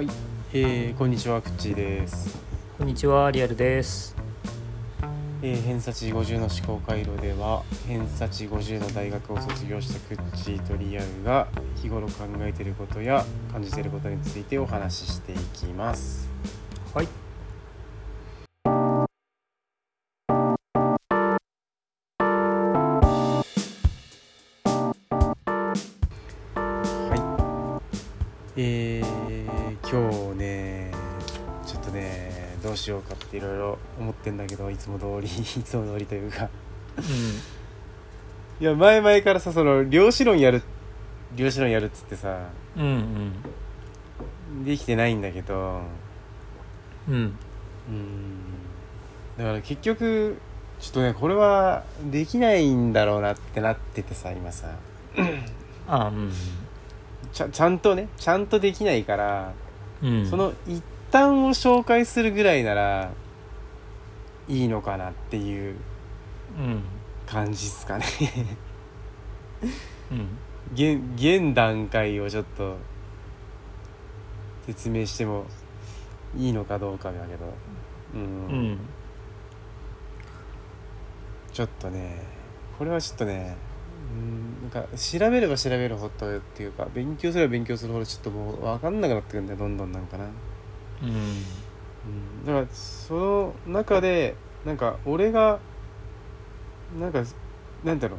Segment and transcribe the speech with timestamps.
[0.00, 0.08] はい、
[0.54, 2.38] えー、こんにちは、くっちーです。
[2.78, 4.16] こんにちは、リアルです。
[5.42, 11.48] えー、偏差値50の思考回路では、偏差値50の大学を卒業したくっちーとリアルが
[11.82, 16.29] 日頃考えていることや感じていることについてお話ししていきます。
[33.30, 36.48] っていろいろ思ってんだけど、いつも通り、 いつも通りというか。
[38.60, 40.62] いや前々からさその量子論やる
[41.34, 42.84] 量子論やるっつってさうん。
[42.84, 42.88] う
[44.62, 45.80] んできてないんだけど
[47.08, 47.14] うん。
[47.14, 47.22] うん。
[47.88, 48.34] うん
[49.38, 50.36] だから結局
[50.78, 54.74] ちょっとねこれはできないんだろうなってなっててさ今さ
[55.88, 56.32] あ、うん。
[57.32, 59.52] ちゃちゃんとねちゃんとできないから、
[60.02, 60.26] うん。
[60.28, 63.10] その一端を紹介するぐらいなら
[64.48, 65.76] いいのかなっていう
[66.58, 66.82] うん。
[67.26, 68.04] 感じっすかね
[70.10, 70.28] うん。
[70.72, 72.76] 現現段階をちょっと
[74.66, 75.44] 説明しても
[76.36, 77.52] いいのかどうかだけど
[78.14, 78.24] うん、う
[78.72, 78.78] ん。
[81.52, 82.22] ちょっとね
[82.78, 83.56] これはちょっとね
[84.12, 90.24] うんなんか調べれば調べるほどっていうか勉強すれば勉強するほどちょっともう分かんなくなってくるんだよどんどんなんかな、
[91.02, 91.10] うん。
[91.10, 94.34] うん、だからその中で
[94.64, 95.58] なんか俺が
[96.98, 97.22] なんか
[97.84, 98.18] なんだろう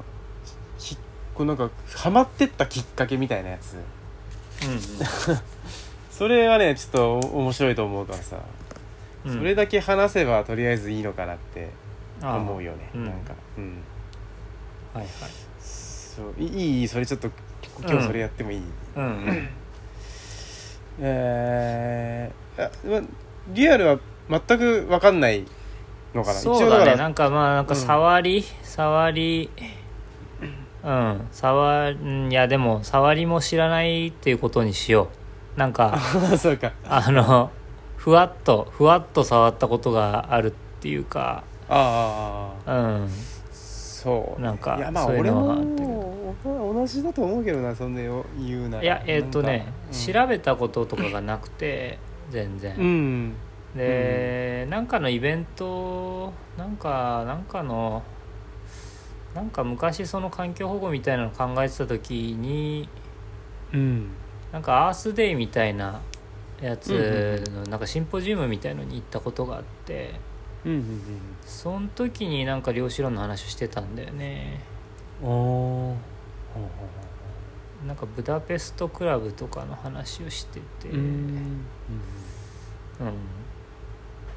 [0.78, 0.98] き
[1.34, 3.76] こうなんかハマってったきっかけみたいなやつ
[6.12, 8.38] それはねちょっとお面白いと思うからさ、
[9.26, 9.34] うん。
[9.34, 11.70] それだけ話せばとりあえずいいのかなって
[12.22, 13.82] あ思うよねうんなんかうん
[14.94, 15.10] はいはい。
[15.60, 17.32] そういいいいそれちょっと
[17.84, 18.62] 今日それやってもいい、
[18.96, 19.04] うん。
[19.04, 19.50] うん。
[21.02, 23.08] えー
[23.54, 25.46] リアルは全く分かんない
[26.14, 26.96] のかなそうだね。
[26.96, 29.50] なんかまあ、なんかうん触り、触り、
[30.84, 31.28] うん。
[31.32, 35.10] 触んいや、でも、触りも知らないっていうことにしよ
[35.56, 35.60] う。
[35.60, 35.98] なんか、
[36.38, 37.52] そうかあの、
[37.98, 40.52] ふわっと、ふわっと触ったことがあるっ
[40.82, 43.10] ていうか、ああうん。
[43.52, 46.11] そうね、なんかいやまあそういう俺のはあったけも
[46.44, 48.84] 同じだと思うけどなそんなよ言うなら。
[48.84, 52.00] いやえっ、とね、なんか調べたこととかがなくて
[52.30, 53.36] 全然、うん、うん。
[53.76, 58.04] で、なんかのイベントなんかなんかの
[59.34, 62.90] なんか昔その環境保護みたいなの考えてた時に
[63.74, 64.12] うん。
[64.52, 66.02] なんかアースデイみたいな
[66.62, 70.14] やうんつのなんかシンポジウムみたいのに行ったことがあって
[70.66, 71.02] うんうん
[71.46, 74.60] その時になんか量子論の話をしてたんだよね。
[74.64, 74.72] うん
[75.24, 76.11] おー
[77.88, 80.90] なんかブダペストクラブとかの話をしてて。
[80.90, 81.66] うん。
[83.00, 83.14] うん。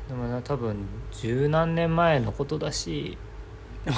[0.08, 3.16] でもな多分十何年前のことだし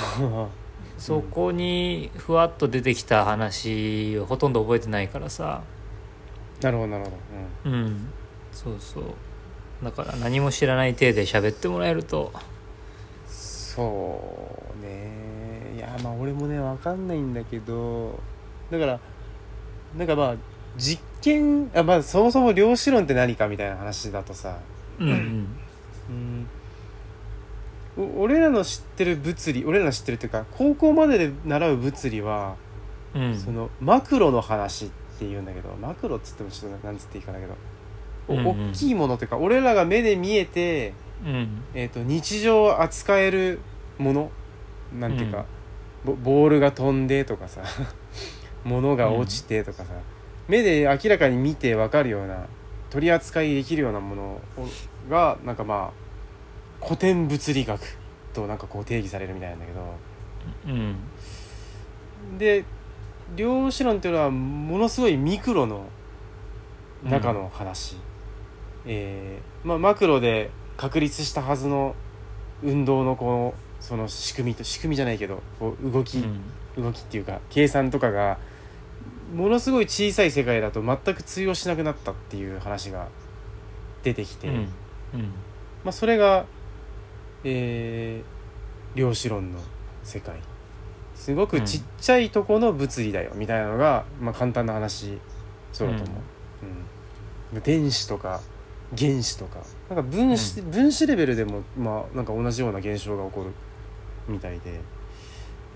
[0.99, 5.63] そこにふわっと出てきた話をほとんど覚えてないからさ。
[6.61, 8.09] なるほどなるほど、うん。
[8.53, 9.05] そうそう。
[9.85, 12.33] だから何も知らない体で喋ってもらえると。
[13.27, 14.66] そう
[15.99, 18.19] まあ俺もね分かんないんだけど
[18.71, 19.01] だから
[19.97, 20.35] なんかまあ
[20.77, 24.59] 実験あまあそもそも量子論って何かみたいな話だとさ。
[24.99, 25.13] うんう
[26.13, 26.47] ん。
[28.19, 32.57] 俺らの知ってる物理俺らの知ってるっていうか高校までで習う物理は、
[33.15, 33.37] うん。
[33.39, 37.55] そのマクロの話っていうんだけどマクロっつってもちょっとなんつっていいかだけど、
[38.29, 38.71] おうんうん。
[38.71, 40.93] 大きいものというか俺らが目で見えて、
[41.25, 41.63] うん。
[41.75, 43.61] えー、と日常を扱える
[43.99, 44.31] もの？
[44.99, 45.47] なんていうか、
[46.07, 47.63] ボボールが飛んでとかさ
[48.65, 49.93] 物が落ちてとかさ、
[50.49, 52.47] 目で明らかに見て分かるような
[52.91, 54.41] 取り扱いできるようなものを
[55.11, 55.93] がなんかま
[56.81, 57.81] あ古典物理学
[58.33, 59.81] となんかこう定義されるみたいなんだけど。
[60.67, 60.97] うん。
[62.39, 62.65] で
[63.35, 65.87] 量子論っていうのはものすごいミクロの
[67.03, 67.97] 中の話、
[68.85, 71.95] えーまあ、マクロで確立したはずの
[72.63, 76.25] 運動のこうその仕組みと仕組みじゃないけどこう動き、
[76.77, 78.39] 動きっていうか計算とかが
[79.35, 83.09] ものすごい小さい世界だと全く通用しなくなったっていう話が
[84.03, 84.55] 出てきて、うん。
[84.55, 84.69] うん。
[85.85, 86.47] まあ、それが、
[87.45, 88.37] えー
[88.97, 89.59] 量子論の
[90.03, 90.37] 世界。
[91.15, 95.19] すごくちっちゃいとこの物理だよみたいなのが、まあ、簡単な話。
[95.73, 97.63] そうだと思う、うん。
[97.63, 98.41] 電子とか
[98.97, 99.61] 原子とか。
[99.91, 103.51] なんか分子,、分子レベルでも、まあ、なんか同じような現象が起こる
[104.29, 104.81] みたいで。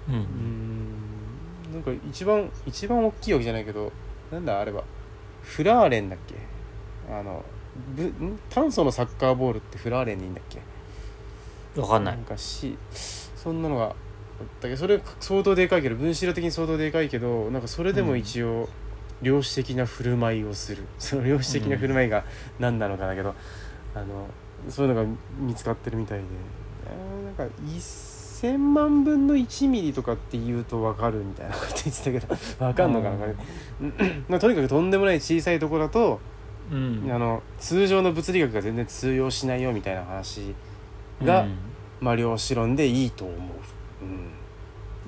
[0.08, 0.14] うん。
[0.14, 1.73] うーん。
[1.75, 3.93] なんか一番一番大きいわけじゃないけど
[4.32, 4.85] なんだあれは。
[5.43, 6.35] フラーレンだっけ？
[7.12, 7.44] あの
[7.97, 8.38] ぶん？
[8.50, 10.61] 炭素のサッカーボールってフラーレンにいいんだっけ？
[11.81, 12.17] わかんない。
[12.17, 12.76] なんかし
[13.37, 13.93] そんなのがあっ
[14.61, 18.69] たけどそれ相当でかいけど分子量的に相当でかいけどなんかそれでも一応
[19.23, 22.25] 量子的な振る舞いをする、 その量子的な振る舞いが
[22.58, 23.35] 何なのかだけど、
[23.94, 24.26] あの
[24.69, 25.08] そういうのが
[25.38, 26.25] 見つかってるみたいで、
[26.87, 27.55] えーなんか
[28.43, 32.27] 1000万分の1ミリとかって言うと分かるみたいなこと言ってたけど
[32.67, 33.35] 分かんのかなこれ、
[34.29, 36.21] まあとにかくとんでもない小さいところだと
[36.71, 37.11] うん。
[37.13, 40.55] あの通常の物理学が全然通用しないよみたいな話
[41.23, 41.59] が、うん。
[42.01, 43.39] まあ量子論でいいと思う、
[44.03, 44.07] う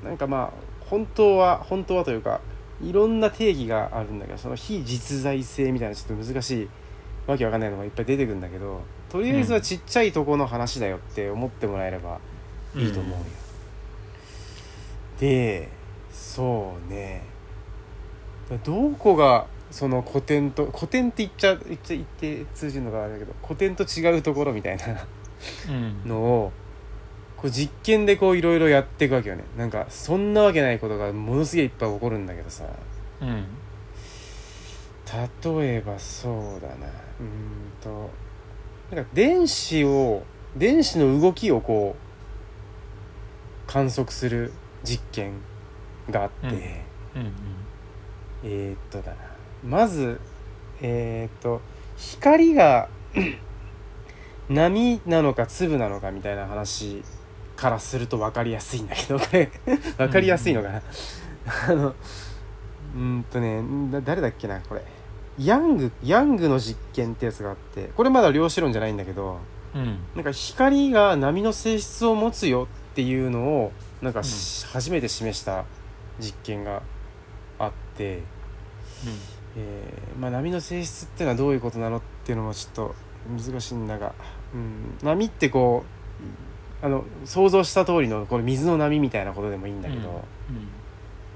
[0.06, 0.50] ん、なんかまあ
[0.80, 2.40] 本当は本当はというか
[2.82, 6.68] いろんな定義があるんだけどその非実在性みたいなちょっと難しい
[7.26, 12.18] わけわかんないのがいっぱい出てくるんだけどとりあえずはちっちゃいとこの話だよって思ってもらえれば
[12.74, 13.24] いいと思うよ、
[15.20, 15.68] で
[16.10, 17.22] そうね。
[18.64, 24.84] どこがその古典と古典って言っちゃ言っちゃ言って通じるのがあれだけど古典と違うところみたいな
[25.68, 26.08] うん。
[26.08, 26.52] のを
[27.36, 29.44] こう実験でこういろいろやっていくわけよね。
[29.56, 32.64] なんかそんなわけないことがものすげえいっぱい起こるんだけどさ。
[33.20, 33.44] うん。
[35.56, 36.86] 例えばそうだな。
[36.86, 38.10] うーんと
[38.94, 40.22] なんか電子を
[40.56, 42.01] 電子の動きをこう
[43.66, 44.52] 観測する
[44.84, 45.34] 実験
[46.10, 46.46] があって、
[47.14, 47.22] うん。
[47.22, 47.32] うん
[48.44, 49.16] えーっとだな。
[49.64, 50.20] まず
[50.80, 51.60] えーっと
[51.96, 52.88] 光が
[54.48, 57.02] 波なのか粒なのかみたいな話
[57.56, 59.50] からすると分かりやすいんだけどこれ。
[59.96, 60.82] 分かりやすいのかな、
[61.68, 63.62] あのうーんとね
[63.92, 64.82] だ誰だっけなこれ。
[65.38, 69.38] ヤングヤングの実験ってやつがあってこれまだ量子論じゃないんだけど
[69.74, 69.98] うん。
[70.14, 75.64] なんか光が波の性質を持つよっていうのをなんかし、初めて示した
[76.18, 76.82] 実験が
[77.58, 78.20] あって、
[79.56, 82.94] えーまあ、波の性質っていうのはどういうことなのっていうのもちょっと
[83.28, 84.14] 難しいんだが、
[84.54, 85.84] うん、波ってこ
[86.82, 90.24] うあの想像した通りのこれ水の波みたいなことでもいいんだけど、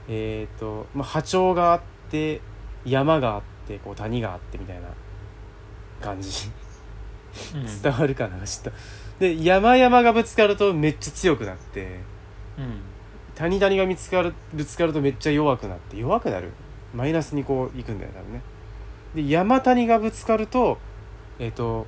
[0.08, 1.80] えっ、と、まあ、波長があっ
[2.10, 2.40] て
[2.84, 4.88] 山があってこう谷があってみたいな
[6.00, 6.50] 感じ。
[7.54, 7.66] うん。
[7.82, 8.72] 伝わるかなちょっと
[9.18, 12.00] で山々がぶつかるとめっちゃ強くなって
[12.58, 12.80] うん。
[13.34, 16.52] 谷々が見つかるぶつかるとめっちゃ弱くなって弱くなる。
[16.94, 18.42] マイナスにこういくんだよ多分ね。
[19.14, 20.78] で山谷がぶつかると
[21.38, 21.86] えっ、と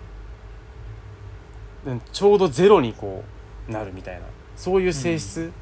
[1.86, 3.24] うんちょうどゼロにこ
[3.68, 4.26] うなるみたいな。
[4.56, 5.52] そういう性質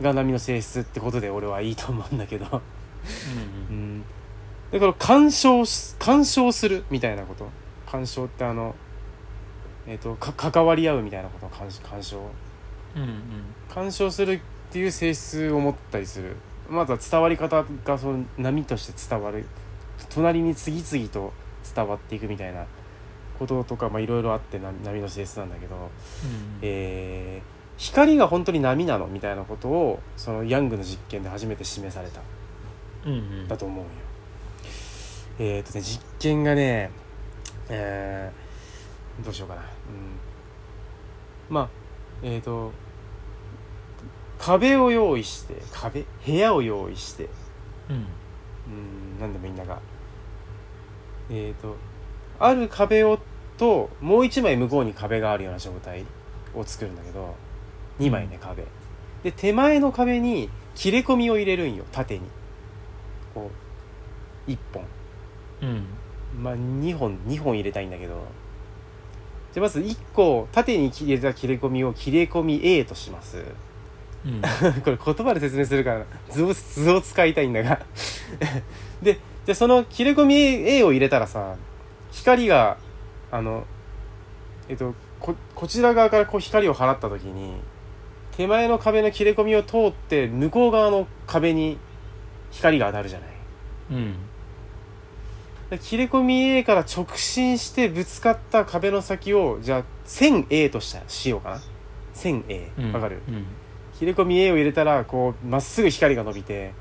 [0.00, 2.62] が波の性質ってことで俺はいいと思うんだけど。
[3.70, 4.04] うん。
[4.72, 7.48] だから干渉し干渉するみたいなこと。
[7.86, 8.74] 干渉ってあの
[9.86, 12.18] えっ、とか関わり合うみたいなことを干干渉。
[12.96, 13.20] うんうん。
[13.68, 14.40] 干渉するっ
[14.70, 16.36] ていう性質を持ったりする。
[16.68, 19.44] まずは伝わり方がその波として伝わる。
[20.10, 21.32] 隣に次々と
[21.74, 22.66] 伝わっていくみたいな
[23.38, 25.90] こととかまあいろいろあってな波の性質なんだけど、
[26.62, 32.22] えー光が本当に波なのみたいなことをそのヤングの実験で初めて示された。
[33.04, 33.48] うんうん。
[33.48, 33.90] だと思うよ。
[35.38, 36.90] えっ、とね実験がね
[37.68, 38.45] えー
[39.24, 39.62] どうしようかな。
[39.62, 39.66] うん、
[41.48, 41.68] まあ
[42.22, 42.72] えっ、と
[44.38, 46.04] 壁を用意して壁？
[46.24, 47.28] 部屋を用意して。
[47.88, 47.96] うん。
[47.96, 48.06] うん
[49.20, 49.80] 何でもいいんだが。
[51.30, 51.76] えっ、と
[52.38, 53.18] ある壁を
[53.56, 56.04] ともう一枚向こうに壁があるような状態
[56.54, 57.34] を作るんだけど
[57.98, 58.64] 2枚ね壁。
[59.22, 62.24] で手前の壁に切れ込みを入れるんよ縦に。
[63.34, 63.50] こ
[64.46, 64.84] う1本。
[65.62, 65.86] うん。
[66.42, 68.22] まあ2本2本入れたいんだけど
[69.56, 73.42] じゃあまず1個縦に切れた切れ込みを切れ込み A とします。
[74.26, 74.42] うん。
[74.84, 77.80] これ言葉で説明するから図を図を使いたいんだが。
[79.00, 81.56] ででその切れ込み A, A を入れたらさ
[82.12, 82.76] 光が
[83.30, 83.64] あの
[84.68, 87.54] えっとここちら側からこう光を放った時に
[88.36, 91.78] 手前の壁の切れ込みを通って向こう側の壁に
[92.50, 93.28] 光が当たるじゃない。
[93.92, 94.12] うん。
[94.12, 94.35] で
[95.80, 101.60] 切れ込み A から直進してぶつかった壁の先をじゃあ線 A としたしようかな。
[102.14, 102.92] 線 A うん。
[102.92, 103.44] わかる、うん。
[103.98, 106.72] 切れ込み A を入れたらこうまっすぐ光が伸びて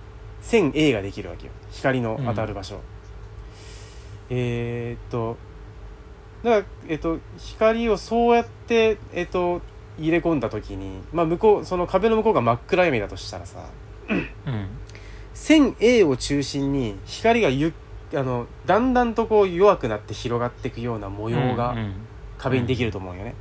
[0.41, 1.51] 線 A ができるわけよ。
[1.71, 2.79] 光の当たる場所、
[4.29, 5.37] えーっと
[6.43, 9.61] だから、えっと、光をそうやって、えっと、
[9.97, 13.65] 入れ込んだ時に、まあ、向こうその壁の向こうが真っ暗闇だとしたらさ
[14.09, 14.67] うん。
[15.33, 17.73] 線 A を中心に光がゆ
[18.15, 21.93] あのだんだんとこう弱くなって広がっていくような模様がうん
[22.37, 23.33] 壁にできると思うよね、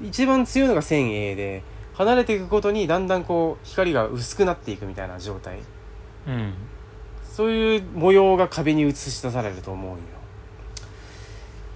[0.00, 1.62] 一番強いのが線 A で
[1.94, 5.58] 離れていくことにだんだんこう光が薄くなっていくみたいな状態。
[6.28, 6.54] うん。
[7.24, 10.02] そういう模様が壁に映し出されると思うんよ。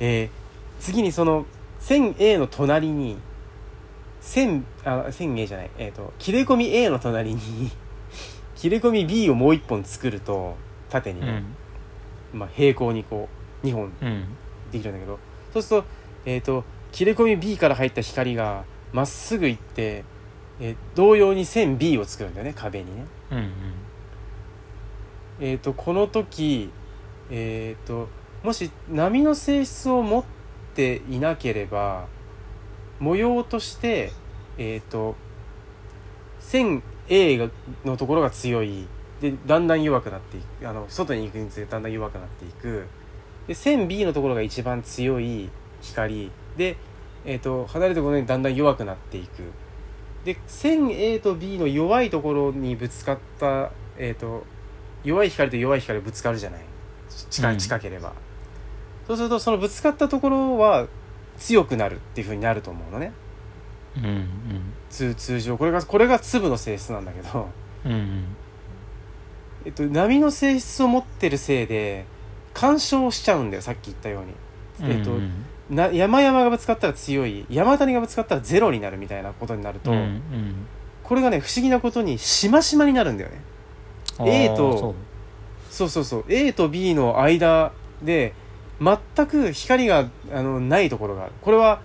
[0.01, 0.45] えー
[0.81, 1.47] 次にその
[1.79, 3.17] 線 A の隣に
[4.21, 5.71] 線あ線 A じゃない。
[5.79, 7.71] えっ、と切れ込み A の隣に
[8.55, 10.57] 切れ込み B をもう一本作ると
[10.91, 11.57] 縦にね、うん
[12.35, 13.29] まあ、平行にこ
[13.63, 14.25] う2本うん。
[14.71, 15.19] できるんだけど。
[15.53, 15.89] そうすると,、
[16.27, 20.05] えー、と切れ込み B から入った光がまっすぐ行って、
[20.61, 23.05] えー同様に線 B を作るんだよね壁にね。
[23.31, 23.53] うんうん。
[25.41, 26.71] えー、とこの時、
[27.31, 28.09] えー、と
[28.43, 30.25] もし波の性質を持っ
[30.75, 32.07] ていなければ
[33.01, 34.13] 模様として、
[34.59, 35.17] えー、と
[36.39, 37.51] 線 A が
[37.85, 38.87] のところが強い
[39.25, 40.69] でだんだん弱くなっていく。
[40.69, 42.85] あの外に行くにつれてだんだん弱くなっていく。
[43.49, 45.49] で線 B のところが一番強い
[45.81, 46.31] 光。
[46.59, 46.77] で、
[47.25, 49.51] えー、と離れたところにだんだん弱くなっていく。
[50.27, 54.45] で線 A と B の弱いところにぶつかった、えー、と
[55.05, 56.61] 弱い光と弱い光ぶつかるじゃない。
[57.31, 58.13] 近近ければ、
[59.07, 60.87] そうするとそのぶつかったところは
[61.39, 63.13] 強くなるっていうふうになると思うのね。
[63.97, 64.27] うんうん。
[64.91, 65.57] 通通常。
[65.57, 67.49] これがこれが粒の性質なんだけど、
[67.87, 68.37] うんうん
[69.65, 72.05] えっと、波の性質を持ってるせいで
[72.53, 74.91] 干渉しちゃうんだよさっき言ったように。
[74.91, 75.33] えっとうん。
[75.71, 80.67] な山々がぶつかったら強い山谷がぶつかったらゼロになるみたいなことになると、うんうん。
[81.03, 83.41] これがね不思議なことにしましまになるんだよね。
[84.21, 84.95] A とそう。
[85.71, 86.25] そうそうそう。
[86.29, 88.35] A と B の間で
[88.81, 91.33] 全く光があのないところがある。
[91.41, 91.81] これは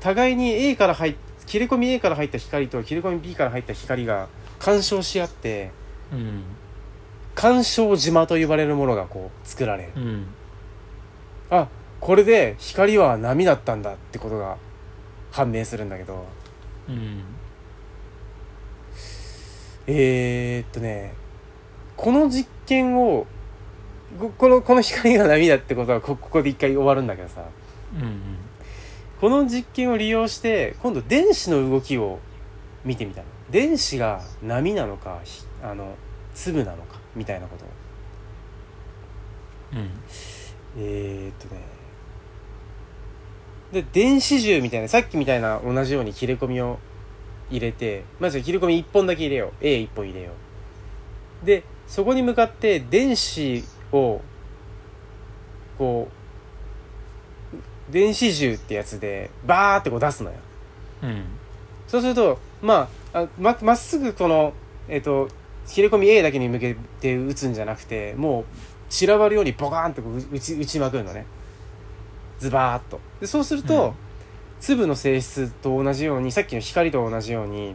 [0.00, 1.14] 互いに A から入っ
[1.46, 5.70] 切れ込み A から入った光と切れ込み B から入った光が干渉し合って
[6.12, 6.42] うん
[7.34, 9.92] 干渉島と呼ばれるものがこう作られる。
[9.96, 10.26] うん。
[11.50, 11.68] あ
[12.00, 14.56] これで光は波だったんだってことが
[15.30, 16.24] 判明するんだけど。
[16.88, 17.22] うん。
[19.86, 21.12] えー、っとね
[21.96, 23.26] この実験を
[24.18, 27.42] ここのこの光が波だってことはこここで一回終わるんだけどさ。
[27.94, 28.20] うん。
[29.20, 32.18] この実験を利用して今度電子の動きを
[32.84, 33.26] 見てみたの。
[33.50, 35.94] 電子が波なのかひあの
[36.34, 37.64] 粒なのかみたいなこと。
[37.64, 37.68] を
[39.74, 39.90] うん。
[40.76, 41.60] えー、っとね。
[43.72, 46.78] で電子銃みたいなさっきみたいな同じように切れ込みを
[47.50, 49.64] 入れてまず切れ込み1本だけ入れよう。
[49.64, 50.32] A1 本入れよ
[51.42, 51.46] う。
[51.46, 54.20] でそこに向かって電子を
[55.76, 60.36] こう電子銃ってやつでバーってこう出すのよ。
[61.02, 61.24] うん。
[61.86, 64.52] そうするとまああままっすぐこの
[64.88, 65.28] えっ、と
[65.66, 68.44] 切れ込み A だけに向けて打つんじゃなくてもう
[68.88, 71.26] 散らばるようにボカーンってこう打ち打ちまくるのね。
[72.38, 73.00] ズバーッと。
[73.20, 73.92] でそうすると、うん。
[74.60, 77.74] 粒の性質と同じようにさっきの光と同じように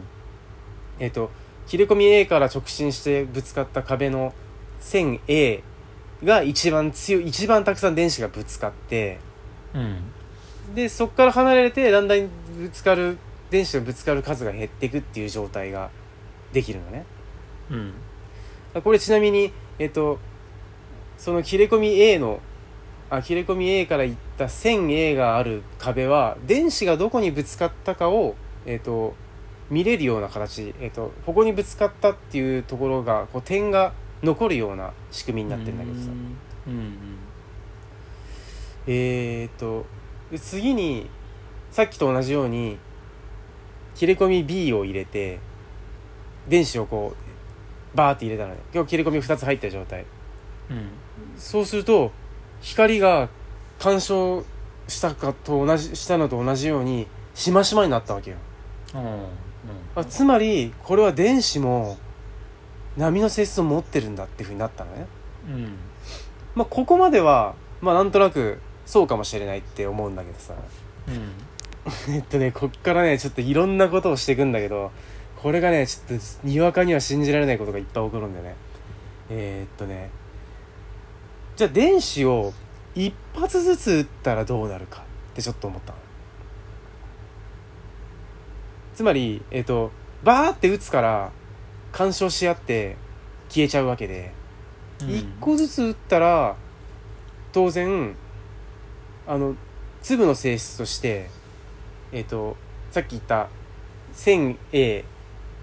[0.98, 1.30] えっ、と
[1.66, 4.34] 切れ込み A から直進してぶつかった壁の
[4.80, 5.62] 線 A
[6.24, 9.18] が一番強い一番たくさん電子がぶつかって
[9.74, 10.74] うん。
[10.74, 12.28] でそこから離れてだんだん
[12.58, 13.18] ぶつかる
[13.50, 15.90] 電子がぶつかる数が減っていくっていう状態が
[16.52, 17.04] できるのね
[17.70, 18.82] うん。
[18.82, 20.18] これちなみにえっ、と
[21.16, 22.40] その切れ込み A の
[23.08, 28.36] あ切れ込み A からいった線 A がある壁は電子がどこにぶつかったかを
[28.66, 29.14] えっ、と
[29.70, 36.10] 見れるような形、えっとここにぶつかったっていうところがこう点が残るような仕組みになってるんだけどさ。
[36.66, 36.96] うん
[38.86, 39.86] えー、っと
[40.30, 41.08] で次に
[41.70, 42.78] さっきと同じように
[43.94, 45.38] 切れ込み B を入れて
[46.48, 47.29] 電子をこう
[47.94, 48.60] バーって入れたのね。
[48.74, 50.04] 今日切れ込み2つ入った状態。
[50.70, 50.88] うん。
[51.36, 52.12] そうすると
[52.60, 53.28] 光が
[53.78, 54.44] 干渉
[54.88, 58.36] したかと同じしたのと同じようにしましまになったわけよ。
[58.94, 59.20] うんうん。
[59.94, 61.98] あつまりこれは電子も
[62.96, 65.06] 波の性質を持ってるんだっていうふうになったのね。
[65.48, 65.76] うん。
[66.54, 70.54] まあここまではまあなんとなくそうかもしれないって思うんだけどさ。
[71.08, 71.32] うん。
[72.14, 74.90] えっとね、こっからね、ちょっといろんなことをしていくんだけど、
[75.42, 78.54] これがね、ちょっと、にわかには信じられないことがいっぱい起こるんだよね。
[79.30, 80.10] えーっとね、
[81.56, 82.52] じゃあ電子を
[82.94, 85.98] 一発ずつ撃ったらどうなるかってちょっと思ったの。
[88.94, 89.92] つまり、えっと、
[90.22, 91.30] バーって撃つから、
[91.92, 92.96] 干渉し合って
[93.48, 94.32] 消えちゃうわけで、
[95.08, 96.56] 一個ずつ打ったら
[97.52, 98.14] 当然
[99.26, 99.56] あの
[100.02, 101.30] 粒の性質として
[102.12, 102.56] えっ、と
[102.90, 103.48] さっき言った
[104.12, 105.04] 線 A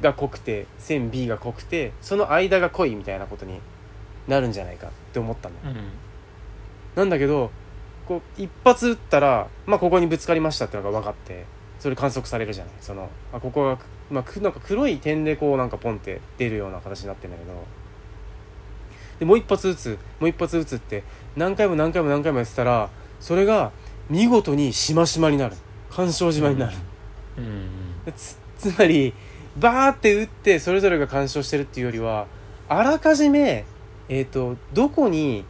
[0.01, 3.59] が濃くて線 B が濃くてその間が濃いみたいなことに
[4.27, 5.75] なるんじゃないかって思ったの、うん。
[6.95, 7.51] なんだけど
[8.07, 11.45] こう一発撃ったら、まあ、ここにぶつかりましたってのが分かって
[11.79, 12.73] それ観測されるじゃない。
[12.81, 13.77] そのあここが、
[14.09, 17.53] まあ、くなんか黒い点でこうなんかポンって出るような形になってるんだけど。
[19.19, 21.03] でもう一発撃つもう一発撃つって
[21.35, 22.89] 何回も何回も何回もやってたら
[23.19, 23.71] それが
[24.09, 25.55] 見事にしましまになる。
[25.89, 26.77] 干渉島になる、
[27.37, 28.13] うん。
[28.15, 29.13] つ つまり
[29.59, 32.27] バーって打ってそれぞれが干渉してるっていうよりは
[32.69, 33.65] あらかじめ、
[34.09, 35.45] えー、とどこに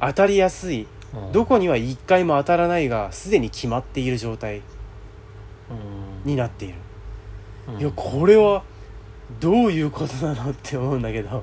[0.00, 1.32] 当たりやすいうん。
[1.32, 4.62] どこには一回も当たらないがすでに決まっている状態
[5.70, 5.74] う
[6.26, 6.30] ん。
[6.30, 6.74] になっている、
[7.68, 7.80] うん。
[7.80, 8.62] いやこれは
[9.40, 11.42] どういうことなのって思うんだけど。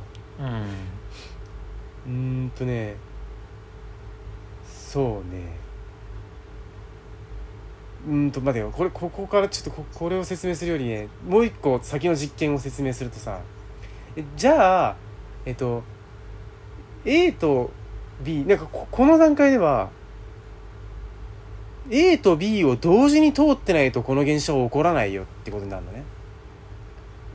[2.06, 2.46] うん。
[2.46, 2.96] んとね
[4.66, 5.61] そうね
[8.08, 13.40] うーんと待てよこれここからちょっとここれを説明するよりねもう一個先の実験を説明するとさ
[14.16, 14.96] えじゃあ
[15.46, 15.84] えっと
[17.06, 17.72] A と
[18.24, 19.90] B なんかここの段階では
[21.90, 26.04] A と B を同時に通ってないとこの現象は起こらないよってことになるのね。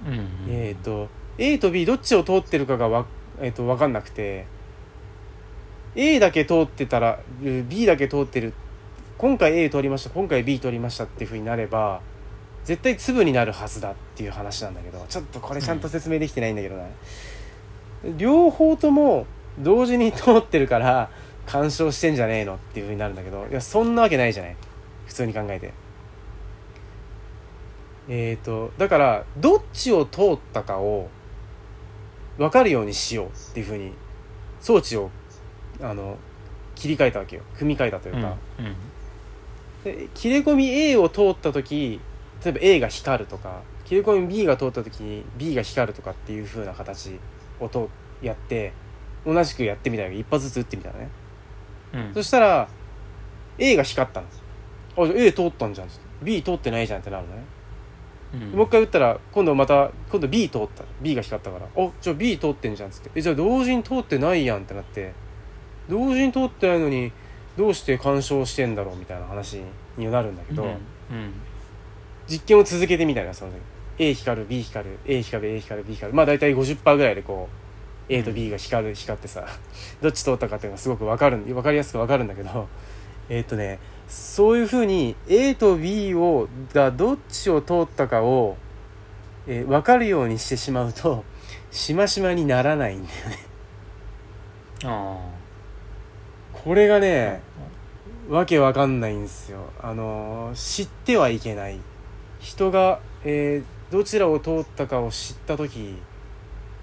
[0.06, 3.06] うんえっ、と A と B どっちを通ってるかがわ、
[3.40, 4.46] えー、と分かんなくて
[5.96, 8.54] A だけ通ってたらう B だけ通ってる
[9.18, 12.00] 今回 A 通りました今回 B 通りましたっていうふうになれば
[12.64, 16.84] 絶対粒になるはずだっていう話なんだけどちょっとこれちゃんと説明できてないんだけどな、
[18.16, 19.26] 両方とも
[19.58, 21.10] 同時に通ってるから
[21.46, 24.56] 干渉してんじゃねえのっていうふうになるんだけどいやそんなわけないじゃない。
[25.06, 25.72] 普通に考えて。
[28.08, 31.08] えー、とだからどっちを通ったかを
[32.38, 33.92] 分かるようにしようっていうふうに
[34.60, 35.10] 装置を
[35.80, 36.16] あの
[36.76, 37.42] 切り替えたわけよ。
[37.56, 38.66] 組み替えたといううんか、で
[40.14, 42.00] 切れ込み A を通った時
[42.44, 47.18] 例えば A が光るとか切れ込み B が通った時に B が光るとかっていう風な形
[47.60, 47.88] をと
[48.20, 48.72] やって
[49.24, 51.10] 同じくやってみたら一発ずつ打ってみたらね。
[51.94, 52.00] うん。
[52.00, 52.68] うんそしたら
[53.58, 54.26] A が光ったの。
[54.98, 55.88] あじゃあ A 通ったんじゃん。
[56.22, 57.44] B 通ってないじゃんってなるのね。
[58.34, 58.40] うん。
[58.52, 63.10] もう一回打ったら今度また今度 B 通った B が光ったから「おじゃあ B 通ってんじゃん」っつって。
[63.14, 65.12] え「じゃあ同時に通ってないやん」ってなって。
[65.88, 67.12] 同時に通ってないのに
[67.56, 69.64] どうして干渉してんだろうみたいな話に
[70.04, 70.68] なるんだけど、うん。
[70.68, 70.76] うん。
[72.28, 73.58] 実験を続けてみたいなその時
[73.98, 76.16] A 光る B 光る A 光る A 光る B 光る。
[76.16, 77.66] まあ大体50%ぐらいでこう
[78.12, 79.46] A と B が光る光ってさ
[80.00, 82.68] どっち通ったかっていうのがすごく分かる分かりやすく分かるんだけど
[83.28, 83.78] えーっとね
[84.08, 88.56] そういうふうに A と B をがどっちを通ったかを、
[89.46, 91.24] えー分かるようにしてしまうと
[91.70, 93.38] しましまにならないんだよね。
[94.84, 95.18] あ
[96.52, 97.40] これがあね
[98.28, 99.70] わけわかんないんですよ。
[99.80, 101.78] あのー知ってはいけない。
[102.40, 105.94] 人が、えーどちらを通ったかを知った時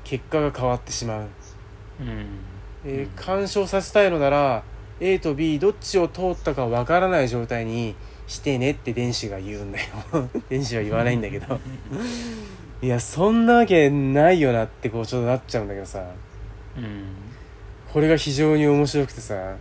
[0.05, 1.27] 結果が変わってしまう、
[1.99, 2.25] うん。
[2.85, 4.63] えー干渉させたいのなら
[5.01, 9.85] A と B どっちを通ったかわからない状態にしてねって電子が言うんだよ。
[10.47, 11.59] 電子は言わないんだけど。
[12.81, 16.05] いやそんなわけないよなってこうちょっとなっちゃうんだけどさ。
[16.77, 17.05] うん。
[17.91, 19.55] これが非常に面白くてさ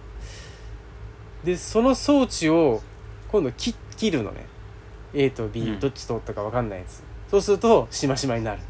[1.45, 2.83] でその装置を
[3.31, 4.47] 今度切切るのね。
[5.15, 5.81] A と B うん。
[5.81, 8.61] どっち通ったか分かんないやつ、そうするとしましまになる。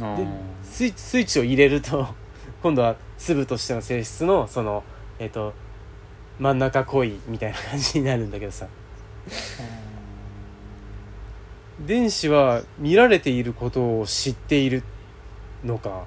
[0.00, 0.26] あで
[0.64, 2.08] スイッチスイッチを入れると
[2.62, 4.82] 今度は粒としての性質のその
[5.18, 5.54] えっ、と
[6.38, 8.66] 真ん中濃いみたいな感じになるんだけどさ。
[11.80, 14.82] 電子は見られていることを知っている
[15.64, 16.04] のか。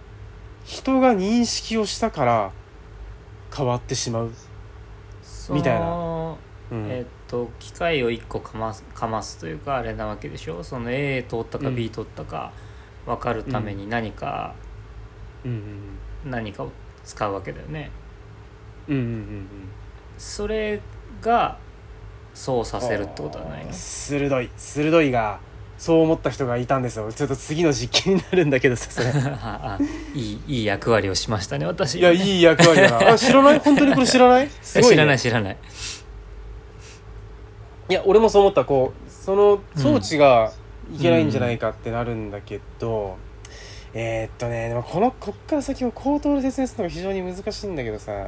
[0.63, 2.51] 人が認識をしたから
[3.55, 4.46] 変わってしまう、そ
[5.53, 5.85] みたいな。
[5.85, 6.37] の
[6.71, 6.87] うん。
[6.89, 10.63] えっと機械を1個かますかますというかあれなわけでしょ？
[10.63, 12.51] その A 通ったかうん B 通ったか
[13.05, 14.53] 分かるために何か、
[15.45, 15.51] うん。
[15.51, 16.71] うん何かを
[17.05, 17.89] 使うわけだよね。
[18.87, 19.47] うんうんうんうん。
[20.17, 20.81] それ
[21.21, 21.57] が
[22.33, 23.71] そうさせるってことはないの？
[23.71, 25.39] 鋭い鋭いが
[25.77, 27.11] そう思った人がいたんですよ。
[27.13, 29.07] ちょっと次の実験になるんだけどさそれ。
[30.19, 33.11] いいいい役割をしましたね私いやいい役割だな。
[33.13, 33.59] あ知らない？
[33.59, 34.49] 本当にこれ知らない？
[34.61, 35.57] すごい、ね、知らない知らない。
[37.89, 38.65] いや俺もそう思った。
[38.65, 40.51] こうその装置が
[40.93, 43.17] いけないんじゃないかってなるんだけど、
[43.93, 48.11] えーっとねでもこのこっから先を口頭で説明するのが非常に難しいんだけどさ。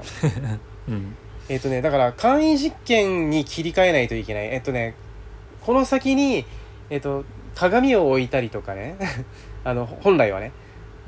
[0.87, 1.15] うん。
[1.49, 4.45] えーっとねだから簡易実験に切り替えないといけない。
[4.47, 4.93] えーっとね
[5.65, 6.45] この先に
[6.89, 7.25] えーっと
[7.59, 8.95] 鏡を置いたりとかね。
[9.65, 10.53] あの本来はね。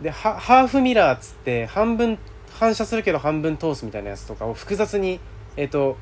[0.01, 2.17] でハハーフミラーっつって半分
[2.59, 5.21] 反射するけど半分通すみたいなやつとかを複雑に
[5.55, 5.95] えーっと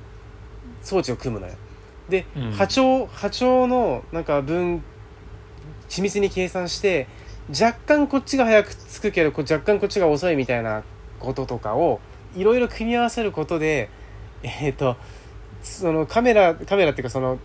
[0.82, 1.54] 装置を組むのよ。
[2.10, 2.52] で、うん。
[2.52, 4.84] 波長波長のなんか分
[5.88, 7.08] 緻密に計算して
[7.50, 10.84] 若干こっちが早くつくけどこ若干こっちが遅いみたいな
[11.20, 12.00] こととかを
[12.36, 13.90] いろいろ組み合わせることで
[14.42, 14.98] えっ、と
[15.62, 17.38] そのカメラカメラっていうかその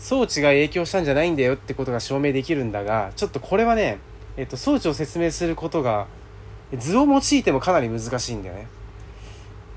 [0.00, 3.98] 装置が影響したんじゃないんだよってことが証明できるんだがちょっとこれはね、
[4.36, 6.06] えっと装置を説明することが
[6.76, 8.66] 図を用いてもかなり難しいんだよね。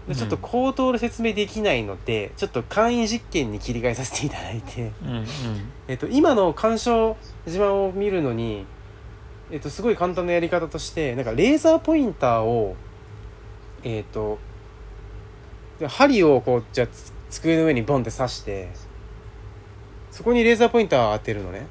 [0.07, 5.25] でちょっと口頭で説明できないので、ちょっと簡易実験に切り替えさせていただいて、うんうん。
[5.87, 8.65] えっと、今の鑑賞自慢を見るのに、
[9.49, 12.75] えっと、すごい簡単なやり方としてなんかレーザーポインターを
[13.83, 14.39] えっと
[15.79, 18.69] で針をこうじゃあつ机の上にボンって刺して
[20.13, 21.65] そこにレーザーポインターを当てるのね。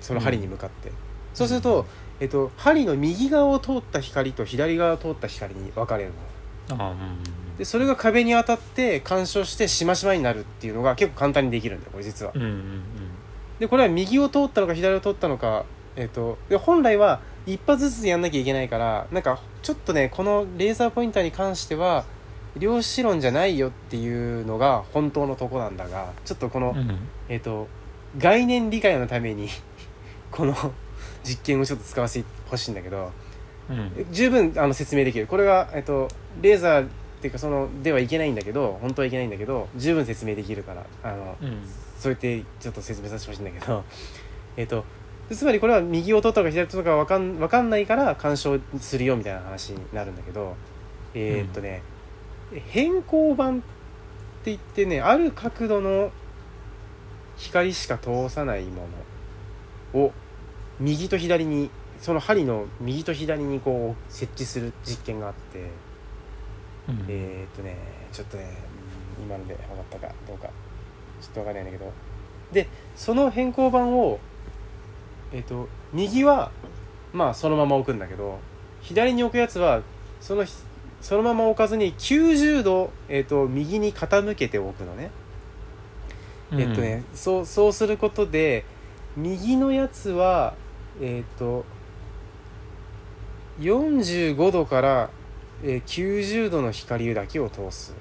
[0.00, 0.92] その針に向かって、
[1.34, 1.84] そうすると、
[2.20, 6.10] えっと、針の右側を通った光と左側を通った光に分かれる
[6.68, 6.82] の。
[6.82, 6.96] あうん
[7.58, 12.32] でそれが壁に当たって干渉してしましまになるっていうのが結構簡単にできるんだよこれ実は。
[12.34, 12.82] うんうん。
[13.58, 22.06] でこれは右を通ったのか左を通ったのかえっ、とで本来は一発ずつやんなきゃいけないからなんかちょっとねこのレーザーポインターに関しては
[22.56, 26.98] 量子論じゃないよっていうのが本当のとこなんだがちょっとこの、うんうん。
[27.28, 27.68] えっ、と
[28.18, 29.48] 概念理解のために
[30.30, 30.54] この
[31.24, 33.12] 実験をちょっと使わせてほしいんだけど
[33.68, 34.06] うん。
[34.10, 35.26] 十分あの説明できる。
[35.26, 36.08] これが、えっと、
[36.42, 36.88] レーザーっ
[37.20, 41.58] ていうかそのではいけないんだけど本当はいけないんだけど十分説明できるからあのうん。
[41.98, 43.84] そうやってちょっと説明させてほしいんだけど
[44.56, 44.84] えっと
[45.30, 50.56] つまりこれは右を取ったか左を取ったか分かん分かんないから干渉するよみたいな話になるんだけど
[51.14, 51.82] えーっとね、
[52.68, 53.62] 変更板って
[54.46, 56.12] 言ってねある角度の
[57.40, 58.82] 光しか通さないも
[59.94, 60.12] のを
[60.78, 65.70] 右と左にその針の右と左にこう設置する実験があって
[66.88, 67.76] うんえーっとね
[68.12, 68.44] ちょっとね
[69.18, 70.48] うん今ので分かったかどうか
[71.20, 71.90] ちょっと分かんないんだけど
[72.52, 74.20] でその変更板を
[75.32, 76.50] えーっと右は
[77.14, 78.38] まあそのまま置くんだけど
[78.82, 79.80] 左に置くやつは
[80.20, 80.52] そのひ
[81.00, 85.10] そのまま置かずに90度、えーっと右に傾けて置くのね。
[86.52, 88.64] えっとね、そうそうすることで
[89.16, 90.54] 右のやつは
[91.00, 91.64] えっ、と
[93.60, 95.10] 45度から、
[95.62, 97.94] えー90度の光だけを通す。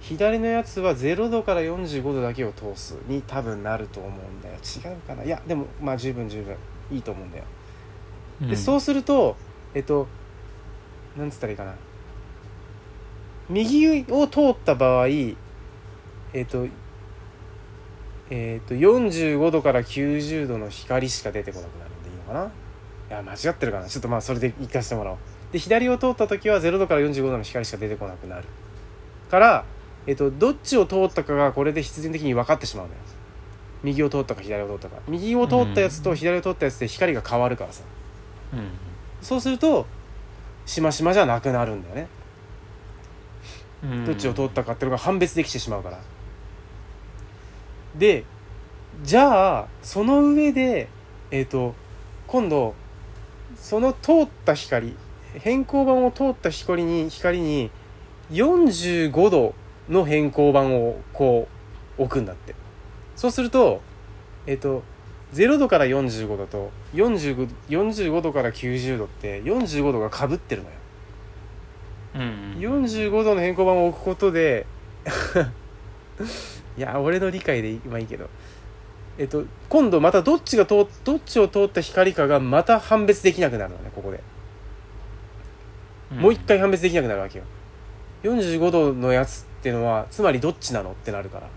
[0.00, 4.54] 左のやつは0度から45度だけを通すに多分なると思うんだよ。
[4.54, 5.24] 違うかな？
[5.24, 6.56] いやでもまあ十分十分。
[6.90, 7.44] いいと思うんだよ。
[8.42, 8.48] うん。
[8.48, 9.36] でそうすると
[9.74, 10.06] えっと
[11.16, 11.74] なんつったらいいかな？
[13.50, 15.36] 右を通った場合え
[16.42, 16.66] っと
[18.30, 22.44] えっと45度から90度の光しか出てこなくなるんでいいのかな？
[22.44, 22.46] い
[23.10, 23.86] や間違ってるかな？
[23.86, 25.18] ちょっとまあそれで行かせてもらおう。
[25.52, 28.44] で左を通った時は0度から45度の光しか出てこなくなる
[29.30, 29.64] から、
[30.06, 32.98] えっと、どっちを通ったかがこれで必然的に分かってしまうのよ。
[33.82, 35.00] 右を通ったか左を通ったか。
[35.08, 37.82] 右を通ったやつと左を通ったやつで光が変わるからさ。
[38.52, 38.68] うん。
[39.22, 39.86] そうすると
[40.66, 42.08] しましまじゃなくなるんだよね。
[43.84, 44.04] うん。
[44.04, 46.00] どっちを通ったかっていうのが判別できてしまうから
[47.98, 48.24] で
[49.02, 50.88] じゃあその上で
[51.30, 51.74] えっ、と
[52.26, 52.74] 今度
[53.56, 54.94] その通った光
[55.34, 57.70] 変更板を通った光に光に
[58.30, 59.54] 45度
[59.88, 61.48] の変更板をこ
[61.98, 62.54] う置くんだって。
[63.16, 63.80] そうすると
[64.46, 64.82] えっ、と
[65.34, 70.74] 0度から45度と45 45度から90度って45度がかぶってるのよ。
[72.14, 74.66] うん45度の変更板を置くことで
[76.78, 78.28] いや俺の理解で今いいけど。
[79.18, 84.20] えっと今度またどっちが通どっちを通った光かがまた判別できなくなるのねここで、
[86.14, 87.44] もう一回判別できなくなるわけよ。
[88.22, 91.48] 45度のやつっていうのはつまりどっちなのってなるから。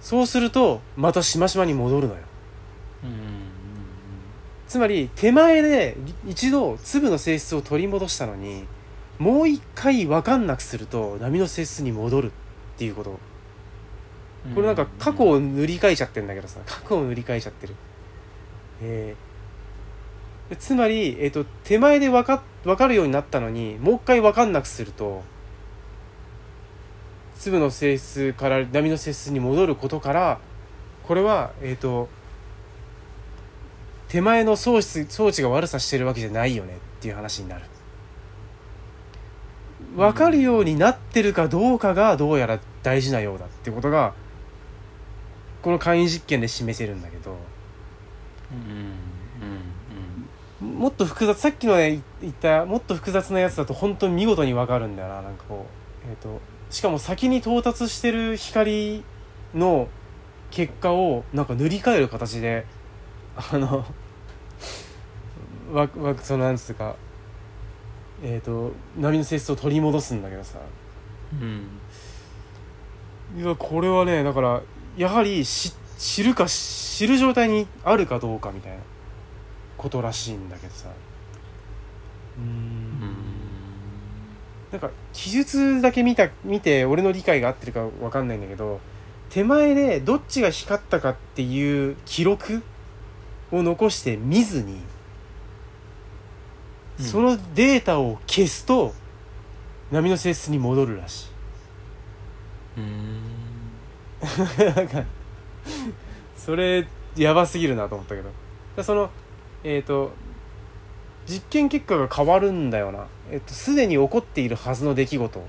[0.00, 2.20] そうするとまたしましまに戻るのよ。
[3.02, 3.10] うん
[4.68, 5.96] つまり手前で
[6.28, 8.66] 一度粒の性質を取り戻したのに
[9.18, 12.30] もう一回分かんなくすると波の性質に戻るっ
[12.76, 13.10] ていうこと。
[13.10, 13.18] うん
[14.54, 16.60] これなんか過去を塗り替えちゃってんだけどさ。
[16.66, 17.74] 過去を塗り替えちゃってる。
[18.82, 19.28] えー。
[20.56, 25.22] つまり、えー、と手前で分か分かるようになったのにもう一回分かんなくすると
[27.36, 30.40] 粒の性質から波の性質に戻ることから
[31.06, 32.08] これはえっ、と
[34.08, 37.64] 手前の装置装置が悪さしてるわけじゃないよねっていう話になる。
[39.96, 44.14] 分かるようになってるかどうかがどうやら大事なようだってことが
[45.68, 47.36] この簡易実験で示せるんだけど
[48.50, 48.94] うん
[50.62, 55.20] うんもっと複雑さっきのね言ったもっと複雑なやつだと本当に見事に分かるんだよな。
[55.20, 55.66] なんかこ
[56.06, 59.04] うえっ、としかも先に到達してる光
[59.54, 59.88] の
[60.50, 62.64] 結果をなんか塗り替える形で
[63.36, 63.84] あの
[65.70, 66.96] わわそのなんつうか
[68.22, 70.60] えっ、と波の性質を取り戻すんだけどさ。
[71.34, 71.68] うん
[73.36, 73.42] うん。
[73.42, 74.62] いやこれはねだから
[74.98, 78.78] やはり知知るか知る状態にあるかどうかみたいな
[79.76, 80.88] ことらしいんだけどさ。
[82.36, 82.44] うん。
[82.44, 83.16] ん。
[84.72, 88.80] なんか記述だけ見た見て俺の理解が合ってるかわかんないんだけど
[89.30, 92.62] 手前でどっちが光ったかっていう記録
[93.52, 94.80] を残して見ずに、
[96.98, 97.04] うん。
[97.04, 98.94] そのデータを消すと
[99.92, 101.28] 波の性質に戻るらしい。
[102.78, 103.17] うーん
[104.76, 105.04] なんか
[106.36, 108.30] それやばすぎるなと思ったけど。
[108.76, 109.10] でその
[109.64, 110.12] えっ、と
[111.26, 113.06] 実験結果が変わるんだよな。
[113.30, 115.42] えっ、とすでに起こっているはずの出来事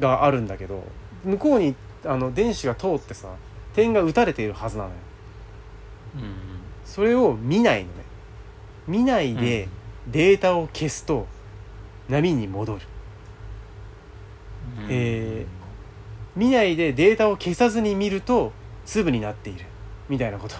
[0.00, 0.82] があるんだけど
[1.24, 3.28] 向こうにあの電子が通ってさ
[3.74, 4.96] 点が打たれているはずなのよ。
[6.16, 8.04] うんそれを見ないのね。
[8.86, 9.68] 見ないで
[10.06, 11.26] データを消すと
[12.08, 12.80] 波に戻る。
[14.78, 14.86] うん。
[14.90, 15.46] え
[16.36, 18.52] 見ないでデータを消さずに見ると
[18.84, 19.64] 粒になっている。
[20.08, 20.56] みたいなこと。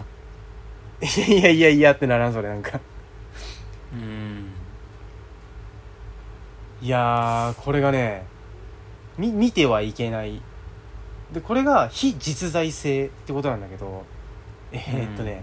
[1.05, 2.81] いやいやいやいやってならんそれなんか。
[3.93, 4.51] うん。
[6.81, 8.25] いやーこれがね
[9.19, 10.41] み見てはいけない。
[11.33, 14.05] でこれが非実在性ってことなんだけど
[14.73, 15.43] えーっとね、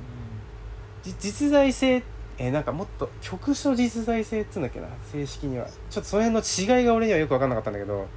[1.04, 2.04] じ実在性
[2.38, 5.68] えーなんかもっと局所実在性っつうんだっけな正式には。
[5.90, 8.08] ちょっとその辺の違いが俺にはよく分かんなかったんだけど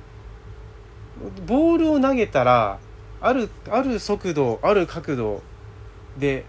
[1.47, 2.79] ボールを投げたら
[3.21, 5.43] あるある速度ある角度
[6.19, 6.45] で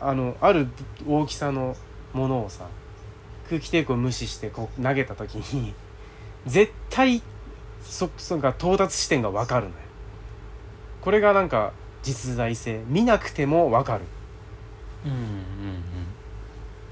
[0.00, 0.68] あのある
[1.06, 1.76] 大きさの
[2.12, 2.66] ものをさ
[3.48, 5.74] 空気抵抗を無視してこう投げた時に
[6.46, 7.22] 絶対
[7.82, 9.76] そそが到達地点が分かるのよ。
[11.00, 12.82] これがなんか実在性。
[12.86, 14.04] 見なくても分かる。
[15.04, 15.82] うんうん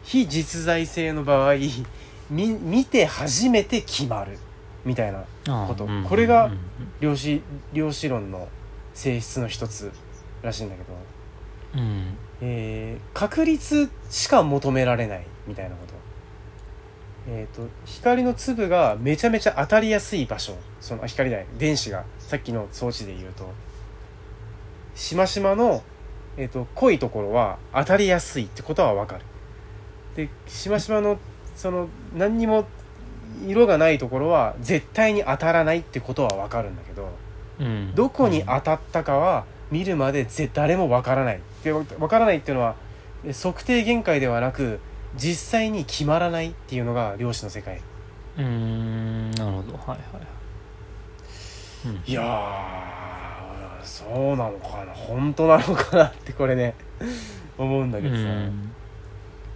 [0.02, 1.54] 非実在性の場合
[2.30, 4.38] 見見て初めて決まる
[4.84, 5.18] みたいな
[5.62, 5.84] うんこと。
[5.84, 6.58] うんこれがうん
[7.00, 7.40] 量子
[7.72, 8.48] 量子論の
[8.94, 9.92] 性質の一つ
[10.42, 12.16] らしいんだけど、うん。
[12.40, 15.94] えー確率しか求められないみたいなこと。
[17.30, 20.56] えっ、と光の粒がめちゃめちゃ当たりやすい場所。
[20.80, 21.46] そのあ光ない。
[21.58, 22.04] 電子が。
[22.18, 23.48] さっきの装置で言うと。
[24.94, 25.82] しましまの、
[26.36, 29.24] えー、と濃いところは当たりやすいってことは分かる。
[30.16, 31.18] でしましまの
[31.54, 32.66] その何にも
[33.46, 37.08] 色がないところは絶対に当たらないってことは分かるんだけど
[37.60, 37.94] うん。
[37.94, 41.40] どこに当たったかは見るまでぜ誰もわからない。
[41.62, 42.74] でわわからないっていうのは
[43.24, 44.80] え測定限界ではなく
[45.16, 47.80] 実際に決まらないっていうのが量子の世界。
[48.36, 49.30] うーん。
[49.32, 49.72] なるほど。
[49.74, 49.98] はいはい。
[51.86, 52.02] うん。
[52.06, 54.92] いやーそうなのかな。
[54.92, 56.74] 本当なのかなってこれね
[57.56, 58.72] 思うんだけどさ、うん。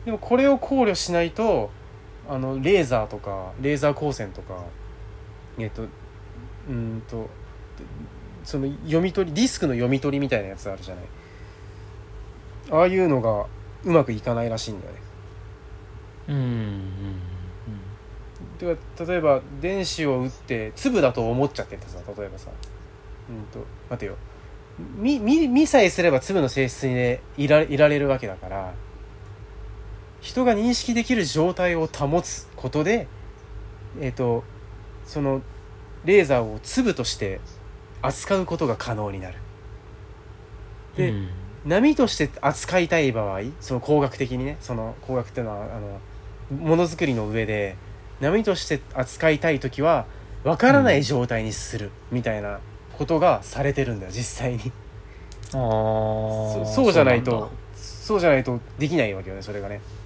[0.04, 1.70] でもこれを考慮しないと
[2.28, 4.64] あのレーザーとかレーザー光線とか
[5.58, 7.28] えっとうーんと
[8.44, 11.04] その読み取りディスクの読み取りみたいなやつあるじゃない。
[12.70, 13.46] ああいうのが
[13.84, 15.00] うまくいかないらしいんだよね。
[16.28, 16.82] うんうん
[18.58, 22.50] てか例えば電子を打って粒だと思っちゃっててさ例えばさ。
[23.28, 24.16] うんと待てよ。
[24.96, 28.72] 見見見さえすれば粒の性質に、ね、いらいられるわけだから
[30.22, 33.06] 人が認識できる状態を保つことで
[34.00, 34.44] えっ、と
[35.04, 35.42] その
[36.04, 37.40] レーザーを粒として
[38.00, 39.38] 扱うことが可能になる。
[40.96, 41.28] でうん。
[41.64, 46.00] 波として扱いたい場合その工学的にねその工学っていうのはあの
[46.58, 47.76] ものづくりの上で
[48.20, 50.06] 波として扱いたい時は
[50.42, 52.58] 分からない状態にするみたいな
[52.98, 54.72] ことがされてるんだよ実際に。
[55.52, 56.64] あー。
[56.64, 60.01] そそうじゃないとそうじゃないとできないわけよねそれがね、で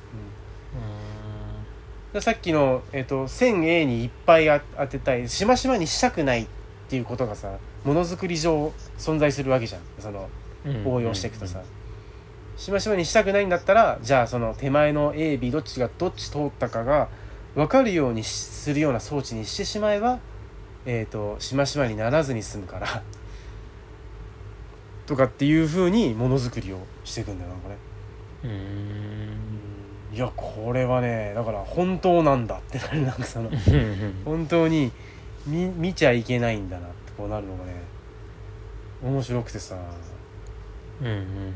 [2.21, 6.47] さっきの、えっと線 A にいっぱいあ当てたいしましまにしたくないっ
[6.89, 9.83] ていうことがさものづくり上存在するわけじゃん。
[9.99, 10.29] その
[10.65, 10.87] うん。
[10.87, 11.63] 応用していくとさ、
[12.57, 17.09] しましまにしたくないんだったらじゃあその手前の AB どっちがどっち通ったかが
[17.55, 20.19] 分かるようにしするような装置にしてしまえば
[20.87, 23.03] えっ、としましまにならずに済むから。
[25.07, 28.51] とかっていうふうにものづくりをしていくんだよなこれ。
[28.51, 29.66] うんうん
[30.17, 34.23] いやこれはねだから本当なんだってなるなんかそのうん。
[34.25, 34.91] 本当に
[35.47, 37.75] 見見ちゃいけないんだなってこうなるのがね
[39.05, 39.77] 面白くてさ。
[41.03, 41.55] うんうん。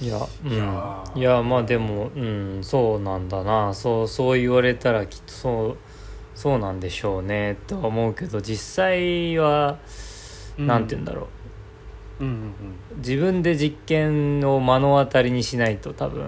[0.00, 3.74] いや、うん、いいやまあでもうんそうなんだな。
[3.74, 5.76] そうそう言われたらきっとそう
[6.36, 9.78] そうなんでしょうねとは思うけど実際は
[10.56, 11.37] なんて言うんだろう、うん
[12.96, 16.24] 自分で実験を目の当たりにしないと多分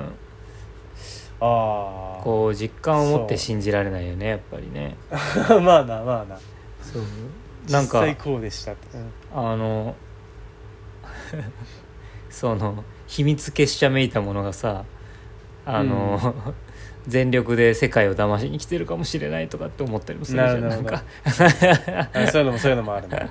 [1.40, 4.96] ああこう実感を持って信じられないよねやっぱりね。
[5.62, 6.38] まあなまあな。
[6.82, 7.02] そう。
[7.70, 9.10] なんか実際こうでしたって、うん。
[9.34, 9.94] あの
[12.28, 14.84] その秘密結社めいたものがさ
[15.64, 16.34] あの、
[17.08, 20.68] 全力で世界を騙しに来てるかもしれないとかって思ったりもするじゃん。
[20.68, 21.02] なんか。
[21.24, 21.30] あ
[22.28, 23.30] そういうのもそういうのもあるね。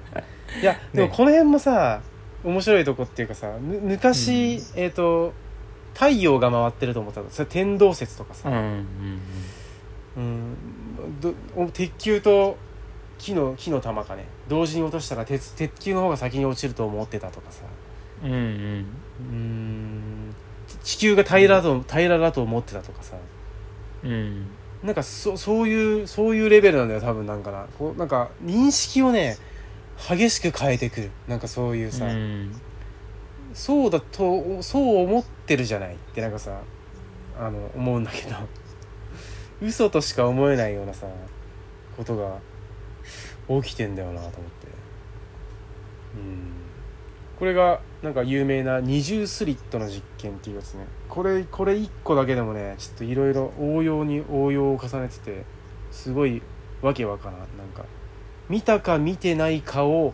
[0.61, 2.01] いやでもこの辺もさ
[2.43, 4.79] 面白いとこっていうかさむ昔、うん。
[4.79, 5.33] えっ、と
[5.93, 7.29] 太陽が回ってると思ったの。
[7.29, 9.19] それ天動説とかさ、うんうん
[10.17, 10.55] うん。
[11.19, 12.57] どお鉄球と
[13.17, 14.25] 木の木の玉かね。
[14.47, 17.63] 同時に落としたら鉄鉄球の方が先に落ちると思ってたとかさ。
[18.23, 18.85] うんうん。
[19.19, 20.35] うん。
[20.83, 23.17] 地球が平らだと平らだと思ってたとかさ。
[24.03, 24.47] うんうん。
[24.83, 27.67] なんかそそういうそういうレベルなんだよ多分なんかな。
[27.77, 29.37] こうなんか認識をね
[30.07, 31.11] 激しく変えてくる。
[31.27, 32.51] なんかそういうさ、うん。
[33.53, 36.61] そうだとそう思ってるじゃないってなんかさ
[37.37, 38.35] あの思うんだけど。
[39.61, 41.05] 嘘としか思えないようなさ
[41.97, 42.39] ことが
[43.61, 44.67] 起きてんだよなと思って。
[46.15, 46.51] うん。
[47.37, 50.85] これがなんか有名な二重スリットの実験っていうやつね。
[51.09, 55.43] これこれ1個だけでもねちょっといろいろ応用に応用を重ねてて
[55.91, 56.41] すごい
[56.81, 57.39] わけわからん。
[57.39, 57.83] なんか
[58.49, 60.13] 見たか見てないかを、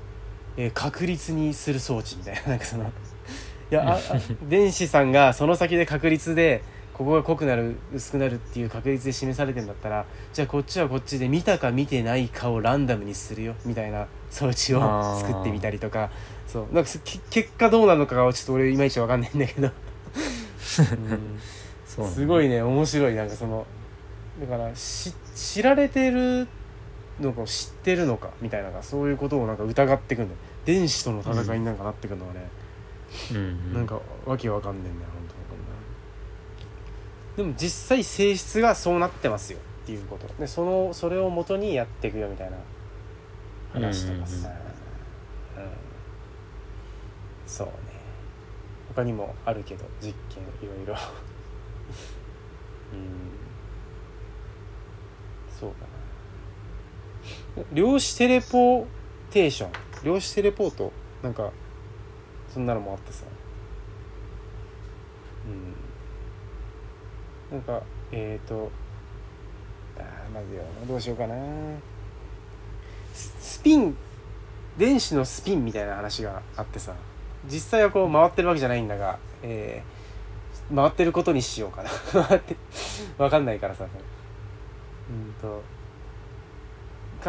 [0.57, 2.87] えー確率にする装置みたいな なんかそのい
[3.71, 3.97] や
[4.47, 6.61] 電子さんがその先で確率で
[6.93, 16.09] ここが濃くなる薄くなるっていう確率で示されてんだったらじゃあこっちはこっちで見たか見てないかをランダムにするよみたいな装置を作ってみたりとか
[16.47, 16.89] そうなんか
[17.29, 19.67] 結果どうなのかがちょっと俺いまいちわかんないんだけど、
[21.97, 22.07] うん。
[22.07, 23.65] すごいね面白いなんかその
[24.39, 26.47] だからし知られてる
[27.19, 30.37] のか知ってるのかみたいなそういうことをなんか疑ってくんだよ。
[30.65, 32.49] 電子との戦いになんかなってくるのはね、
[33.31, 33.73] うんうん。
[33.73, 40.27] なんかわけわかんねえんだよ本当こんなでも実際性質がそうなってますよっていうこと。
[40.39, 42.57] でそのそれを元にやっていくよみたいな
[43.71, 44.49] 話とかさ、
[45.57, 45.67] うん。
[47.45, 47.73] そうね。
[48.89, 50.93] 他にもあるけど実験いろいろ。
[50.93, 50.99] うん。
[55.59, 55.94] そうだな
[57.71, 58.85] 量子テレポー
[59.31, 59.71] テーション。
[60.03, 60.91] 量子テレポート？
[61.23, 61.51] なんか
[62.53, 63.25] そんなのもあってさ。
[67.51, 67.57] うん。
[67.57, 68.71] なんかえっ、ー、と
[69.97, 71.35] あーまずよどうしようかな。
[73.13, 73.95] ススピン
[74.77, 76.93] 電子のスピンみたいな話があってさ。
[77.47, 79.95] 実際はこう回ってるわけじゃないんだが、えー
[80.75, 81.89] 回ってることにしようかな。
[82.25, 82.55] 回って
[83.19, 83.85] わかんないからさ。
[83.85, 85.61] うんと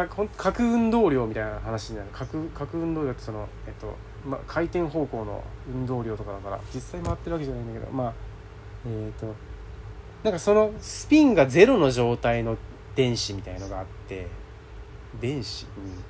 [0.05, 2.09] かほん核運動量みたいな話になる。
[2.13, 3.95] 核核運動量ってその、えっと
[4.27, 8.15] ま、回転方向の運動量とかだから実際回ってるわけじゃないんだけどまあ
[8.87, 9.35] えっ、と
[10.23, 12.57] なんかそのスピンがゼロの状態の
[12.97, 14.27] 電子みたいのがあって
[15.21, 16.05] 電子、うん、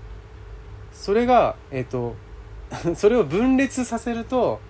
[0.93, 2.15] それがえっ、と
[2.97, 4.61] それを分裂させると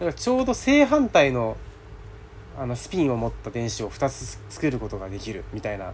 [0.00, 1.56] なんかちょうど正反対の
[2.58, 5.92] あのスピンを持った電子を2つ作ることができるみたいな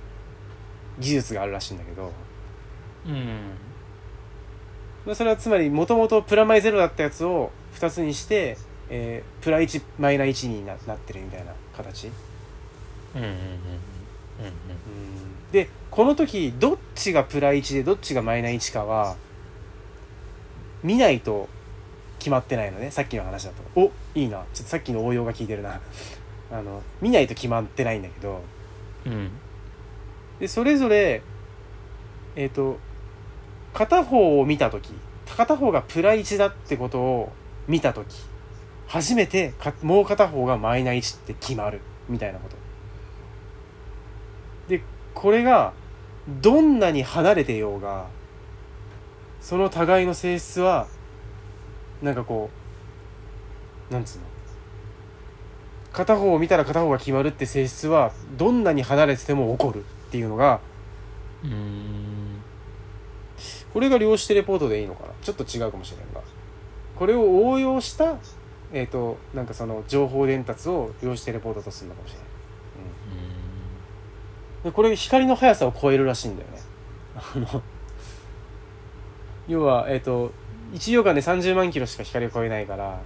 [1.01, 2.13] 技術があるらしいんだけど、
[5.05, 8.57] まあ、それはつまりもともとプラマイゼロだったやつを2つにして、
[8.89, 12.09] えープラ1マイナ1にななってるみたいな形、
[13.15, 13.43] うんうんうんうん
[15.53, 19.17] でこの時どっちがプラ1でどっちがマイナ1かは
[20.83, 21.49] 見ないと
[22.19, 23.63] 決まってないのねさっきの話だと。
[23.81, 24.45] おいいな。
[24.55, 25.81] ちょっとさっきの応用が効いてるな。
[26.51, 28.43] あの見ないと決まってないんだけど。
[29.07, 29.13] うん。
[29.13, 29.31] うん
[30.41, 31.23] でそれぞれ
[32.35, 32.79] えっ、と
[33.75, 34.93] 片方を見た時
[35.37, 37.33] 片方がプラ1だってことを
[37.67, 38.07] 見た時
[38.87, 41.81] 初めてもう片方がマイナ1って決まる。
[42.09, 42.57] みたいなこと。
[44.69, 44.83] で
[45.15, 45.73] これが
[46.43, 48.09] どんなに離れてようが
[49.41, 50.89] その互いの性質は
[52.03, 52.51] なんかこ
[53.91, 54.25] うなんつうの？
[55.93, 60.61] 片方を見たら片方が決まるって性質はどんなに離れてても起こるっていうのが
[61.45, 62.02] うーん。
[63.73, 65.13] これが量子テレポートでいいのかな？
[65.23, 66.21] ちょっと違うかもしれんが。
[66.97, 68.17] これを応用した
[68.73, 72.27] えっ、となんかその情報伝達を量子テレポートとするのかもしれない、
[74.59, 76.59] うん、でこれ光の速さを超えるらしいんだよね。
[77.15, 77.63] あの
[79.49, 80.33] 要はえっ、と
[80.73, 83.01] 1秒間で30万キロしか光を超えないから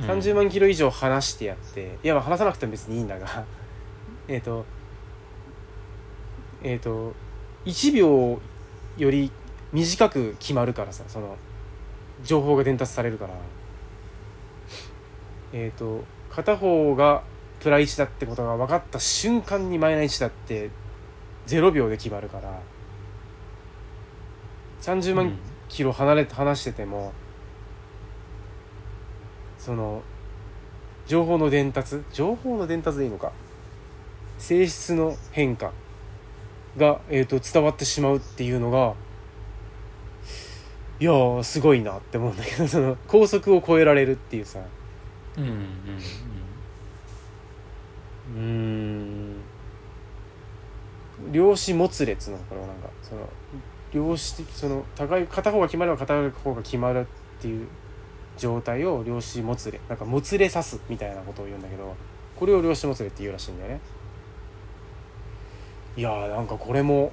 [0.00, 3.44] 30万キロ以上離してやっていやまあ離さなくても別にいいんだが
[4.28, 4.64] えっと
[6.62, 7.14] えっ、と
[7.64, 8.40] 1秒
[8.98, 9.30] より
[9.72, 11.36] 短く決まるからさその
[12.22, 13.34] 情報が伝達されるから。
[15.52, 17.22] えっ、と片方が
[17.60, 20.70] プラ1だってことが分かった瞬間にマイナ1だって
[21.46, 22.60] 0秒で決まるから。
[24.80, 25.36] 30万
[25.68, 27.12] キロ離れて離してても
[29.58, 30.02] その
[31.06, 33.32] 情報の伝達情報の伝達でいいのか。
[34.38, 35.72] 性質の変化
[36.76, 38.94] が、えー、と伝わってしまうっていうのが
[41.00, 44.58] いやすごいなって思うんだけどその高速を超えられるっていうさ。
[45.36, 45.52] うんうん
[48.36, 49.34] うーん。
[51.32, 52.88] 量子もつれっつうのこれはなんか。
[53.02, 53.28] その
[53.92, 57.04] 量子的その互い片方が決まれば片方が決まるっ
[57.40, 57.66] ていう
[58.36, 61.94] 状態を量子もつれなんかもつれさすみたいなことを言うんだけど
[62.36, 63.80] これを量子もつれって言うらしいんだよね。
[65.96, 67.12] いやーなんかこれも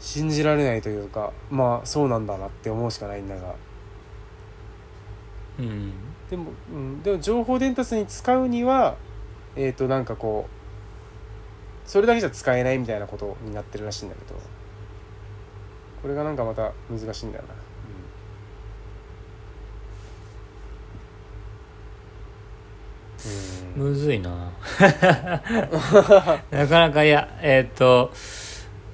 [0.00, 3.54] 信じられないというかまあそうなんだなって思うしかないんだが。
[5.58, 5.66] うん。
[5.66, 5.92] うん
[6.30, 8.96] でも、うん、でも情報伝達に使うには
[9.56, 14.38] えっ、となんかこうそれだけじゃ使えないみたいなことになってるらしいんだけど。
[16.02, 17.54] これがなんかまた難しいんだよな、
[23.78, 23.82] うん。
[23.82, 23.90] うん。
[23.90, 24.30] むずいな。
[26.50, 28.10] なかなかいやえっ、と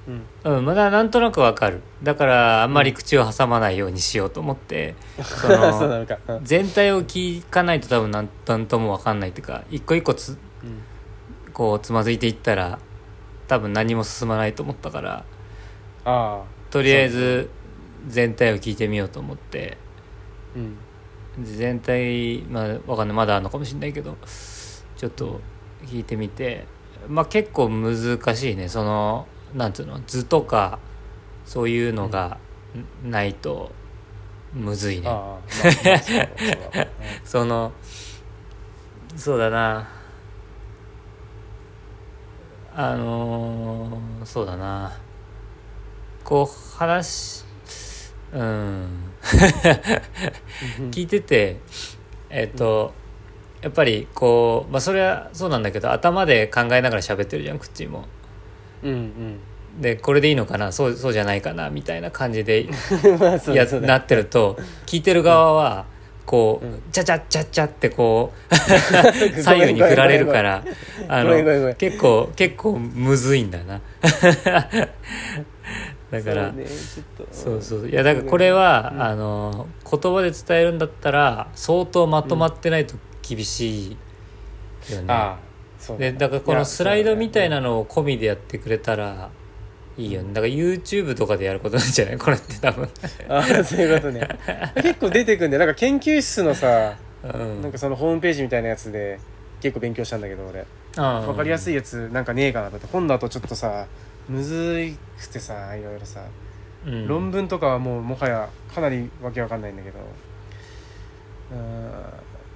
[0.09, 0.57] うん。
[0.59, 0.65] うん。
[0.65, 1.83] まだなんとなくわかる。
[2.03, 6.07] だからあんまり口を挟まないようにしようと思って、その
[6.43, 10.39] 全体を聞かないと多分なんなんともわかんないっていうか一個一個つ
[11.53, 12.79] こうつまずいていったら
[13.49, 15.25] 多分何も進まないと思ったから。
[16.05, 16.43] ああ。
[16.71, 17.51] とりあえず
[18.07, 19.79] 全体を聞いてみようと思って。
[20.55, 20.77] うん。
[21.43, 23.17] 全体まあわかんない。
[23.17, 24.17] まだあるのかもしれないけど
[24.97, 25.41] ちょっと
[25.85, 26.65] 聞いてみて。
[27.09, 28.69] まあ結構難しいね。
[28.69, 29.27] その
[29.57, 30.79] なんていうの図とか
[31.47, 32.39] そういうのが
[33.03, 33.73] んないと
[34.53, 35.09] むずいね。
[35.09, 35.37] ああまあ
[36.75, 36.87] まあ
[37.25, 37.73] その
[39.17, 39.89] そうだな。
[42.75, 44.93] あのーそうだな。
[46.23, 47.45] こう話
[48.33, 49.13] うんうん。
[50.91, 51.61] 聞いてて
[52.29, 52.93] えっ、と
[53.63, 58.05] やっぱりこうまあそれはそうなんだけど頭で考えながら喋ってるじゃん口も。
[58.83, 59.39] うん
[59.81, 60.73] でこれでいいのかな？
[60.73, 62.67] そうそうじゃないかなみたいな感じで
[63.53, 64.57] やなってると
[64.87, 65.85] 聞いてる側は
[66.25, 66.83] こう、うん。
[66.91, 68.55] チャチャチャチャってこう
[69.43, 70.65] 左右に振られるから
[71.09, 73.81] あの結構結構むずいんだな。
[76.11, 76.67] だからそうね
[77.33, 77.89] そうそう。
[77.89, 79.03] いやだからこれは、うん。
[79.03, 82.95] あの言葉で伝えるんだったら相当まとまってないと
[83.29, 83.97] 厳しい
[84.91, 85.37] よね、ああ。
[85.37, 85.46] そう
[85.99, 89.31] でだからこのスライドみたいなのを込みでやってくれたら
[89.97, 90.29] いいよね。
[90.35, 92.19] だから YouTube とかでやることなんじゃない？
[92.19, 92.89] これって多分。
[93.29, 94.29] ああそういうことね。
[94.83, 97.63] 結構出てくんでなんか研究室のさうん。
[97.63, 99.19] なんかそのホームページみたいなやつで
[99.61, 100.67] 結構勉強したんだけど俺。
[100.97, 102.87] わ分かりやすい、いやつなんかねえかなと思って。
[102.93, 103.87] 本だとちょっとさ
[104.29, 106.21] むずいくてさいろいろさ。
[106.87, 109.99] うん、論文とかはもうもはやかなりわけわかんないんだけど。
[111.53, 111.91] うん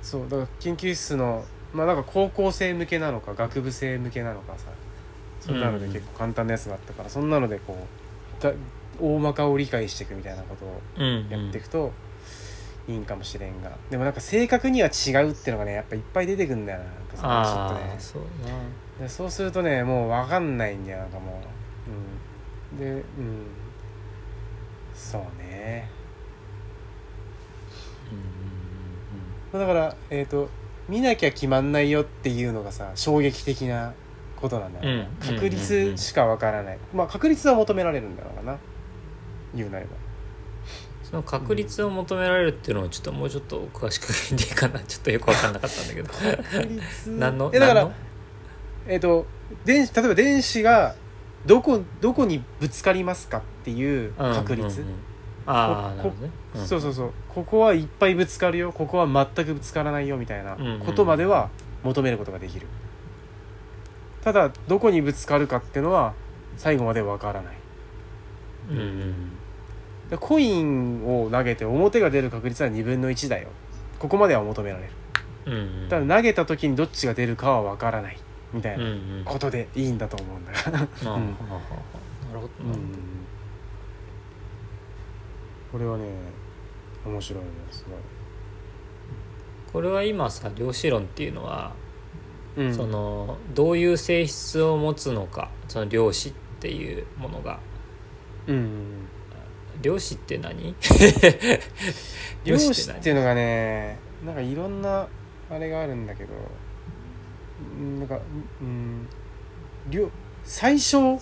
[0.03, 0.23] そう。
[0.29, 4.67] だから研究室のまあなんか高校生向けなのか学部生向けなのかさ。
[5.41, 5.93] そんなのでうん。
[5.93, 7.87] 結構簡単なやつがあったから、そんなのでこ
[8.39, 8.53] うだ
[9.01, 11.93] 大まかを理解していくみたいなことをうんやっていくと
[12.87, 16.85] いいんかもしれんが、でもなんか正確には違うっていうのがねやっぱいっぱい出てくんだよな。
[16.85, 17.95] なんかそちょっとね。
[17.97, 19.05] あそうな。
[19.05, 20.99] でそうするとねもう分かんないんだよ。
[20.99, 21.41] なんかも
[22.73, 23.03] う、うん、でうん。
[24.95, 25.89] そうね。
[28.13, 28.19] うん
[29.53, 30.51] まあだからえっ、と
[30.91, 33.95] 見なきゃ決まんないよっていうのがさ衝撃的な
[34.41, 35.05] ことなんだよ。
[35.05, 35.35] ね、うん。
[35.37, 38.59] 確率しか分からない、まあ確率は求められるんだろうな。
[39.55, 39.93] 言うなれば。
[41.05, 44.81] その確率を求められるっていうのをちょっともうちょっと詳しく聞いていいかな。
[44.87, 46.09] ちょっとよく分かんなかったんだけど。
[46.09, 47.11] 確率。
[47.11, 47.51] 何の？
[47.55, 47.91] えだから
[48.87, 49.27] えっ、と
[49.65, 50.95] 電子例えば電子が
[51.47, 55.01] どこどこにぶつかりますかっていう確率、うんうんうん
[55.47, 56.67] ああなこるほどね、うん。
[56.67, 57.13] そうそうそう。
[57.29, 58.73] ここはいっぱいぶつかるよ。
[58.73, 61.49] ここは全くぶつからないよみたいなうんうんことまでは
[61.83, 62.67] 求めることができる、
[64.23, 66.13] ただどこにぶつかるかっていうのは
[66.57, 67.57] 最後までわからない。
[68.71, 69.15] うんうん
[70.11, 73.49] でコインを投げて表が出る確率は2分の1だよ。
[74.01, 74.91] ここまでは求められる。
[75.47, 75.89] うんうん。
[75.89, 78.19] ただ投げた時にどっちが出るかはわからない
[78.53, 78.85] みたいうんう
[79.19, 79.25] なん。
[79.25, 80.53] ことでいいんだと思うんだ。
[80.53, 80.87] からうん。
[80.87, 80.89] なる
[82.41, 82.65] ほど。
[82.65, 82.81] な、うん。
[85.71, 86.05] これはね
[87.05, 87.85] 面白いねす
[89.73, 91.73] これは今さ量子論っていうのは、
[92.57, 97.61] ごい、うん、そのどういう性質を持つのかその量子っていうものが。
[98.47, 99.09] うん
[99.83, 100.75] 量子って何
[102.45, 102.99] 量子って何？
[103.01, 105.07] っていうのがねなんかいろんな
[105.49, 106.35] あれがあるんだけど
[107.79, 108.19] うんなんか
[108.61, 109.09] うん
[109.89, 110.11] 量
[110.45, 111.19] 最小？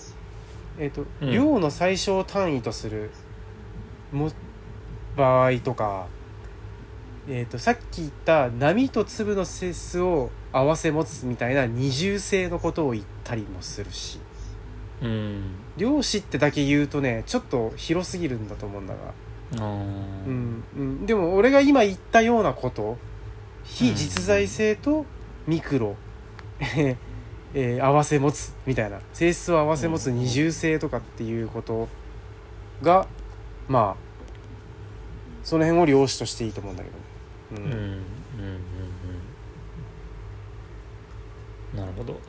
[0.77, 1.31] えっ、と、うん。
[1.31, 3.11] 量の最小単位とする
[4.11, 4.31] も
[5.15, 6.07] 場合とか
[7.31, 14.19] えー、とさっき言った波と粒の性質を合わせ持つみたいな二重性のことを言ったりもするし。
[15.01, 15.51] うん。
[15.77, 19.69] 量子ってだけ言うとねちょっと広すぎるんだと思うんだが、う
[20.29, 22.97] んうん、でも俺が今言ったようなこと
[23.63, 25.05] 非実在性と
[25.47, 25.95] ミクロ、
[26.59, 28.99] えー合わせ持つみたいな。
[29.13, 31.87] 性質を合わせ持つ二重性とかっていうこと
[32.81, 33.07] が
[33.67, 34.08] まあ
[35.43, 37.03] その辺を量子としていいと思うんだけどね。
[37.51, 37.93] ううんうんうん
[41.73, 41.79] うん。
[41.79, 42.19] なるほど。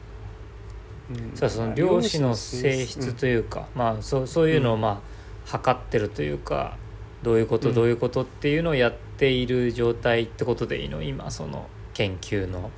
[1.10, 1.36] うん。
[1.36, 5.00] さあその量子の性質というか、まあそうそういうのをまあ
[5.44, 6.76] 測ってるというか
[7.22, 7.74] どういうことうん。
[7.74, 11.02] どういうことっていうのをやっている状態ってことでいいの？
[11.02, 12.70] 今その研究の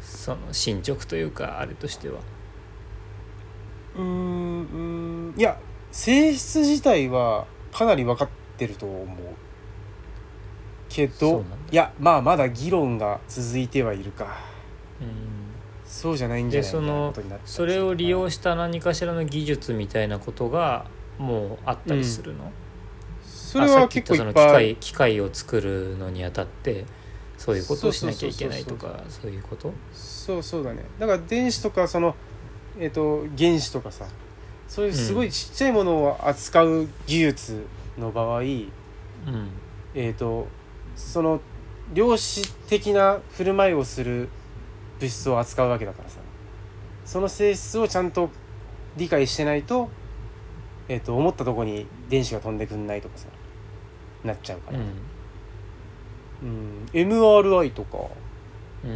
[0.00, 2.20] その進捗というかあれとしては。
[3.96, 5.38] うーんうーん。
[5.38, 5.58] いや
[5.90, 9.06] 性質自体はかなり分かってると思う
[10.88, 14.38] けどいやまあまだ議論が続いてはいるか。
[15.00, 15.42] うん
[15.84, 20.86] そうじゃないんじゃないでそのみたいなそるれを利用した何かしらの技術みたいなことが
[21.18, 22.50] もうあったりするの、
[23.22, 24.52] それは結構いっぱい。
[24.52, 26.86] 械機械を作るのにあたって
[27.36, 29.74] そういうことをしなきゃいけないとかそういうこと？
[29.92, 30.82] そうそうだね。
[30.98, 32.16] だから電子とかその
[32.80, 34.06] えっ、と原子とかさ
[34.66, 37.66] そういうすごいちっちゃいものを扱う技術
[37.98, 38.68] の場合、うん。
[39.94, 40.46] えっ、と
[40.96, 41.40] その
[41.92, 44.28] 量子的な振る舞いをする
[44.98, 46.18] 物質を扱うわけだからさ。
[47.04, 48.30] その性質をちゃんと
[48.96, 49.88] 理解してないと,、
[50.88, 53.26] えー、と思ったとこに電子が飛んでくんないとかさ。
[54.24, 54.86] なっちゃうから、うん。
[56.42, 57.98] うん、MRI とか、
[58.84, 58.90] うー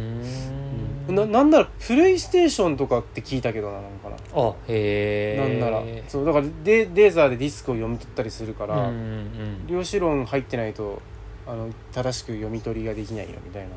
[1.11, 1.15] ん。
[1.15, 4.15] ななんならプレイステーションとかって聞いたけどななんかな。
[4.33, 5.83] あへえなんなら。
[6.07, 11.01] そうだからレレーザーでディスクを読み取ったりするから、うんうん量子論入ってないと
[11.45, 13.69] あの正しく読み取りができないよみたいな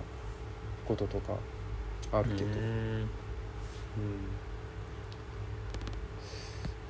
[0.87, 1.35] こととか
[2.13, 2.55] あうんるけど、うん。
[2.55, 3.09] うん。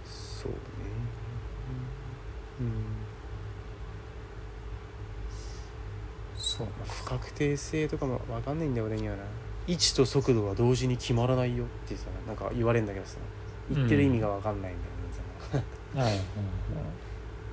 [0.06, 0.56] そうね。
[2.60, 2.66] うん
[6.60, 6.66] そう。
[6.78, 9.22] まあ不確定性とかも分かんないんだよ俺にはな。
[9.66, 13.16] 位置と速度は同時に決まらないよってさなんか言われるんだけどさ。
[13.72, 16.20] 言ってる意味が分かんないんだよね、はいはい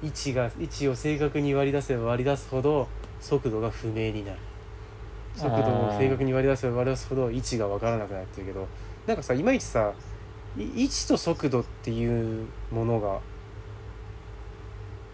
[0.04, 2.88] 位置が位置を正確に割り出せば割り出すほど
[3.20, 4.38] 速度が不明になる。
[5.36, 8.68] 速度を正確に割り出せば割り出すほど位置が分からなくなってるけど。
[9.08, 9.94] なんかさいまいちさ
[10.58, 13.20] い位置と速度っていうものが、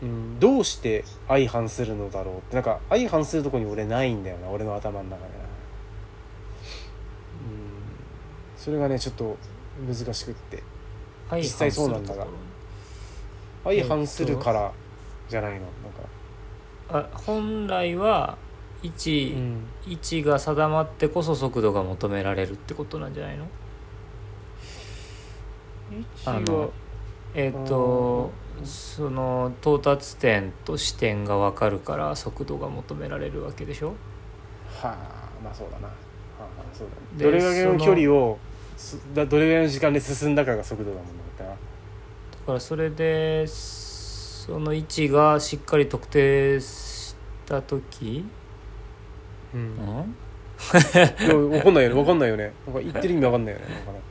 [0.04, 2.56] うん、どうして相反するのだろうって。
[2.56, 5.28] なんか相反するとこに俺ないんだよな俺の頭の中でな、うん、
[8.58, 9.38] それがねちょっと
[9.88, 10.62] 難しくって。
[11.30, 12.28] はい実際そうなんだが
[13.64, 14.72] 相反するから
[15.30, 15.60] じゃないの。
[16.90, 18.38] なんか、あ本来は
[18.84, 19.66] 位置、うん。
[19.88, 23.48] 位置が定まってこそ速度が求められるってことなんじゃないの？
[26.26, 26.72] あの
[27.34, 28.32] えっ、と
[28.64, 33.90] その到達点と視点が分かるから速度が求められるわけでしょ？
[34.82, 34.96] はあ
[35.44, 35.94] まあそうだな、は
[36.40, 36.88] あ、そう
[37.18, 37.24] だ。
[37.26, 38.38] どれぐらいの距離を
[38.78, 41.56] すだどれぐらいの時間で進んだかが速度だもんだったなだ
[42.46, 48.26] からそれでその位置がしっかり特定した時、
[49.54, 49.62] うん。
[49.62, 50.16] うん、
[51.52, 51.96] 分かんないよね。
[51.96, 52.52] 分かんないよね。
[52.66, 53.68] なんか言ってる意味分かんないよね。
[53.70, 54.02] なんかね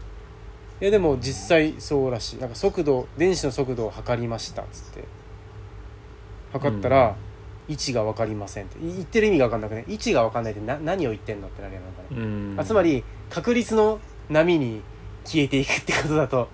[0.82, 2.40] いやでも実際そうらしい。
[2.40, 5.04] なんか速度電子の速度を測りましたっつって。
[6.52, 7.14] 測ったら、
[7.68, 8.78] 位置が分かりませんって。
[8.78, 9.84] い言ってる意味が分かんなくね。
[9.86, 12.14] 位置が分かんないってな何を言ってんのってなるよねなんか。
[12.14, 12.60] ねうん。
[12.60, 14.82] あつまり確率の波に
[15.24, 16.48] 消えていくってことだと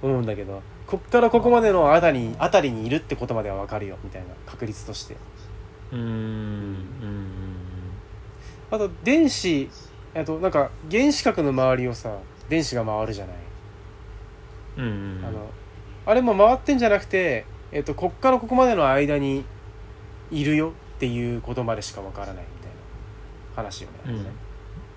[0.00, 0.62] 思うんだけど。
[0.86, 4.28] こっからここまでのあたりにあたりにいるってことまでは分かるよみたいな。
[4.46, 5.18] 確率として。
[5.92, 6.00] うん。
[6.00, 7.26] うん。
[8.70, 9.68] あと電子
[10.14, 12.16] あとなんか原子核の周りをさ
[12.48, 13.36] 電子が回るじゃない、
[14.76, 15.50] うんうんあの
[16.06, 19.44] あれも回ってんじゃなくて、えっとこっからここまでの間に
[20.30, 22.72] いるよっていうことまでしか分からないみたい
[23.56, 24.24] な話よね、うん。
[24.24, 24.30] ね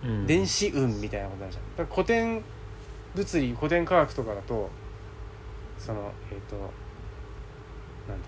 [0.04, 0.28] うん。
[0.28, 1.78] 電子運みたいなことになるじゃん。
[1.78, 2.44] だから古典
[3.16, 4.70] 物理古典科学とかだと
[5.78, 8.28] そのえっ、となんだ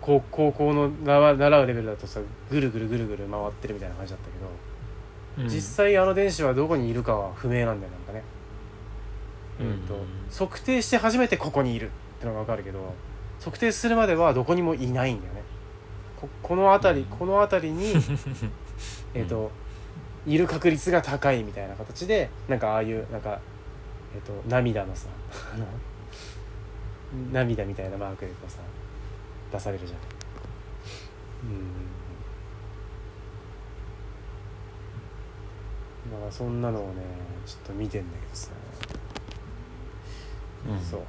[0.00, 5.48] 高高校の習う習うレベルだとさぐるぐるぐるぐる回ってるみたいな感じだったけど、うん。
[5.48, 8.35] 実際あの電子はどこにいるかは不明なんだよなんかね、うん
[9.60, 11.90] えっと測定して初めてここにいるっ
[12.20, 12.94] てのが分かるけど
[13.38, 15.42] 測定するまではどこにもいないんだよね。
[16.20, 17.06] ここの辺り、うん。
[17.16, 17.94] この辺りに
[19.14, 19.50] えっと、
[20.26, 23.38] いる確率が高いみたいな形でなんかああいうなんか、
[24.14, 25.08] えっと涙のさ
[27.32, 28.58] 涙みたいなマークでこうさ
[29.52, 29.98] 出されるじゃん。
[31.50, 31.96] うん。
[36.26, 37.02] からそんなのをね
[37.46, 38.50] ちょっと見てんだけどさ、
[40.68, 41.00] うんそう。
[41.00, 41.06] ね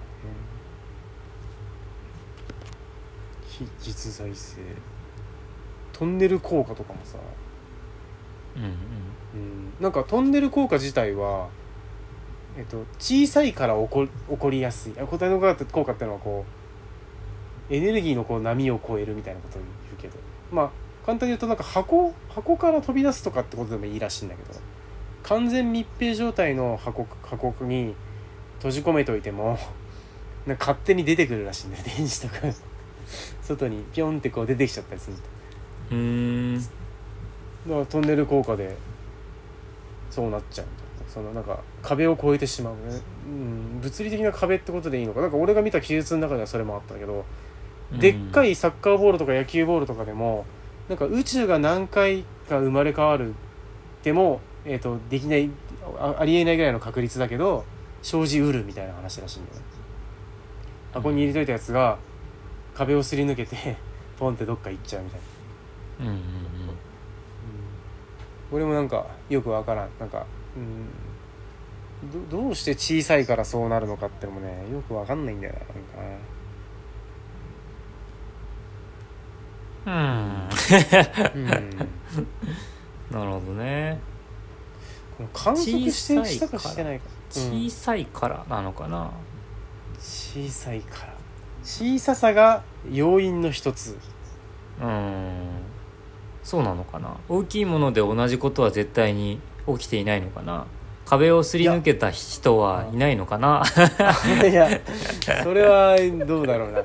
[3.48, 4.62] 非実在性。
[5.94, 7.18] トンネル効果とかもさ、
[8.56, 8.70] うんうん。
[8.70, 8.74] う
[9.38, 11.50] ん、なんかトンネル効果自体は
[12.58, 14.94] えっと小さいから起こ起こりやすい。
[15.00, 16.46] あ答えの効果ってのはこ
[17.70, 20.18] うエネルギーのこう波を超えるみたいなことを言うけど。
[20.52, 20.70] まあ
[21.06, 24.60] 簡単に言うとなんか箱箱から飛び出すとかってことでもいいらしいんだけど。
[25.24, 27.96] 完全密閉状態の箱箱に
[28.58, 29.58] 閉じ込めといても
[30.46, 31.84] なんか勝手に出てくるらしいんだよ。
[31.98, 32.36] 電子とか。
[33.42, 35.16] 外にピョンってこう出てきちゃったりする
[35.92, 35.98] うー
[36.58, 36.62] ん。
[36.62, 36.68] だ
[37.70, 38.76] からトンネル効果で
[40.10, 40.66] そうなっちゃう
[41.08, 45.22] そのなんか壁を越えてしまうね、うん、物理的な壁ってことでいいのか。
[45.22, 47.26] なんか俺が見た記述の中ではそれもあったんだけど、
[47.92, 50.46] でっかいサッカーボールとか野球ボールとかでも
[50.90, 53.34] なんか宇宙が何回か生まれ変わる
[54.04, 55.50] でも、えー、とできない
[55.98, 57.66] あありえないぐらいの確率だけど
[58.02, 59.62] 生じうるみたいな話らしいんだよね。
[60.94, 61.98] 箱に入れといたやつが
[62.74, 63.78] 壁をすり抜けて
[64.18, 65.20] ポンってどっか行っちゃうみたい
[66.00, 66.06] な。
[66.12, 66.24] うんうん
[68.50, 69.90] 俺もなんかよくわからん。
[70.00, 70.26] なんか
[70.56, 70.88] うん。
[72.30, 75.54] どどうして小さいからそうなるのかってのもねよくわかんないんだよ
[79.86, 80.08] ななん
[80.48, 80.48] か
[81.36, 81.48] うんうん。
[81.50, 81.78] なうん。
[83.12, 84.00] なるほどね。
[85.18, 89.12] この観測してしたかしてないかうん小さいからなのかな。
[90.00, 91.14] 小さいから。
[91.64, 93.98] 小ささが要因の一つ。
[94.82, 95.32] うん。
[96.44, 97.18] そうなのかな。
[97.28, 100.66] 大きいもので同じことは絶対に起きていないのかな。
[101.06, 103.64] 壁をすり抜けた人はいないのかな。
[104.44, 104.70] いや
[105.42, 106.84] それはどうだろうな。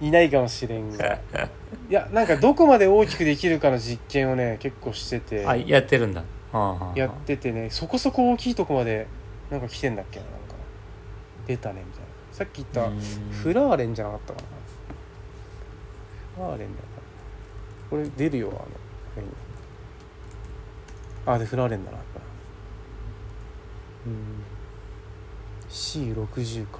[0.00, 1.14] いないかもしれんが。
[1.14, 1.18] い
[1.92, 5.46] やなんかどこまで大きくできるかの実験をね結構してて。
[5.46, 6.24] あやってるんだ、
[6.96, 9.06] やっててねそこそこ大きいとこまで
[9.50, 10.54] なんか来てんだっけななんか。
[11.46, 12.06] 出たねみたいな。
[12.32, 13.00] さっき言ったうん。
[13.32, 14.46] フラーレンじゃなかったかな。
[16.36, 17.00] フラーレンだよな。
[17.90, 18.52] これ出るよあ
[21.30, 22.20] のあでフラーレンだなやっぱ。
[24.06, 24.42] うん。
[25.68, 26.78] C60 か。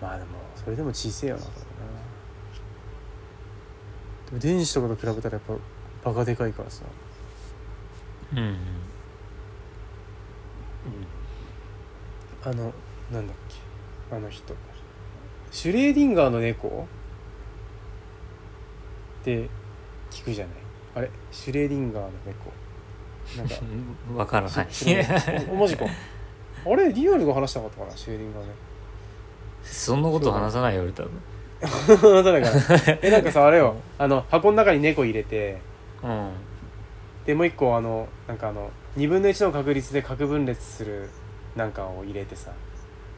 [0.00, 1.64] まあでもそれでも小せえよなこれな。
[4.26, 5.42] でも電子とかと比べたらやっ
[6.02, 6.82] ぱバカでかいからさ。
[8.32, 8.38] うん。
[8.38, 8.56] うん
[12.44, 12.72] あの
[13.12, 14.14] なんだっけ。
[14.14, 14.54] あの人。
[15.50, 16.86] シュレーディンガーの猫？
[19.22, 19.48] って
[20.10, 20.54] 聞くじゃない？
[20.96, 21.10] あれ？
[21.30, 22.52] シュレーディンガーの猫。
[23.38, 23.54] なんか。
[24.10, 24.66] う んわからない。
[25.56, 25.86] マジか。
[26.66, 26.92] あれ？
[26.92, 27.96] リアルが話したかったかな？
[27.96, 28.50] シュレーディンガーね。
[29.62, 31.10] そんなこと話さないよ俺多分。
[33.00, 33.74] えなんかさあれよ。
[33.96, 35.58] あの箱の中に猫入れて。
[36.02, 36.30] うん。
[37.24, 41.08] でもう一個あのなんかあの2分の1の確率で核分裂する
[41.56, 42.52] なんかを入れてさ。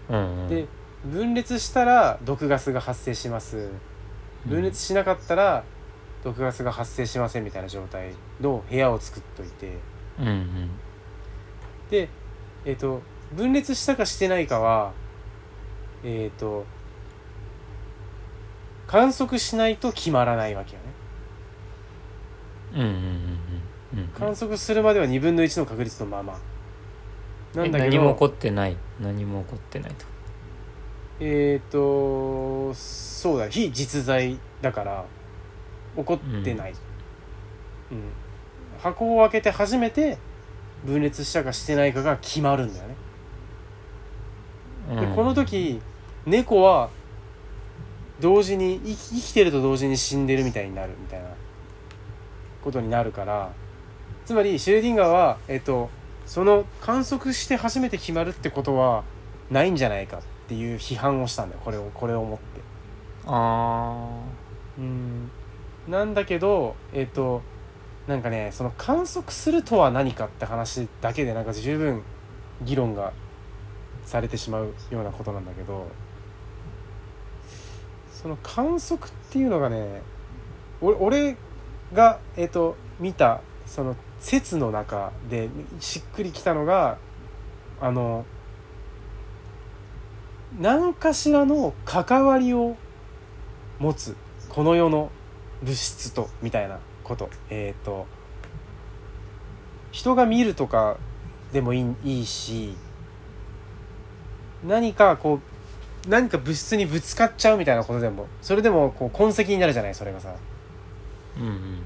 [0.08, 0.48] うんうん。
[0.48, 0.66] で
[1.04, 3.70] 分裂したら毒ガスが発生します。
[4.44, 5.64] 分裂しなかったら
[6.24, 9.78] 毒ガスが発生しませんみたいな状態の部屋を作っといて。
[10.18, 10.70] うんうん。
[11.90, 12.08] で
[12.64, 14.92] えっ、と分裂したかしてないかは
[16.04, 16.64] えっ、と
[18.86, 20.96] 観測しないと決まらないわけよね。
[24.18, 26.38] 観測するまでは2分の1の確率のまま
[27.56, 27.94] なんだけど。
[27.94, 28.76] え何も起こってない。
[29.00, 30.04] 何も起こってないと
[31.18, 33.48] えっ、とそうだ。
[33.48, 35.04] 非実在だから
[35.96, 36.74] 起こってない、
[37.90, 38.12] うん。
[38.78, 40.18] 箱を開けて初めて
[40.84, 42.94] 分裂したかしてないかが決まるんだよね、
[45.00, 45.16] でうん。
[45.16, 45.80] この時
[46.26, 46.90] 猫は
[48.20, 51.28] 同時に生き生きてると同時に死んでるみたいになるみたいな
[52.62, 53.50] ことになるから
[54.24, 55.88] つまりシュレディンガーは、えっと、
[56.26, 59.04] その観測して初めて決まるってことは
[59.50, 61.60] ないんじゃないかっていう批判をしたんだよ。
[61.64, 62.60] これをこれを思って。
[63.26, 64.20] あ
[64.78, 65.30] うん。
[65.88, 67.42] なんだけどえっ、と
[68.06, 72.02] なんかねその観測するとは何かって話だけでなんか十分
[72.62, 73.12] 議論が
[74.04, 75.88] されてしまうようなことなんだけど
[78.12, 80.02] その観測っていうのがね
[80.80, 81.36] 俺俺
[81.92, 85.48] が、えっと見たその説の中で
[85.80, 86.98] しっくりきたのが
[87.80, 88.24] あの
[90.58, 92.76] 何かしらの関わりを
[93.78, 94.16] 持つ
[94.48, 95.10] この世の
[95.62, 97.28] 物質とみたいなこと。
[97.50, 98.06] えっ、と
[99.92, 100.98] 人が見るとか
[101.52, 102.74] でもいいいいし
[104.66, 105.40] 何かこ
[106.06, 110.34] う何か物質にぶつかっちゃうみたいなことでもそれでもこう痕跡になるじゃないそれがさ。
[111.38, 111.82] うんうん。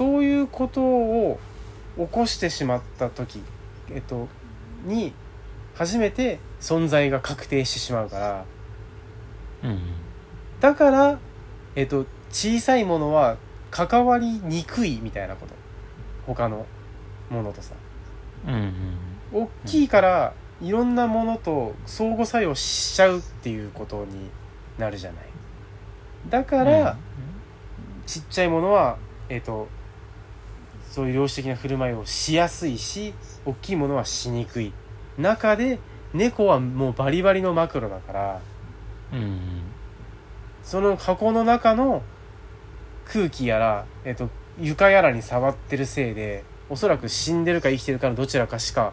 [0.00, 1.38] そういうことを
[1.98, 3.42] 起こしてしまった時、
[3.90, 4.28] えっと、
[4.86, 5.12] に
[5.74, 8.44] 初めて存在が確定してしまうから。
[9.62, 9.78] うん。
[10.58, 11.18] だから、
[11.76, 13.36] えっと、小さいものは
[13.70, 15.52] 関わりにくいみたいなこと。
[16.26, 16.64] 他の
[17.28, 17.74] ものとさ。
[18.46, 19.42] うんうん。
[19.42, 20.32] 大きいから
[20.62, 24.30] いろんなものと相互作用しちゃうっていうことに
[24.78, 25.24] なるじゃない。
[26.30, 26.96] だから、
[28.06, 28.96] ちっちゃいものは
[29.30, 29.68] えっ、と
[30.90, 33.14] そういう量子的な振る舞いをしやすいし
[33.46, 34.72] 大きいものはしにくい。
[35.16, 35.78] 中で
[36.12, 38.40] 猫はもうバリバリのマクロだから
[39.12, 39.62] うん
[40.62, 42.02] その箱の中の
[43.04, 44.28] 空気やら、えっと
[44.60, 48.92] 床やらに触ってるせいでおそらく死んでるか生きてるかのどちらかしか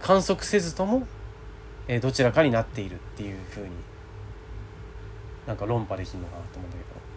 [0.00, 1.06] 観測せずとも、
[1.88, 3.70] えどちらかになっているっていうふうに
[5.46, 7.11] なんか論破できるのかなと思うんだけど。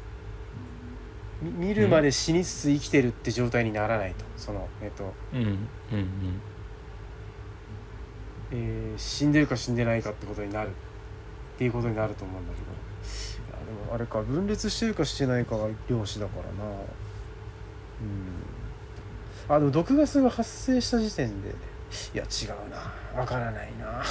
[1.41, 6.41] 見るまで死につつ生きてるって状態にならないとそのえっ、と、うんうんうん。
[8.51, 10.71] えー死んでるか死んでないかってことになるっ
[11.57, 12.65] ていうことになると思うんだけど。
[12.65, 12.71] い
[13.51, 16.71] やでもあれか分裂してるかしてないかが量子だからな。
[16.71, 19.55] うん。
[19.55, 21.49] あでも毒ガスが発生した時点で。
[22.13, 23.19] いや違うな。
[23.19, 24.03] わからないな。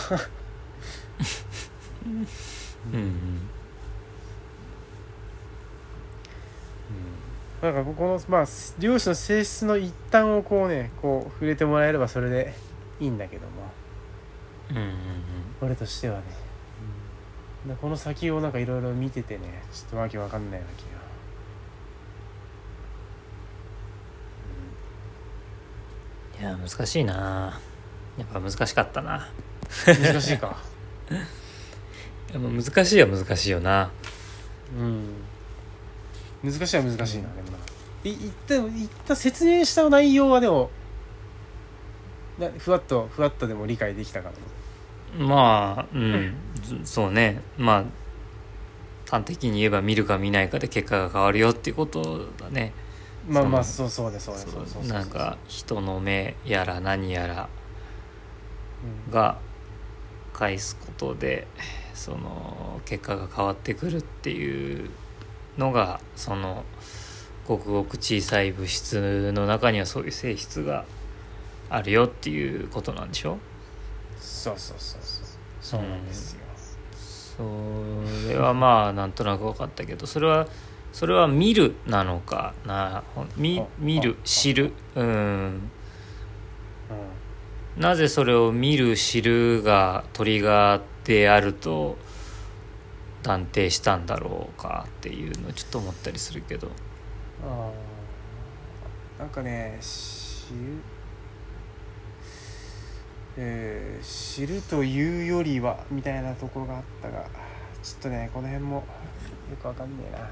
[2.07, 2.27] うん。
[2.93, 3.41] うん
[7.65, 8.47] なんかこのまあ
[8.79, 12.53] 量子の性質の一端をこうねこう触れてもらえればそれで
[13.01, 13.73] いいんだけども。
[14.71, 14.95] うんうん
[15.61, 16.25] 俺としてはね、
[17.67, 20.67] でこの先をなんかいろいろ見ててねちょっとわけわかんないわ
[26.37, 27.59] けよいや難しいな。
[28.19, 29.31] やっぱ難しかったな。
[29.87, 30.59] 難しいか。
[31.11, 31.23] やっ
[32.33, 33.91] ぱ難しいは難しいよな。
[34.77, 35.34] うん
[36.45, 37.59] 難しいは難しいな、でもな。
[38.05, 40.71] い言った言った説明した内容はでも
[42.39, 44.31] なふわっとふわっとでも理解できたか
[45.19, 46.35] らまあうん。
[46.63, 47.41] ずそうね。
[47.57, 47.85] まあ
[49.11, 52.73] 端的に言えば見るか見ないかで結果が変わるよっていうことだね。
[53.29, 54.87] まあまあそそうそうねそうねそそうそうそうう。
[54.89, 57.49] なんか人の目やら何やら
[59.07, 59.13] うん。
[59.13, 59.39] が
[60.33, 61.47] 返すことで
[61.95, 64.91] その結果が変わってくるっていう
[65.59, 66.65] のがその
[67.47, 70.85] ごくごく小さい物質の中にはそういう性質が
[71.71, 73.39] あるよっていうことなんでしょ？
[74.21, 75.25] そうそうそうそう。
[75.61, 76.41] そうなんですよ、
[77.39, 80.47] それはまあなんとなく分かったけどそれは
[80.93, 83.03] それは見るなのかな？
[83.15, 84.23] ほ見あ見るあ。
[84.25, 84.73] 知る？
[84.95, 85.07] うん。
[85.07, 85.11] う
[87.79, 87.81] ん。
[87.81, 91.97] なぜそれを見る知るがトリガーであると
[93.25, 96.69] 断定したんだろうかっていうのをちょっと思ったりするけど。
[97.43, 99.21] あー。
[99.21, 100.83] なんかね知る
[103.37, 107.25] えー知るというよりはみたいなところがあったが
[107.83, 110.29] ちょっとねこの辺もよくわかんねえな。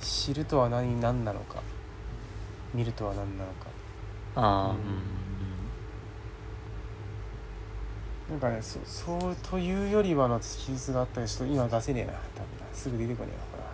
[0.00, 1.62] 知るとは何何なのか。
[2.74, 3.66] 見るとは何なのか。
[4.36, 4.76] ああ
[8.30, 12.20] なんかねそそうというよりはの記述があったけどちょっと今出せねえな多分
[12.60, 12.66] な。
[12.72, 13.66] すぐ出てこねえわほら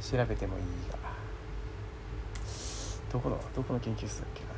[0.00, 0.98] 調べてもいいが。
[3.12, 4.50] どこのどこの研究室だっけな。
[4.50, 4.54] あ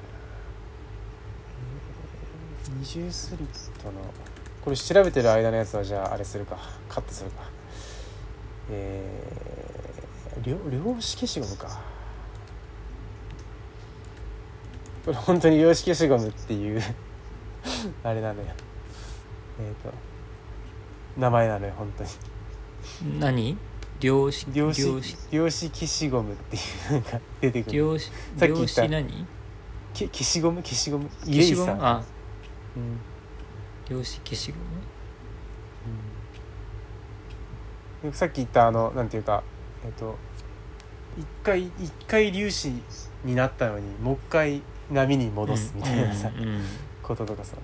[2.71, 4.01] れな、二重スリットの
[4.63, 6.59] これ調べてる間のやつはじゃああれするか。
[6.89, 7.43] カットするか。
[8.71, 11.81] えー、量量子消しゴムか。
[15.05, 16.83] これ本当に量子消しゴムっていう
[18.05, 18.49] あれなのよ。
[19.61, 19.93] えっ、と
[21.21, 22.11] 名前なのよ本当に。
[23.03, 23.59] うん何
[24.01, 27.77] 量子量子量子消しゴムっていうのが出てくる。
[27.77, 28.83] 量子量さっき言った。
[28.83, 29.27] 子何？
[29.93, 30.63] け消しゴム？
[30.63, 31.11] 消しゴム？
[31.25, 31.73] 消しゴム？
[31.81, 32.03] あ。
[32.77, 32.99] うん。
[33.89, 34.59] 量子消しゴ
[38.05, 38.13] うん。
[38.13, 39.43] さっき言ったあのなんていうか
[39.85, 40.17] えっ、と
[41.19, 42.73] 一回一回粒子
[43.25, 46.63] になったのにもう一回波に戻ムすみたいなさ、うんうんうん
[47.11, 47.57] こととかさ。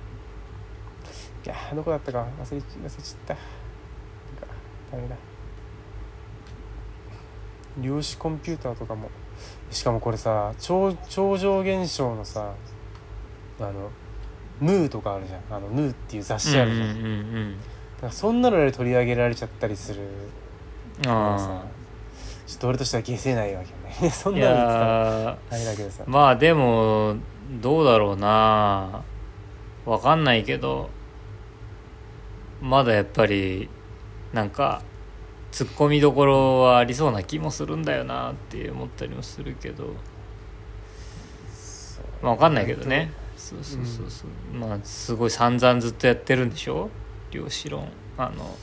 [1.45, 2.27] いやーどこだったか。
[2.43, 3.35] 忘れち忘れちゃった。
[3.35, 3.45] なん
[4.41, 4.55] か
[4.93, 5.17] ダメだ。
[7.81, 9.09] 量子コンピューターとかも。
[9.71, 12.55] しかもこれさ超超常現象のさ
[13.61, 13.91] あの
[14.61, 15.41] ムーとかあるじゃん。
[15.51, 17.57] あのムーっていう雑誌あるじゃん、うんうんうんうん。
[17.57, 20.03] だからそんなので取り上げられちゃったりする。
[21.03, 21.63] のがさ。
[21.63, 21.65] あ
[22.47, 24.11] ちょっと俺としては消せないわけよね。
[24.11, 24.87] そんなの言ってたら。
[24.87, 26.05] やあれだけどさ。
[26.05, 27.17] ーまあでも
[27.61, 29.03] どうだろうな
[29.87, 30.91] わかんないけど
[32.61, 33.69] まだやっぱり
[34.33, 34.83] なんか
[35.53, 39.95] ツッコミどころはありそうな気もするんだよなって思ったりもするけど
[42.23, 46.91] まあ分かんないけどね、そうそうそうそう、まあすごい散々ずっとやってるんでしょ？
[47.31, 47.89] 量子論。
[48.19, 48.57] あの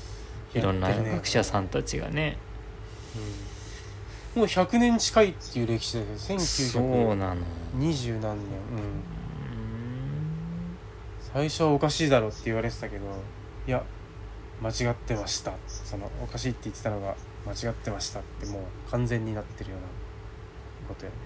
[0.54, 2.38] いろんな学者さんたちがね。
[4.36, 4.42] うん。
[4.42, 7.46] もう100年近いっていう歴史だけどそう1920なの何
[7.80, 8.12] 年。
[8.22, 8.34] うん
[11.34, 13.06] 最初はおかしいだろって言われてたけど
[13.68, 13.84] いや
[14.62, 15.54] 間違ってました。
[15.68, 17.16] そのおかしいって言ってたのが
[17.46, 19.88] 間違ってましたってもう完全になってるような
[20.88, 21.18] ことよね。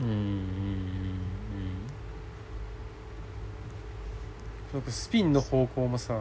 [0.00, 0.06] うん。
[0.06, 0.12] うん。
[0.12, 1.30] うんうん
[4.72, 6.20] 僕スピンの方向もさ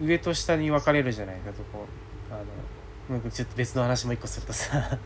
[0.00, 1.86] 上と下に分かれるじゃないかとこ
[2.30, 2.44] うあの
[3.20, 4.98] 僕ちょっと別の話も一個するとさ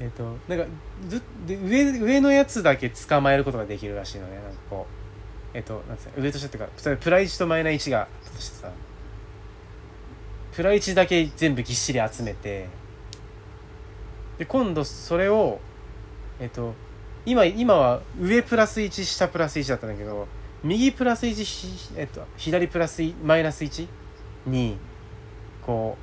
[0.00, 0.66] えっとなんか
[1.08, 4.36] ずで上上のやつだけ捕まえることができるらしいのね。
[4.36, 4.86] なんかこ
[5.54, 8.70] うえっとなんつうの上と下っていうかプラ1とマイナ1がとしてさ
[10.52, 12.66] プラ1だけ全部ぎっしり集めて
[14.38, 15.60] で今度それを
[16.40, 16.74] えっと
[17.26, 20.26] 今今は上プラス1下プラス1だったんだけど
[20.62, 23.86] 右プラス1、えっと、左プラスマイナス1
[24.46, 24.76] に
[25.64, 25.96] こ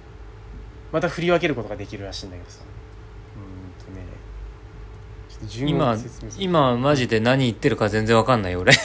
[0.91, 2.66] うまた振り分けることができるらしいんだけどさ。
[5.55, 5.95] 今
[6.39, 8.73] 今マジで何言ってるか全然わかんないよ俺。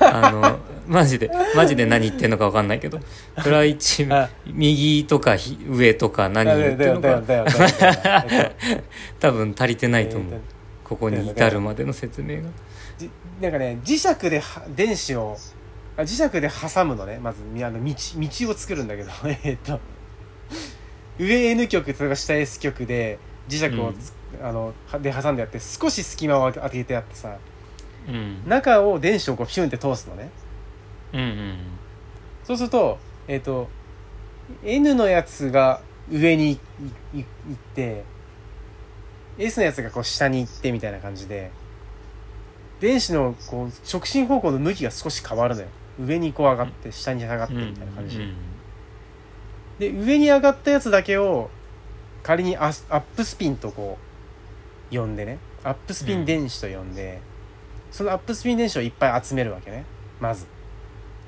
[0.00, 3.00] あのマジでマジで何言ってんのかわかんないけど。
[3.42, 7.22] プライチあ右とかひ上とか何だ言ってるのか。
[9.18, 10.40] 多分足りてないと思う。
[10.84, 12.48] ここに至るまでの説明が。
[12.98, 13.08] じ
[13.40, 15.38] なんかね磁石では電子を
[15.96, 17.18] あ磁石で挟むのね。
[17.22, 19.10] まずみあの道道を作るんだけど。
[19.44, 19.80] えっと。
[21.18, 23.18] 上 N 極例えば下 S 極で
[23.48, 24.12] 磁石をつ、
[24.42, 27.36] あのはで挟んでやって少し隙間を開けてやってさ
[28.08, 28.42] うん。
[28.46, 30.30] 中を電子をこうピュンって通すのね。
[31.12, 31.58] うんうん
[32.44, 33.68] そうするとえっ、と
[34.64, 35.80] N のやつが
[36.10, 36.58] 上に
[37.14, 38.02] 行って
[39.38, 41.50] S のやつがこう下に行ってみたいな感じで
[42.80, 45.68] 電子のこう直進方向の向きが少し変わるのよ。
[46.00, 48.34] 上にこう上がって下に下がってみたいな感じ、うん。
[49.78, 51.50] で上に上がったやつだけを
[52.22, 53.98] 仮にアスアップスピンとこ
[54.90, 55.38] う呼んでね。
[55.64, 57.20] アップスピン電子と呼んで、
[57.90, 59.84] そのアップスピン電子をいっぱい集めるわけね。
[60.20, 60.46] まず。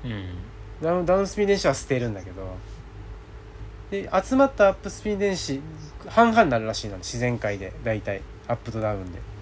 [0.04, 0.34] うん。
[0.82, 2.56] ダウンダウンスピン電子は捨てるんだけど。
[3.90, 5.60] で集まったアップスピン電子
[6.08, 7.72] 半々になるらしいの自然界で。
[7.84, 8.22] 大体。
[8.48, 9.34] アップとダウンで。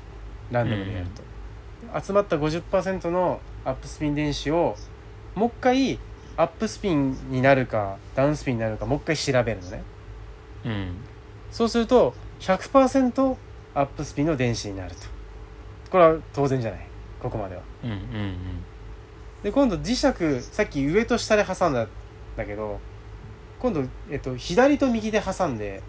[0.50, 4.76] ランダムでやると、集まった50%のアップスピン電子を
[5.34, 5.98] もう一回
[6.36, 9.82] アップスピンになるかダウンスピンになるかもう一回調べるのね。
[10.64, 10.94] うん
[11.52, 13.36] そうすると100%
[13.74, 15.02] アップスピンの電子になると。
[15.90, 16.86] これは当然じゃない。
[17.20, 17.62] ここまでは。
[17.84, 18.36] うんうん
[19.42, 21.88] で今度磁石さっき上と下で挟んだん
[22.36, 22.78] だけど
[23.58, 25.82] 今度、えっと、左と右で挟んで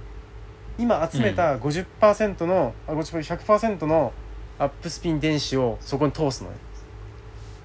[0.77, 4.11] 今集めた50%の、あ50 100%の
[4.57, 6.55] アップスピン電子をそこに通すのね。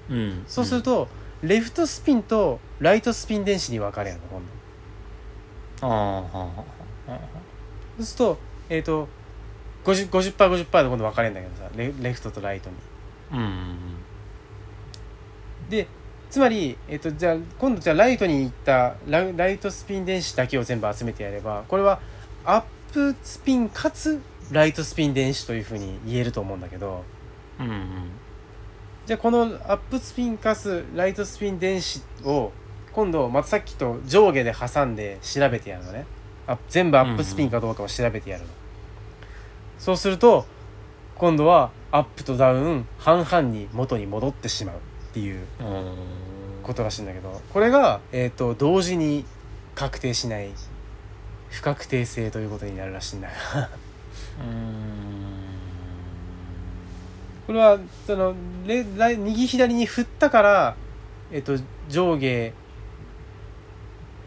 [0.09, 0.17] うん。
[0.17, 1.07] うんそうすると、
[1.41, 4.41] レフトスピンとライトスピン電子に分かれるの今
[5.81, 5.87] 度。
[5.87, 6.78] ああ
[7.99, 8.37] そうすると
[8.69, 9.07] えっ、と
[9.83, 12.75] 50%50% 50%で今度分かれるんだけどさレレフトとライトに。
[13.31, 13.77] あうん
[15.69, 15.87] で
[16.29, 21.99] つまり、えっと、じゃあ今度じゃあライトに行ったラライトスピン電子だけを全部集めてやればこれは
[22.45, 24.19] アップスピンかつ
[24.51, 27.03] ライトスピン電子というふうに言えると思うんだけど。
[27.59, 28.09] うんうん。
[29.05, 32.51] じゃあこのアップスピンかつライトスピン電子を
[32.93, 36.05] 今度またさっきと上下で挟んで調べてやるのね。
[36.05, 36.18] あ
[36.69, 38.49] 全部アップスピンかどうかを調べてやるの、
[39.77, 40.45] そうすると
[41.15, 44.79] 今度はアップとダウン半々に元に戻ってしまうっ
[45.13, 45.95] ていううん。
[46.69, 49.25] ことらしいんだけどこれが、えー、と同時に
[49.73, 50.51] 確定しない
[51.49, 53.69] 不確定性ということになるらしいんだが。
[57.47, 58.35] これはその
[58.67, 60.75] 右左に振ったから、
[61.31, 61.57] えー、と
[61.89, 62.53] 上下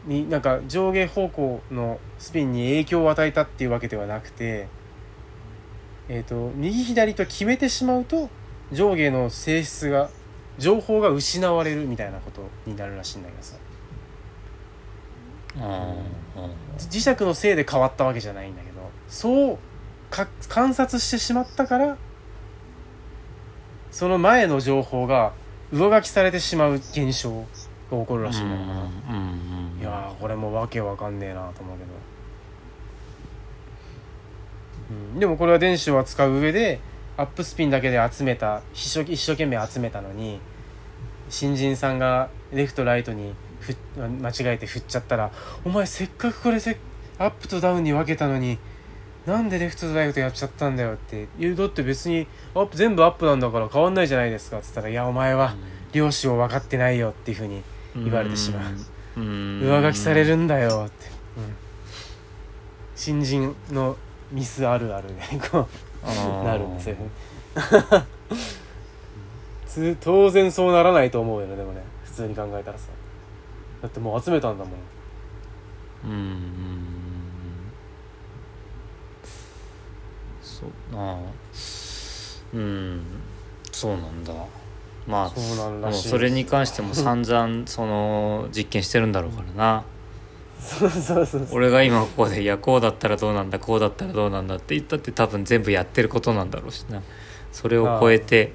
[0.06, 4.68] になんか上下方向のスピンに影響を与えたっていうわけではなくて、
[6.08, 8.28] えー、と右左と決めてしまうと
[8.72, 10.10] 上下の性質が
[10.58, 13.56] 情報が失われるみたいなことになるらしいんだけどさ。
[16.78, 19.58] 磁石のせいで変わったわけじゃないんだけどそう
[20.10, 21.98] か観察してしまったから
[23.90, 25.34] その前の情報が
[25.70, 27.44] 上書きされてしまう現象
[27.96, 28.80] が起こるらしいんだけどな、
[29.80, 31.90] いやーこれもわけわかんねえなと思うけど、
[34.90, 36.80] うん、でもこれは電子を扱う上で
[37.16, 40.40] アップスピンだけで集めた一生一生懸命集めたのに
[41.28, 45.30] 新人さんがレフトライトにふ間違えて振っちゃったら
[45.64, 46.78] 「お前せっかくこれせ
[47.18, 48.58] アップとダウンに分けたのに
[49.26, 51.56] なんでレフトとライトやっちゃったんだよ」って「言う。
[51.56, 55.54] だって別にアップ全部アップなんだから変わんないじゃないですか」っつったら「いやお前は
[55.92, 57.62] 漁師を分かってないよ」っていうふうに
[57.96, 59.20] 言われてしまう。
[59.20, 59.60] うん。
[59.62, 60.86] 上書きされるんだよ。
[60.86, 61.54] って、うん。
[62.94, 63.96] 新人の
[64.30, 65.14] ミスあるあるで
[65.50, 65.68] こ
[66.04, 66.96] うなるんですよ。
[69.66, 71.82] つ当然そうならないと思うよねでもね。
[72.04, 72.88] 普通に考えたらさ。
[73.82, 74.74] だってもう集めたんだもん。
[76.04, 76.42] うん。
[80.42, 81.18] そうなあ
[82.54, 83.02] うん。
[83.72, 84.24] そうなん。
[84.24, 84.32] だ
[85.06, 89.84] まあそうそれに関しても散々その実験してるんだろうからな。
[90.60, 97.02] そうそうそう俺が今ここで「いやこうだったらどうなんだこうだったらどうなんだ」って言ったって多分全部やってることなんだろうしな。
[97.50, 98.54] それを超えて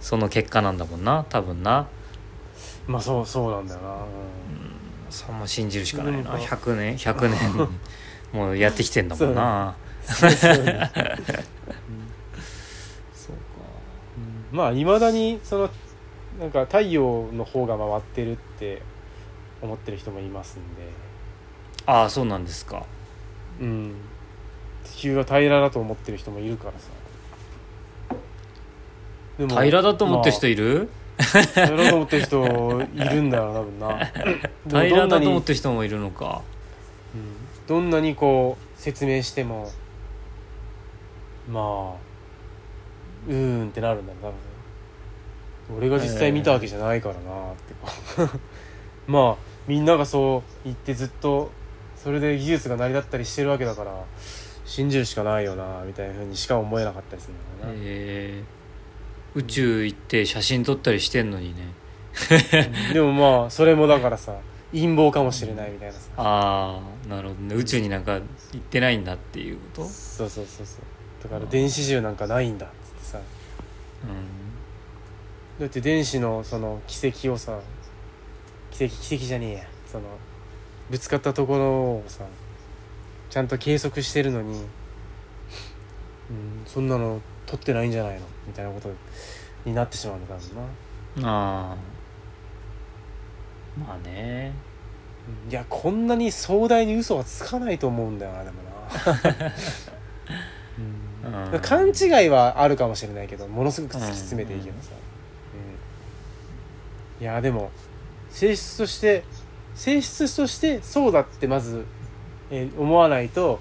[0.00, 1.86] その結果なんだもんな多分な。
[2.86, 3.98] まあそうそうなんだよな、うん。
[5.10, 6.18] そんな信じるしかないな。
[6.18, 7.68] でもこう100年100年
[8.32, 9.76] もうやってきてんだもんな。
[10.04, 10.30] そう。
[10.30, 10.64] そうそう。
[10.74, 10.84] か。
[14.52, 15.70] まあいまだにその
[16.38, 18.82] なんか太陽の方が回ってるって
[19.62, 20.88] 思ってる人もいますんで。
[21.86, 22.84] ああそうなんですか。
[23.60, 23.94] うん。
[24.84, 26.90] 地球が平らだと思ってる人もいるからさ。
[29.38, 34.10] でも平らだと思ってる人まいる、あ平らだと思ってる人いるんだよ多分な。
[34.68, 36.42] 平らだと思ってる人もいるのか。
[37.14, 37.44] うん。
[37.66, 39.70] どんなにこう説明しても
[41.50, 41.94] まあ
[43.28, 44.34] うーんってなるんだよ多分
[45.76, 47.74] 俺が実際見たわけじゃないからなって。
[49.06, 49.36] まあ
[49.66, 51.50] みんながそう言ってずっと
[51.96, 53.92] それで技術が成り立ったりしてるわけだから
[54.66, 59.38] 信じるしかないよなみたいなふうにしか思えなかったりするんだよな、えー。
[59.38, 61.72] 宇宙行って写真撮ったりしてんのにね。
[62.92, 64.34] でもまあそれもだからさ
[64.72, 66.00] 陰謀かもしれないみたいなさ。
[66.16, 67.54] ああなるほどね。
[67.54, 68.20] 宇宙になんか行
[68.56, 69.84] ってないんだっていうこと？
[69.88, 71.22] そうそうそうそう。
[71.22, 73.18] だから電子銃なんかないんだっつってさ。
[73.18, 73.22] う
[75.58, 77.60] だって電子のその軌跡をさ
[78.70, 79.64] 軌跡軌跡じゃねえや。
[79.86, 80.04] その
[80.90, 82.24] ぶつかったところをさ
[83.30, 84.54] ちゃんと計測してるのに、
[86.30, 88.26] うん、そんなの取ってないんじゃないの？
[88.46, 88.90] みたいなこと
[89.64, 90.64] になってしまうんだ多分な、ん
[91.24, 91.76] ああ
[93.78, 94.52] まあね。
[95.46, 95.50] うん。
[95.50, 99.52] いやこんなに壮大に嘘はつかないと思うんだよなでもな、
[101.28, 101.54] うん。
[101.54, 101.60] うん。
[101.60, 105.13] 勘違いはあるかもしれないけどものすごく突き詰めていけばさ、うん
[107.20, 107.70] いやでも
[108.30, 109.24] 性質として
[109.74, 111.84] 性質としてそうだってまず、
[112.50, 113.60] えー思わないと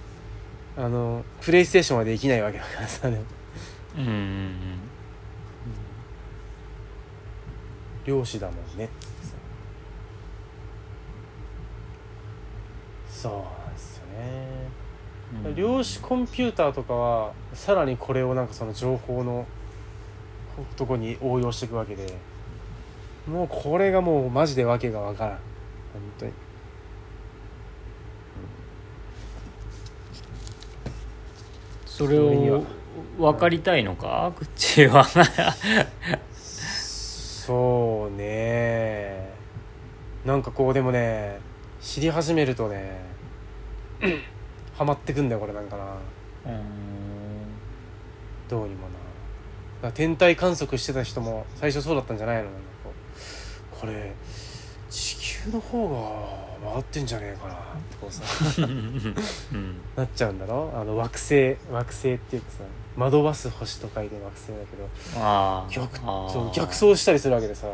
[0.75, 3.23] あのプレイステーションはできないわけだからさでも。
[3.95, 4.79] うんうんうん。
[8.05, 8.85] 漁師だもんね。
[8.85, 9.33] ってさ
[13.07, 14.47] そうなんですよね。
[15.45, 15.55] うん。
[15.55, 19.45] 量子コンピューターとかはさらにこれをなんかその情報の
[20.75, 22.17] とこに応用していくわけで
[23.28, 25.34] もうこれがもうマジでわけがわからん。
[25.34, 25.39] 本
[26.19, 26.32] 当に。
[31.86, 32.63] それを
[33.17, 34.34] 分かりたいのか？
[34.38, 35.05] 口は
[36.36, 39.30] そうね。
[40.26, 41.39] なんかこうでもね
[41.82, 43.01] 知り始めるとね
[44.78, 45.84] ハマってくんだよこれなんかな。
[48.49, 48.88] どうにも
[49.82, 49.91] な。
[49.91, 52.49] 天体観測してた人も最初そうだったんじゃないの
[53.84, 54.13] これ
[54.89, 55.89] 地球の方
[56.63, 57.53] が回ってんじゃねえかな。
[57.53, 58.23] ってこうさ。
[58.63, 58.65] う
[59.57, 59.75] ん。
[59.97, 60.71] なっちゃうんだろ？
[60.73, 62.57] あの惑星惑星っていうかさ
[62.95, 67.67] 惑わす星と書いて惑星だけどああ逆そう逆走したりするわけでさ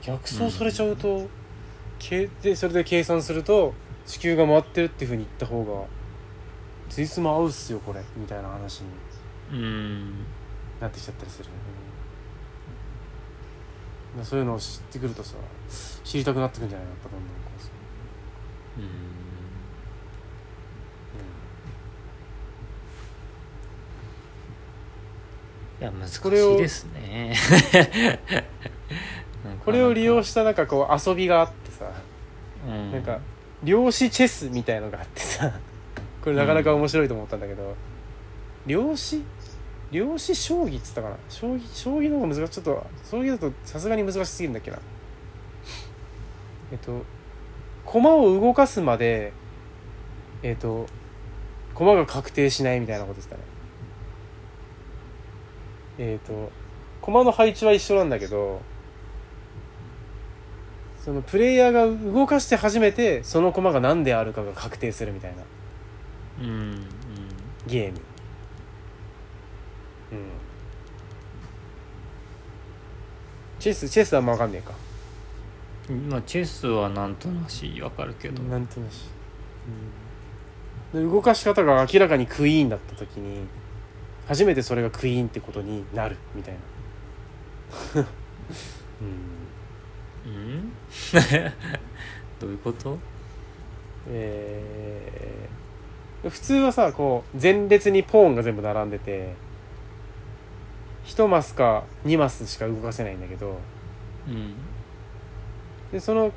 [0.00, 1.28] 逆走されちゃうと、
[2.00, 3.72] けでそれで計算すると
[4.04, 5.84] 地球が回ってるっていうふうに言った方が
[6.88, 8.86] ついつも合うっすよこれみたいな話に
[9.52, 10.24] うん。
[10.80, 11.61] なってきちゃったりする、うん
[14.22, 15.36] そういうのを知ってくるとさ
[16.04, 16.86] 知りたくなってくんじゃない？
[16.86, 17.68] やっぱどんどんこうさ、
[18.78, 18.84] うん。
[25.80, 27.34] いや難しいですね。
[29.64, 31.90] これを 利用し、したなんかこう遊びがあってさ
[32.68, 33.18] うん、なんか
[33.64, 35.52] 量子チェスみたいのがあってさ
[36.22, 37.74] これなかなか面白いと思ったんだけど、
[38.66, 39.24] 量子？
[39.92, 41.16] 量子将棋っつったかな？
[41.28, 42.52] 将棋将棋の方が難しい。
[42.52, 44.78] ちょっと将棋だとさすがに難しすぎるんだっけな。
[46.72, 47.04] えっと
[47.84, 49.32] 駒を動かすまで
[50.42, 50.86] えっと
[51.74, 53.42] 駒が確定しないみたいなことですかね。
[55.98, 56.50] えっと
[57.02, 58.62] 駒の配置は一緒なんだけど
[61.04, 65.42] そのプレイヤーが動かして初めてその駒が何であるかが確定するみたいな
[66.40, 66.86] うんうん。
[67.66, 68.00] ゲーム
[70.12, 70.18] うん。
[73.58, 74.72] チェスチェスはま分かんねえか。
[76.08, 78.42] まあチェスはなんとなしわかるけど。
[78.44, 79.04] なんとなし、
[80.94, 83.46] うん、で動かし方が明らかにクイーンだった時に
[84.26, 86.60] 初めてそれがクイーンってことになるみたいな。
[89.02, 90.26] うん。
[90.26, 90.72] うん。
[92.40, 92.98] どういうこと？
[94.08, 99.34] えー普通はさこう前列にポーンが全部並んでて
[101.06, 103.58] 1マスか2マスしか動かせないんだけど。
[104.28, 104.54] うん。
[105.90, 106.32] でその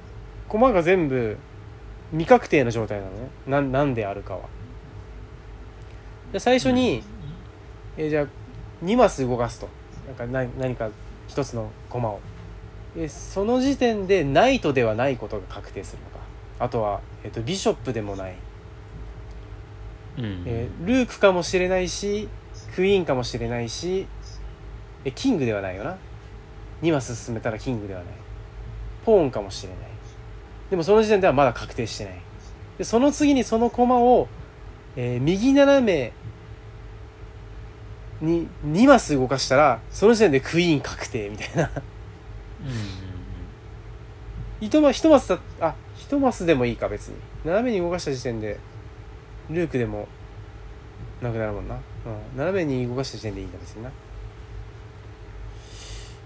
[0.48, 1.38] 駒が全部
[2.12, 3.30] 未確定な状態なのね。
[3.48, 4.42] なんなんであるかは。
[6.32, 7.04] で最初に、
[7.98, 8.28] えーじゃあ
[8.84, 9.70] 2マス動かすと。
[10.08, 10.90] なんか何何か
[11.28, 12.20] 一つの駒を。
[12.96, 16.16] でその時点でナイトではないことが確定するのか。
[16.60, 18.36] あとは、えー、とビショップでもない、
[20.18, 20.44] うん。
[20.46, 22.28] えールークかもしれないし
[22.76, 24.08] クイーンかもしれないし
[25.06, 25.98] えキングではないよな。
[26.82, 28.14] 2マス進めたらキングではない。
[29.06, 29.80] ポーンかもしれない。
[30.70, 32.16] でもその時点ではまだ確定してない。
[32.80, 34.28] でその次にその駒を、
[34.96, 36.12] えー右斜め
[38.22, 41.64] に2マス動かしたらその時点でクイーン確定みたいな。
[41.64, 43.06] うん
[44.62, 47.16] 一マ一マスだあ一マスでもいいか別に。
[47.44, 48.58] 斜めに動かした時点で
[49.50, 50.08] ルークでも
[51.22, 53.92] なくなるもんな、うん、斜めに動かした時点でいいんだ別にな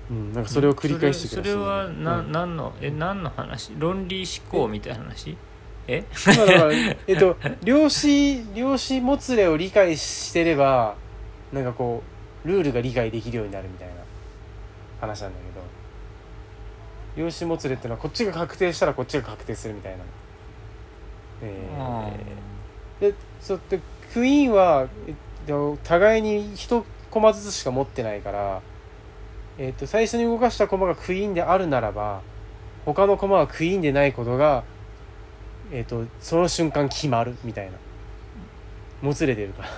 [0.09, 2.31] うんなんかそれを繰り返してくださいそれそれはな、うん。
[2.31, 3.73] 何のえ何の話？
[3.77, 5.37] 論理思考みたいな話？
[5.87, 6.03] え？
[6.37, 10.95] まあだからえっと 量子量子もつれを理解してれば
[11.53, 12.03] なんかこ
[12.45, 13.93] うルールが理解できるようになるみたいな
[15.01, 15.59] 話なんだけど。
[17.17, 19.99] 量子もつれってのはこっちが確定したらこっちが確定するみたいな。
[21.41, 23.11] えあー。
[23.11, 23.79] でそうで
[24.13, 25.15] クイーンは、えっ
[25.47, 28.61] と、互いに1コマずつしか持ってないから、
[29.59, 32.21] えっと、最初に動かしたコマがクイーンであるならば
[32.85, 34.63] 他のコマはクイーンでないことが、
[35.71, 37.73] えっと、その瞬間決まるみたいな。
[39.01, 39.69] もつれてるから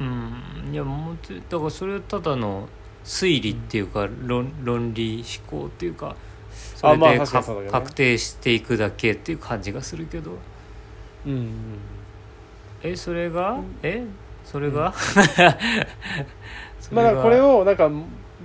[0.00, 0.72] うん。
[0.72, 2.68] いやもうつだからそれはただの
[3.04, 6.16] 推理っていうか、論論理思考っていうか
[6.50, 7.20] それあまあね。
[7.70, 10.32] 確定していくだけっていう感じがするけど。
[11.26, 11.50] うんうん
[12.82, 13.64] えそれが、うん。
[13.82, 14.04] え？
[14.42, 14.92] それが、
[16.80, 17.90] そ まあこれををなんか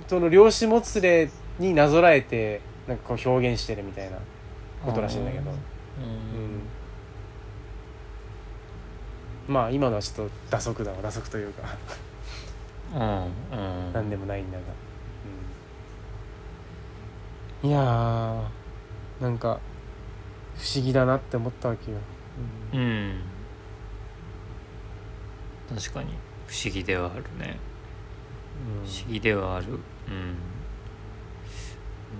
[0.08, 1.28] その量子もつれ
[1.58, 4.18] になぞらえてなんかこう表現してるみたいな
[4.84, 5.56] ことらしいんだけど、うん。
[5.56, 5.56] う
[9.50, 11.76] ん、まあ今のはちょっと打足だわ打足というか。
[12.94, 13.92] うんうん。
[13.92, 14.64] なんでもないんだが、
[17.64, 18.42] うん、いやー
[19.20, 19.58] なんか
[20.56, 21.98] 不思議だなって思ったわけよ、
[22.72, 23.08] ううん。
[23.08, 23.20] ん
[25.74, 26.12] 確かに。
[26.46, 27.58] 不思議ではあるね。
[28.84, 30.36] 不思議ではあるうん。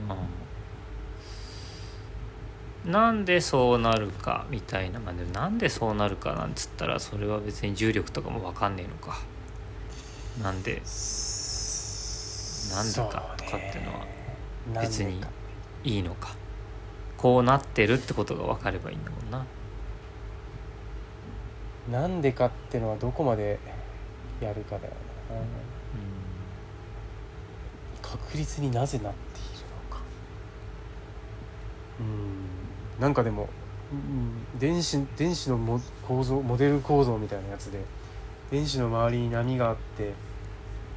[0.08, 0.18] まあ
[2.88, 5.00] なんでそうなるかみたいな。
[5.00, 9.18] まあでもなんでそうなるかなんつったらそれは別に重力とかも分かんねえのか。
[10.42, 10.82] なんで？
[12.74, 14.06] なんでかとかっていうのはは
[14.82, 15.20] 別に
[15.84, 16.34] いいのか。
[17.16, 19.46] こうなってるってことが分かればいいんだもんな。
[21.90, 23.58] なんでかってのはどこまで
[24.40, 24.92] やるかだよ
[25.30, 25.36] な
[28.10, 30.02] 確率になぜなっているのか。
[32.00, 33.02] うん。
[33.02, 33.48] なんかでも、
[33.92, 33.94] う
[34.56, 37.80] ん、電子電子のモ構造モデル構造みたいなやつで
[38.50, 40.12] 電子の周りに波があって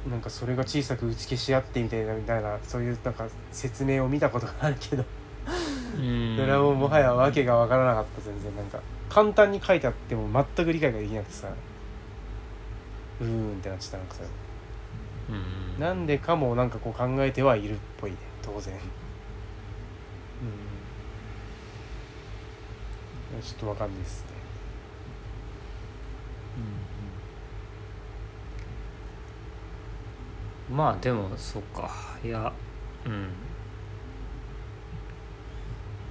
[0.08, 5.04] なんかそれが小さく打ち消し合ってみたいなみたいなそういうなんか説明を見たことがあるけど。
[5.96, 6.36] うん。
[6.38, 8.56] それはもうもはや訳が分からなかった全然。
[8.56, 11.48] なんか簡単に書いてあっても全く理解ができなくてさ
[13.20, 14.22] うーんってなっちゃったなんかさ
[15.30, 15.80] うん。
[15.80, 18.74] なんでかもなんかこう考えてはいるっぽいね当然。
[18.74, 18.78] う
[23.38, 23.42] ん。
[23.42, 24.30] ちょっとわかんないですね。
[30.70, 31.90] うんまあでもそっか。
[32.24, 32.52] いや
[33.04, 33.28] うん。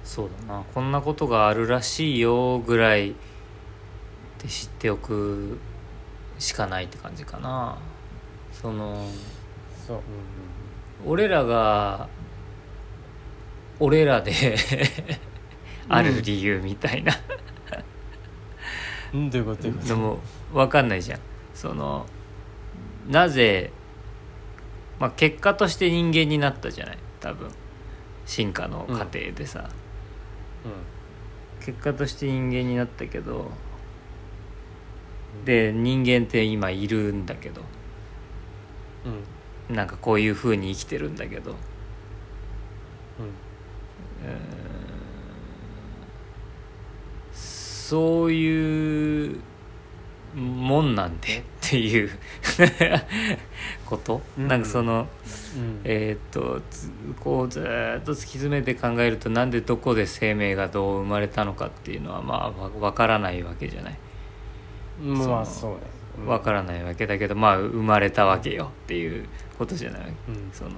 [0.04, 0.64] そうだな。
[0.74, 3.14] こんなことがあるらしいよぐらい
[4.42, 5.58] で知っておく
[6.38, 7.78] しかないって感じかな
[8.60, 9.06] その
[9.86, 9.96] そう。
[9.96, 10.02] うん
[11.06, 12.08] 俺らが
[13.78, 14.34] 俺らで
[15.88, 17.14] ある理由みたいな。
[19.14, 19.62] うんうんどういうこと？
[19.62, 20.18] どういうことのも
[20.52, 21.20] 分かんないじゃん。
[21.54, 22.04] その
[23.08, 23.72] なぜ、
[24.98, 26.98] まあ、結果として人間になったじゃない？
[27.20, 27.50] 多分。
[28.26, 29.68] 進化の過程でさ、
[31.58, 33.50] 結果として人間になったけど
[35.44, 37.62] で人間って今いるんだけど
[39.68, 39.76] うん。
[39.76, 41.50] なんかこういう風に生きてるんだけど。
[41.50, 41.56] うん。
[47.32, 49.40] そういう
[50.36, 52.10] もんなんでっていう
[53.86, 54.48] こと、うん。
[54.48, 55.08] なんかその
[55.56, 55.80] うん。
[55.84, 63.98] えーっとつこうずーっと突き詰めて考えるとなんでどこで生命がどう生まれたのかっていうのはまあわわからないわけじゃない。
[65.02, 65.78] うんまあそそうね。
[65.94, 69.26] うんわからないわけだけどまあ生まれたわけよっていう
[69.58, 70.00] ことじゃない？
[70.28, 70.50] うん。
[70.52, 70.70] その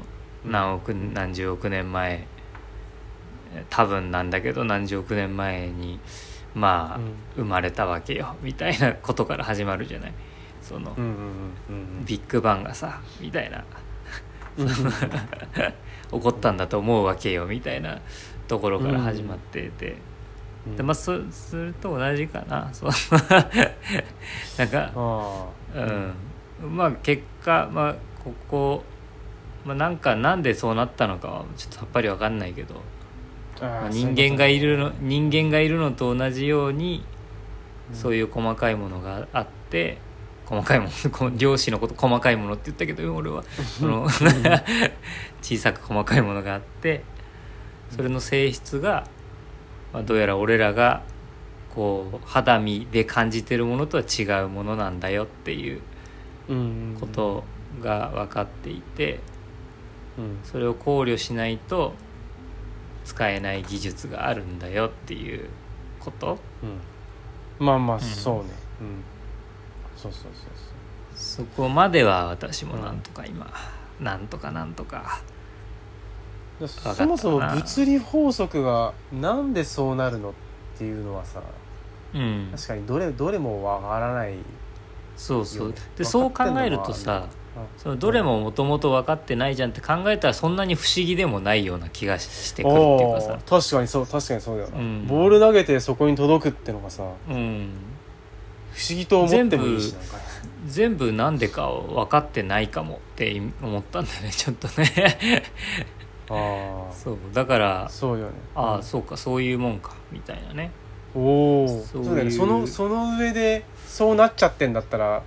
[0.44, 0.52] うん。
[0.52, 2.26] 何億何十億年前。
[3.54, 5.98] え多分なんだけど何十億年前に
[6.54, 7.00] まあ
[7.36, 10.12] 生まれたわけよみたいなことから始まるじゃない？
[10.62, 10.94] その
[12.06, 13.64] ビッグバンがさみたいな。
[14.59, 14.68] うん。
[16.12, 17.98] 起こったんだと思うわけよみたいな
[18.46, 19.96] ところから始まってて、うん
[20.76, 22.70] でまあそそれと同じかな。
[22.72, 22.90] そう。
[24.59, 26.76] なんかあうん。
[26.76, 28.84] まあ結果まあここ、
[29.64, 32.76] まあ、なんかなんでそうなったのかはちょっとさっぱり分かんないけど、
[33.60, 37.05] あまあ、人間がいるの人間がいるのと同じように
[37.93, 39.98] そういう細かいものがあって
[40.47, 43.43] 細かいもの 漁師のこと細かいものって言ったけど俺は。
[43.43, 44.06] その
[45.43, 47.02] 小さく細かいものがあって
[47.90, 49.05] それの性質が、
[49.93, 51.02] まあ、どうやら俺らが
[51.74, 55.81] こう肌身で感じてるものとは違うものなんだよっていう
[56.48, 56.97] うん。
[57.01, 57.44] こと
[57.82, 59.20] が分かっていて
[60.19, 60.39] うん。
[60.44, 61.94] それを考慮しないと
[63.05, 65.48] 使えない技術があるんだよっていう
[66.01, 66.39] こと？
[66.62, 66.66] う
[67.62, 67.66] ん。
[67.66, 68.01] まあまあん。
[68.01, 68.40] そうね。
[68.81, 69.05] うん。
[69.97, 70.32] そうそうそう。
[71.14, 73.52] そこまでは私もなんとか今、
[74.01, 75.20] なんとかなんとか
[76.68, 80.32] そもそも物理法則がなんでそうなるのっ
[80.78, 81.43] ていうのはさ
[82.14, 82.48] うん。
[82.55, 84.34] 確かにどれどれもわからない
[85.16, 85.68] そうそう。
[85.68, 87.26] よでそう考えるとさ
[87.76, 95.06] そのどれももともと分かってないじゃんって考えたらそんなに不思議でもないような気がしてくるっていうかおさー確かにそう確かにそうだよな、うん。
[95.06, 97.70] ボール投げてそこに届くってのがさうん。
[98.72, 99.94] 不思議と思ってもいいし
[100.66, 105.43] 全部なんでか分かってないかもって思ったんだよねちょっとね。
[106.01, 106.02] あ
[106.92, 108.32] そうだからあそうよね。
[108.54, 110.70] ああそうかそういうもんかみたいなね。
[111.14, 112.30] おおそうだよね。
[112.30, 115.22] そのその上でそうなっちゃってんだったら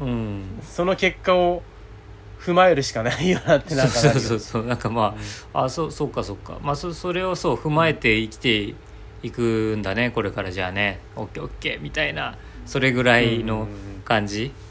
[0.00, 0.60] うん。
[0.62, 1.62] その結果を
[2.40, 4.66] 踏まえるしかないよなってなんか そうそうそう。
[4.66, 5.16] なんかま
[5.52, 6.58] あ、あそうそうかそうか。
[6.62, 8.74] まあそそれをそう踏まえて生きて
[9.22, 11.00] いくんだねこれからじゃあね。
[11.16, 12.36] オッケーオッケーみたいな
[12.66, 13.66] それぐらいの
[14.04, 14.48] 感じうんうん。
[14.48, 14.63] うん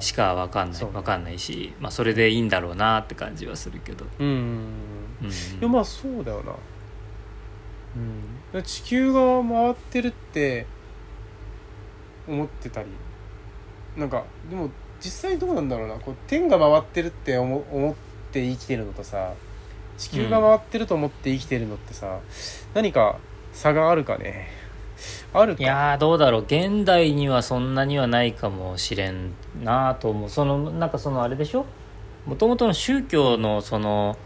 [0.00, 4.26] しか分かんない分かんないし、まあ、それでいいんだろうなって感じはするけど、うん。
[4.26, 4.34] うん。
[4.34, 6.52] うんうんいやまあそうだよな。
[8.54, 8.62] うん。
[8.62, 10.66] 地球が回ってるって
[12.26, 12.88] 思ってたり。
[13.96, 14.70] なんかでも
[15.00, 15.94] 実際どうなんだろうな。
[15.96, 17.94] こう天が回ってるって思思っ
[18.32, 19.34] て生きてるのとさ
[19.98, 22.18] 地球が回ってると思って生きてるのってさ、
[22.74, 23.18] 何か
[23.52, 24.48] 差があるかね
[25.34, 25.62] あるか。
[25.62, 26.42] いやーどうだろう。
[26.42, 29.32] 現代にはそんなにはないかもしれん
[29.62, 30.28] なと思う。
[30.28, 31.64] そのなんかそのあれでしょ？
[32.26, 34.16] もともとの宗教のその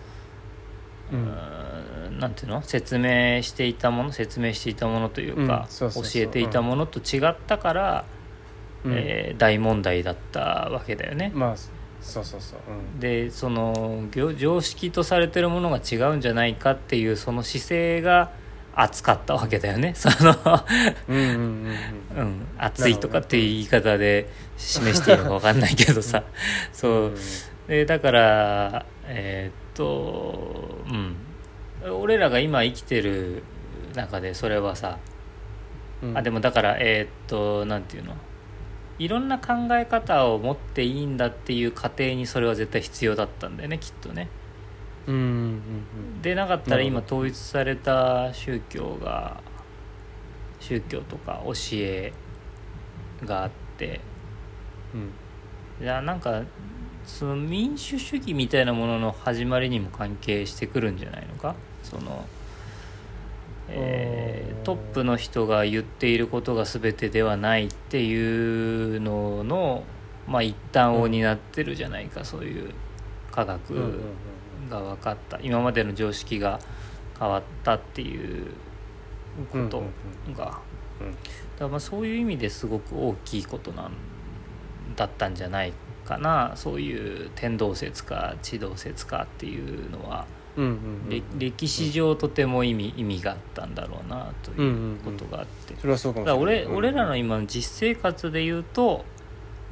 [1.13, 1.19] うん。
[1.21, 2.63] うーんなんていうの？
[2.63, 8.05] 説明していたもの説明していたものというか、教えていたものと違ったから、
[8.85, 8.93] うん。
[8.95, 11.31] えー大問題だったわけだよね。
[11.35, 12.59] まあそうそうそう、
[12.95, 13.01] うん。
[13.01, 18.31] でその行常識とされてるものが違うんじゃないかっていうその姿勢が
[18.79, 19.95] 熱かったわけだよね。
[19.97, 20.37] その
[21.09, 21.77] うんうんうんうん。
[22.19, 24.29] うん、熱いとかっていう言い方で
[24.59, 26.23] 示していいのか分かんないけどさ。
[26.73, 27.15] そう。
[27.69, 31.17] でだからえーっとうん。
[31.91, 33.43] 俺らが今生きてる
[33.95, 34.99] 中でそれはさ、
[36.03, 36.19] うん。
[36.19, 38.15] あでもだからえーっとなんていうの？
[38.99, 44.29] いろんな考え方を持っていいんだっていう過程にそれは絶対必要だったんだよねきっとね。
[45.07, 45.23] うんうんう
[46.19, 49.41] んでなかったら今統一された宗教が
[50.61, 52.13] 宗教とか教え
[53.25, 54.01] があって。
[54.95, 55.85] うん。
[55.85, 56.43] いやなんか
[57.05, 61.55] その民主主義みたいなものの始まりにも関係してくるんじゃないのか？
[61.83, 62.27] その、
[63.69, 64.63] えー。
[64.65, 69.85] トップの人が言っていることが全てではないっていうのの、
[70.27, 72.75] まあ、一端を担ってるじゃないか、そういう
[73.31, 74.01] 科学うんうんうん
[74.69, 75.39] が分かった。
[75.43, 76.61] 今までの常識が
[77.19, 78.47] 変わったっていう
[79.53, 79.83] こと
[80.37, 80.59] が、
[81.59, 83.93] だまあそういう意味ですごく大きいことなん
[84.97, 85.73] だったんじゃない
[86.05, 86.53] かな。
[86.57, 90.27] そういう天動説か地動説かっていうのは。
[91.39, 99.05] 歴史上とても意味意味があったんだろうなということがあって、それはそうか俺,、俺らの今の実生活で言うと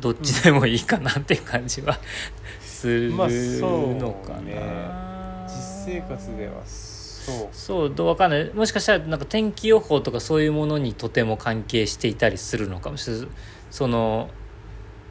[0.01, 1.99] どっちでもいいかなっていう感じは
[2.85, 4.61] するまあそうのかな、ね。
[5.47, 7.49] 実生活ではそう。
[7.51, 8.53] そうどうわかんない。
[8.53, 13.29] もしかしたらなんか天気予報とかそういうものにとても関係していたりするのかもしれない。
[13.71, 14.29] その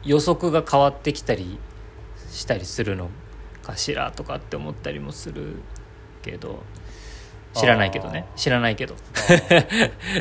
[0.04, 1.58] 予測が変わってきたり
[2.30, 3.10] したりするの
[3.64, 5.56] かしらとかって思ったりもする
[6.22, 6.62] けど。
[7.54, 8.26] 知らないけどね。
[8.36, 8.94] 知らないけど。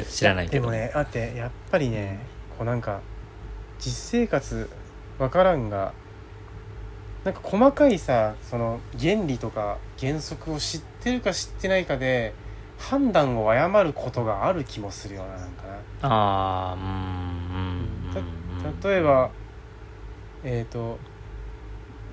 [0.10, 0.66] 知らないけど。
[0.66, 2.20] でもねあってやっぱりね
[2.58, 3.02] こうなんか
[3.80, 4.70] 実生活
[5.20, 5.94] わからんが
[7.24, 12.34] なんか細かいさその原理とか原則を知ってるか知ってないかで
[12.78, 15.64] 判断を誤ることがある気もするようななんか
[16.02, 18.82] ああうんうんうんうん。
[18.82, 19.32] な例えば
[20.44, 21.00] えっ、と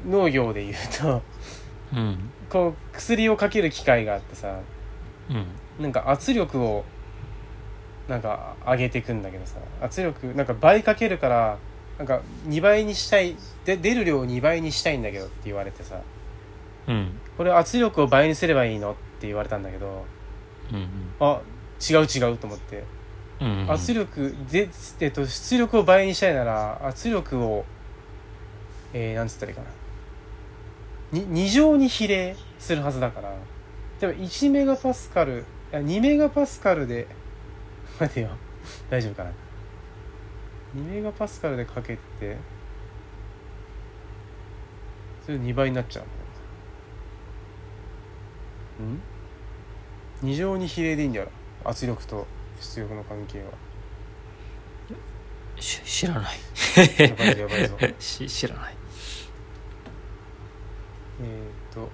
[0.06, 1.22] 農業で言うと
[1.92, 2.30] うん。
[2.48, 4.60] こう薬をかける機械があってさ
[5.28, 5.46] うん。
[5.82, 6.84] なんか圧力を
[8.06, 11.58] なんか上げていくんだけどさ圧力なんか倍かけるから
[11.98, 16.00] なんか2倍にしたいで出る量を2倍にしたいんだけどって言われてさ。
[16.88, 17.20] うん。
[17.36, 20.04] これ圧力を倍にすればいいのって言われたんだけど
[20.72, 20.88] うん
[21.20, 21.40] あ
[21.80, 22.84] 違う違うと思って。
[23.40, 24.68] うんうん圧力で、
[25.00, 27.64] えっと、出力を倍にしたいなら圧力を
[28.92, 29.68] えー、なんつったらいいかな。
[31.12, 33.34] に2乗に比例するはずだから。
[34.00, 37.06] でも1メガパスカルいや2メガパスカルで
[38.00, 38.30] 待てよ。
[38.88, 39.30] 大丈夫かな。
[40.76, 42.36] 2メガパスカルでかけて
[45.30, 46.02] それ2倍になっちゃ
[48.80, 48.82] う。
[48.82, 51.28] ん？2乗に比例でいいんだよ。
[51.62, 52.26] 圧力と
[52.60, 53.52] 出力の関係は。
[55.60, 56.24] し知らない。
[56.98, 57.76] やばいぞやばいぞ。
[57.80, 58.74] え し知らない。
[61.22, 61.88] ーっと。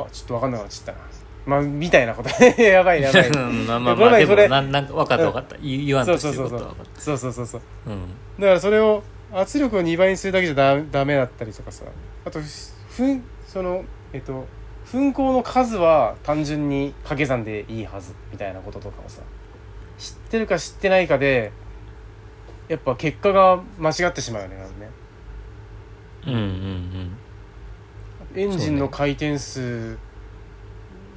[0.00, 0.98] あちょっと分かんなくなっちゃったな。
[1.44, 2.30] まあみたいなこと。
[2.62, 3.28] やばいやばい。
[3.28, 5.56] うんまあまあまあでもなんなんか分かった分かった。
[5.58, 7.60] 言言わんとしてることは分かっそうそうそうそう。
[7.84, 8.08] たうん。
[8.38, 11.84] だからそれを圧力を2倍にするだけじゃダダメだったりとかさ。
[12.24, 12.40] あと
[12.90, 14.46] ふんそのえっと
[14.86, 19.22] 噴光の数は単純に掛け算でいいはずみたいなこととかをさ。
[19.98, 21.52] 知ってるか知ってないかで
[22.68, 24.90] やっぱ結果が間違ってしまうよねなんかね。
[26.26, 27.16] うんうん。
[28.34, 29.98] エンジンの回転数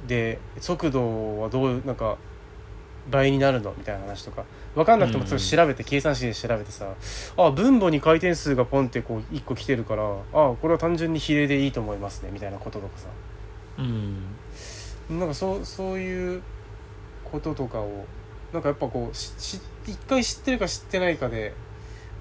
[0.06, 2.16] で速度はどうなんか
[3.10, 3.74] 倍になるの？
[3.76, 4.44] みたいな話とか
[4.74, 6.94] 分かんなくてもそれ調べて、計算式で調べてさ
[7.36, 13.08] あ分母に回転数がポンってこう1個来てるからあこれは単純に比例でいいと思いますねみたいなこととかさ。
[13.78, 13.84] うん。
[15.10, 16.42] うんなんかそうそういう
[17.24, 18.04] こととかを
[18.52, 21.52] なんかやっぱこうしし一回知ってるか知ってないかで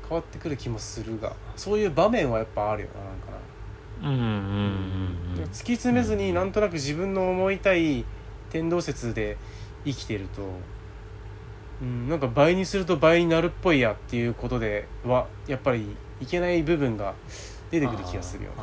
[0.07, 3.39] 変わってくる気もするがそういう場面はやっぱあるよななんかな。
[4.01, 8.05] うんうんうん突き詰めずになんとなく自分の思いたい
[8.49, 9.37] 天動説で
[9.85, 10.41] 生きてると、
[11.81, 17.13] うん、なんか倍にすると倍になるっぽいやっていうことではやっぱりいけない部分が
[17.71, 18.55] 出てくる気がするよね。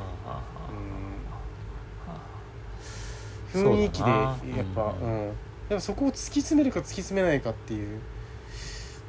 [3.54, 5.32] うん、雰囲気でやっぱううん、
[5.68, 8.00] でもそこを突き詰めるか突き詰めないかっていう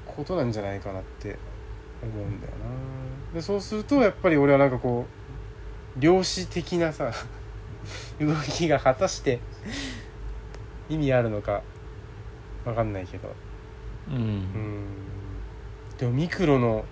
[0.06, 1.38] ことなんじゃないかなって
[2.02, 2.54] 思うんだよ
[3.34, 3.34] な。
[3.34, 5.06] でそうするとやっぱり俺はなんかこ
[5.98, 7.12] う量子的なさ
[8.22, 9.42] 動きが果たして
[10.88, 11.62] 意味あるのか
[12.64, 13.28] わかんないけど。
[13.28, 13.47] ー
[14.10, 14.16] うん。
[14.16, 14.86] うん。
[15.98, 16.86] でもミクロの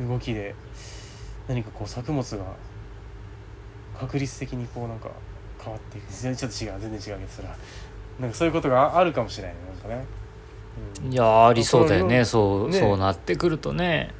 [0.00, 0.54] 動きで
[1.48, 2.44] 何かこう作物が
[3.98, 5.10] 確率的にこうなんか
[5.62, 6.10] 変わっていく。
[6.10, 6.80] 全然ちょっと違う。
[6.80, 7.56] 全然違うけどそれは
[8.20, 9.60] なんかそういうことがあるかもしれないね。
[9.72, 10.04] なんかね、
[11.04, 11.12] うん。
[11.12, 12.24] いやーありそうだよね。
[12.24, 12.78] そうね。
[12.78, 14.12] そうなってくるとね。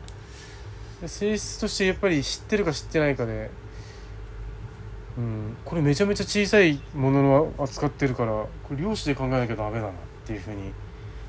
[1.03, 3.51] で性質としてやっぱり知ってるか知ってないかで、
[5.19, 9.93] うん、これめちゃめちゃ小さいものの扱ってるからこれ量子で考えなきゃダメだなっ
[10.25, 10.73] ていうふうに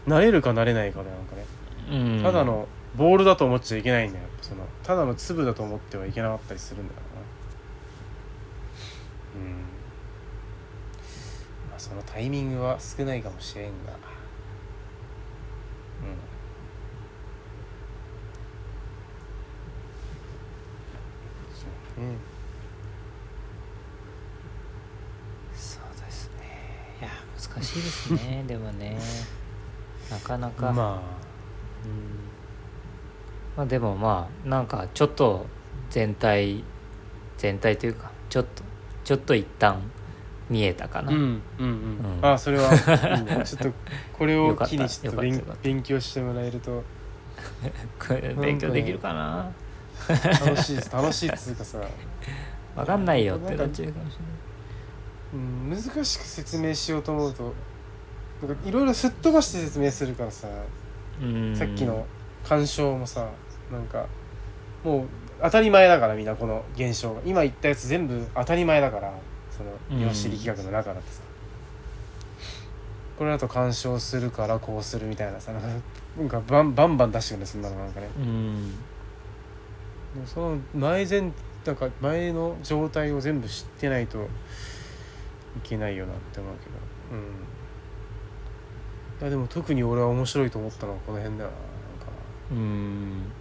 [0.05, 1.45] なれるかなれないかでなんかね。
[1.91, 2.23] うん。
[2.23, 4.65] ただのボールだと思っちゃいけないんだよその。
[4.84, 7.03] ただの粒だと思ってはいけなかったりするんだよな。
[9.41, 9.51] うん。
[11.69, 13.71] まあそのタイミングは少ないかもしれんが。
[13.71, 13.77] うん。
[21.55, 21.65] そ
[22.01, 22.17] うね。
[25.55, 26.97] そうですね。
[27.01, 28.43] いや難しいですね。
[28.45, 28.99] でもね
[30.09, 31.03] なかなか、まま
[33.57, 35.45] ああ、でもまあなんかちょっと
[35.89, 36.63] 全体
[37.38, 38.63] 全体というかちょっと
[39.03, 39.81] ちょっと一旦
[40.49, 42.25] 見えたかな、うんうんうん、うん。
[42.25, 42.73] あそれは。
[42.73, 43.71] いいねちょっと
[44.17, 45.21] これを機にちょっと
[45.61, 46.84] 勉強してもらえると。
[47.99, 49.51] これ勉強できるかな。
[50.07, 50.91] 楽しいです。
[50.91, 51.80] 楽しいっつうかさ。
[52.75, 54.17] 分かんないよってなっちゃうかもし
[55.34, 57.53] うん、難しく説明しようと思うと
[58.47, 60.47] なんかいろいろすっ飛ばして説明するからさ、
[61.55, 62.05] さっきの
[62.43, 63.29] 干渉もさ
[63.71, 64.05] なんか
[64.83, 65.07] もう
[65.41, 67.21] 当たり前だからみんなこの現象が。
[67.25, 69.13] 今言ったやつ全部当たり前だから
[69.49, 71.21] その量子力学の中だってさ、
[73.17, 75.53] これだと干渉するからこうするみたいなさ
[76.17, 78.07] なんかバンバンバン出してくるねそんなのなんかね。
[78.17, 78.19] う
[80.27, 81.31] その前前
[81.65, 84.27] なんか前の状態を全部知ってないとい
[85.63, 86.71] けないよなって思うけど。
[87.17, 87.52] うん
[89.22, 91.64] いやでも特に俺は面白いと思ったのはこの辺だよななん
[92.06, 92.11] か。
[92.52, 93.31] うん。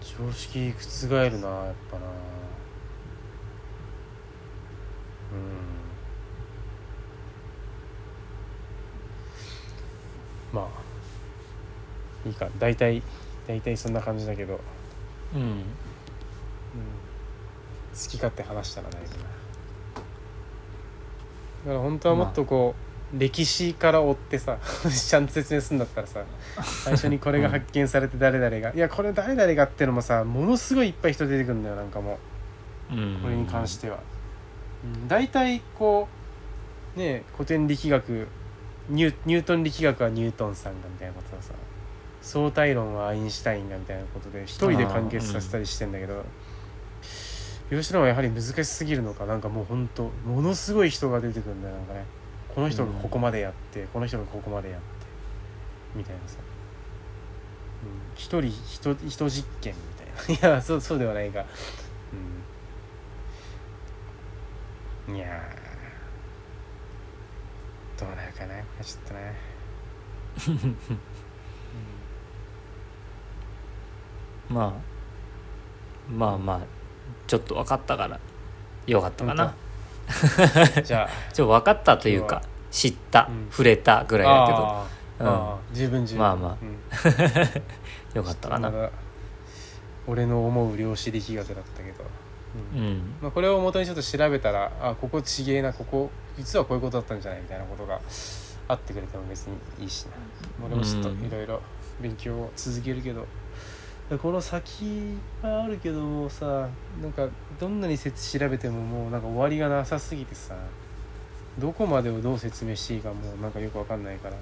[0.00, 2.06] 常識覆るなやっぱな。
[5.32, 5.82] うん。
[10.52, 12.48] まあいいか。
[12.58, 13.02] 大体
[13.46, 14.60] 大体そんな感じだけど、
[15.34, 15.62] うん、うん。
[17.92, 19.26] 好き勝手話したらだいぶなだ
[21.66, 24.58] から本当はもっとこう、歴史から追ってさ
[24.88, 26.22] ちゃんと説明するんだったらさ
[26.84, 32.18] 最初にこれが発見されて誰々が、いやこれ誰々がってのもさものすごいいっぱい人出てくるんだよなんかも
[32.90, 32.94] う。
[32.94, 33.20] うん。
[33.22, 33.98] これに関しては、
[34.84, 36.08] うん、大体こ
[36.96, 38.28] うね古典力学
[38.88, 41.52] ニュートン力学はニュートンさんがみたいなことはさ。
[42.22, 46.24] 相対論はアインシュタインがみたいなことで一人で完結させたりしてんだけど。
[47.70, 52.04] 量子論はやはり難しすぎるのかなんかもうほんとものすごい人が出てくるんだよなんかね
[52.54, 54.86] この人がここまでやって、この人がここまでやって
[55.94, 56.38] みたいなさ、
[57.82, 59.80] うん、一人人人実験み
[60.26, 60.48] たいな。
[60.50, 61.44] いやそうそうではないが。
[65.08, 65.16] うん。
[65.16, 68.00] いやー。
[68.04, 68.54] どうなるかな。
[68.54, 69.20] これちょっとな、
[74.50, 74.72] まあ。
[76.10, 76.60] まあまあ。
[77.26, 78.18] ちょっと分かったから。
[78.86, 79.44] よかったかな。
[79.44, 79.52] うん、
[80.84, 83.48] じゃちょっと分かったという今か知った、うん。
[83.50, 84.46] 触れたぐあらいだ
[85.18, 85.30] けど。
[85.30, 85.74] うん。
[85.74, 86.20] 十分十分。
[86.20, 86.56] まあまあ。
[86.60, 88.16] うん。
[88.16, 88.72] よかったかな。
[90.06, 92.02] 俺の思う量子力学だったけど、
[92.74, 93.14] ううんん。
[93.20, 98.00] まあ、これを元にちょっと調べたらあここちげえなここ実はこういうことだったんじゃないみたいなことが
[98.68, 100.12] あってくれても別にいいしな。
[100.66, 101.24] 俺もちょっとうん。
[101.24, 101.60] いろいろ
[102.00, 103.26] 勉強を続けるけど、
[104.18, 106.68] この先はあるけどもさ
[107.00, 107.28] なんか
[107.58, 110.54] どんなに説調べてももうなんか終わりがなさすぎてさ
[111.58, 114.36] どこまでをどう説明していいかもうなんかよくわかんないから。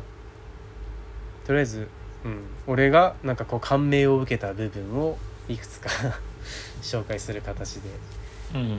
[1.47, 1.88] とりあえず、
[2.24, 5.18] うん、俺がなんかこう感銘を受けた部分を
[5.48, 5.90] いくつか
[6.80, 7.90] 紹介する形で、
[8.55, 8.78] うんうん、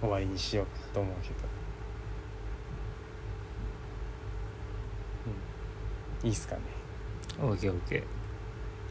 [0.00, 1.34] 終わりにしようと思うけど、
[6.22, 6.62] うん、いいっすかね。
[7.40, 8.02] オッケーオッケ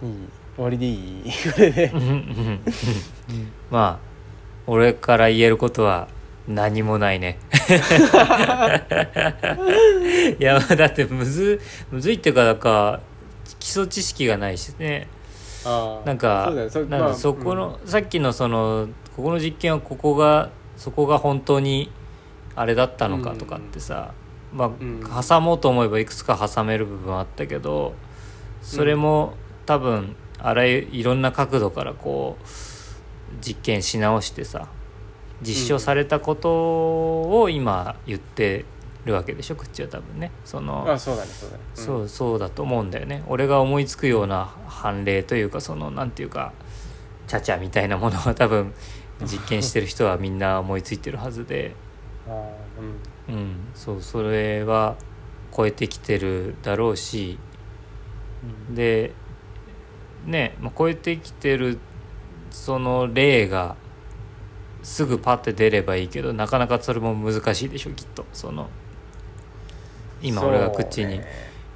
[0.01, 0.07] ー。
[0.07, 0.29] いい？
[0.55, 1.31] 終わりでいい？
[3.71, 4.07] まあ
[4.67, 6.07] 俺から言えることは
[6.47, 7.37] 何もないね。
[10.39, 11.59] いやだってむず
[11.91, 12.99] むずいっていうかなんか
[13.59, 15.07] 基礎知識がないしね。
[16.05, 21.89] なんかそまあそこの、さっきのそのここの実験はここがそこが本当に
[22.55, 24.11] あれだったのかとかってさ、
[24.53, 24.99] まあ、ん。
[25.27, 27.93] 挟もうと思えばいくつか挟める部分はあったけど
[28.61, 29.35] それも
[29.65, 32.45] 多分あらゆるいろんな角度からこう
[33.41, 34.67] 実験し直してさ
[35.41, 38.65] 実証されたことを今言って
[39.05, 40.31] るわけでしょ口は多分ね。
[40.45, 41.77] そのあそうだねそうだね、ん。
[41.77, 43.23] そうそうだと思うんだよね。
[43.27, 46.53] 俺が思いつくような判例というかそのなんていうか
[47.27, 48.73] チャチャみたいなものは多分
[49.25, 51.75] 実験してる人はみんな思いついてるはずで。
[53.29, 53.35] うん。
[53.35, 53.55] うん。
[53.75, 54.95] そうそれは
[55.55, 57.37] 超えてきてるだろうし
[58.69, 59.13] で
[60.25, 61.79] ね、まあ、超えてきてる
[62.51, 63.75] その例が
[64.83, 68.25] すぐパッて出ればいいけどなかなかそれも難しいでしょきっと。
[68.33, 68.69] その
[70.21, 71.25] 今俺が口に、ね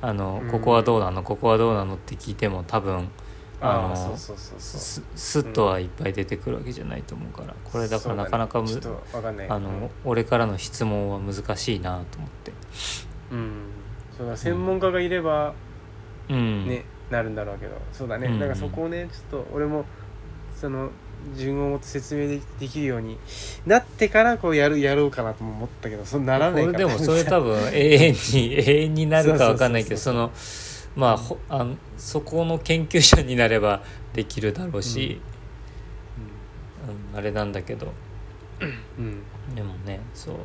[0.02, 0.52] あのうん。
[0.52, 3.10] ここはどうなのここはどうなのって聞いても多分
[3.60, 4.80] あのあーそうそうそうそう。
[4.80, 9.90] すすっとはいっぱい出てくるわけじゃないと思うからこれだからなかなかむ、ねちょっとわかん。
[10.06, 12.52] 俺からの質問は難しいなと思って。
[13.32, 13.52] うん。
[14.18, 15.54] そうだ専門家がいれば
[16.30, 17.74] うん、ね、なるんだろうけど。
[17.92, 19.86] そうだね、うんだからそこをねちょっと俺も
[20.56, 20.90] その
[21.36, 23.18] 順を持って説明でできるように
[23.66, 30.32] なってからこうやるやろうかなとも思ったけどそうならないからでも それ多分永遠に永遠になるかわかんないけどその
[30.96, 33.82] まあほあのそこの研究者になれば
[34.14, 35.22] できるだろうし、
[37.14, 37.18] うん。
[37.18, 37.92] あれなんだけど。
[38.98, 39.22] うん、
[39.56, 40.34] でもねそう。
[40.36, 40.40] うん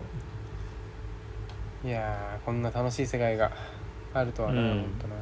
[1.85, 3.51] いやーこんな楽しい世界が
[4.15, 4.69] あるとはな、うん。
[4.69, 5.15] ほんとな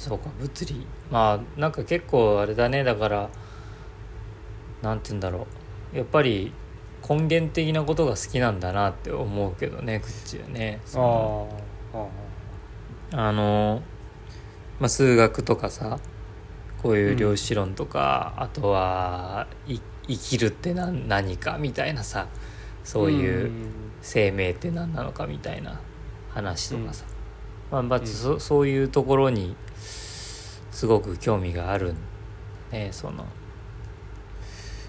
[0.00, 0.86] そうか物理。
[1.10, 2.82] まあなんか結構あれだね。
[2.84, 3.28] だから
[4.80, 5.46] なんて言うんだろ
[5.92, 5.96] う。
[5.96, 6.54] やっぱり
[7.06, 10.80] 根源的なことが好きなんだなって思うけどねクッチはね。
[10.94, 11.46] あ
[11.92, 12.06] あ
[13.12, 13.82] ああの、
[14.78, 15.98] まあ、数学とかさ
[16.82, 22.26] こういう量子論とか、あとはい生きるって何何かみたいなさ
[22.84, 23.50] そういう
[24.00, 25.78] 生命って何なのかみたいな
[26.30, 27.04] 話とかさ、
[27.70, 28.06] まあまあ、うん。
[28.06, 29.54] そそういうところに
[30.80, 31.96] すごく興味があるん
[32.72, 33.26] ねその。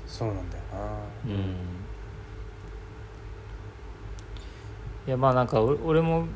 [0.07, 0.79] そうなんだよな。
[1.25, 1.41] うん。
[5.05, 6.27] いやまあなんかお俺も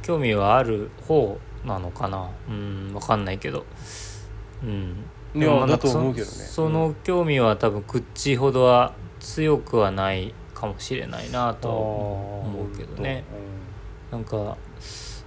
[0.00, 2.30] 興味はある方なのかな。
[2.48, 3.66] うん分かんないけど。
[4.62, 5.04] うん。
[5.34, 6.32] いでもだとなんかそ思うけどね。
[6.32, 13.24] その興味は多分クッチほどは強くはないかもしれないなとは思うけどね。
[14.10, 14.56] なんか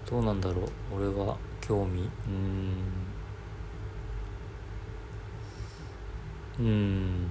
[0.09, 0.69] どうなんだろう。
[0.97, 2.01] 俺は興味。
[2.01, 2.98] うーん
[6.59, 7.27] うーん。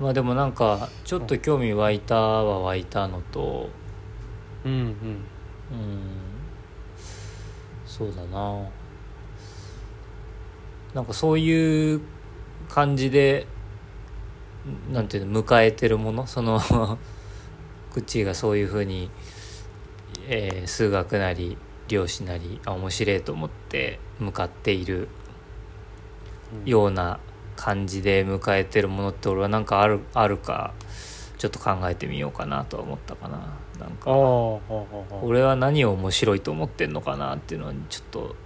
[0.00, 3.70] まあでもなんかちょっと興味湧いたは湧いたのと。
[4.64, 4.80] うんうん。
[4.80, 6.08] うーん。
[7.86, 8.62] そうだな。
[10.94, 12.00] なんかそういう
[12.68, 13.46] 感じで
[14.90, 16.26] なんていうの迎えてるもの？
[16.26, 16.60] その
[17.92, 19.10] クッチーがそういうふうに、
[20.28, 21.56] えー数学なり
[21.88, 25.08] 量子なりあ面白いと思って向かっている
[26.64, 26.70] うん。
[26.70, 27.18] ような
[27.56, 30.72] 感じで迎えてるものって俺はなんかあるあるか
[31.38, 33.38] ちょっと考えてみようかなとは思ったかな。
[33.80, 34.10] なんか
[35.22, 38.36] 俺は何を面白いと思ってんのかなっていうのはちょっと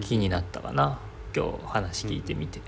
[0.00, 0.98] 気になったかな。
[1.36, 2.60] 今日話聞いてみて。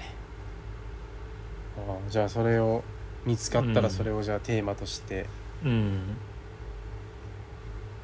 [1.77, 2.83] ああじゃあそれを
[3.25, 3.75] 見つかったうん。
[3.75, 5.27] らそれをじゃあテーマとして。
[5.65, 6.17] うん、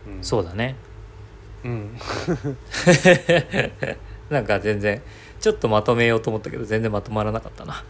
[0.07, 0.19] うん。
[0.23, 0.77] そうだね。
[1.65, 1.99] うん。
[4.31, 5.03] なんか全然
[5.41, 7.85] ちょっとまとめようと思ったけど全然まとまらなかったな。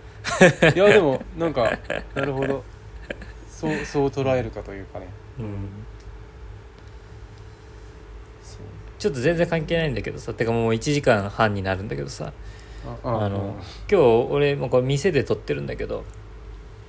[0.74, 1.70] いやでもなんか
[2.14, 2.62] なるほど。
[3.48, 5.08] そうそう捉えるかというかね。
[5.38, 5.68] うん。
[8.98, 12.32] ちょっと全然関係ないんだけどさてかもう1時間半になるんだけどさ。
[12.84, 13.56] ああの
[13.90, 16.04] 今日俺もうこれ店で撮ってるんだけど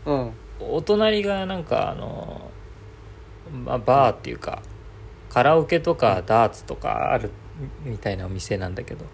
[0.05, 0.31] うんうん。
[0.59, 2.51] お隣がなんかあの、
[3.65, 4.61] まあ、バーっていうか
[5.29, 7.31] カラオケとかダーツとかある
[7.83, 9.05] みたいなお店なんだけど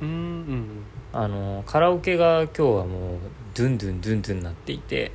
[0.00, 0.66] うんうん
[1.12, 3.18] あのカラオケが今日はもう
[3.54, 5.10] ドゥンドゥンドゥンドゥンなっていて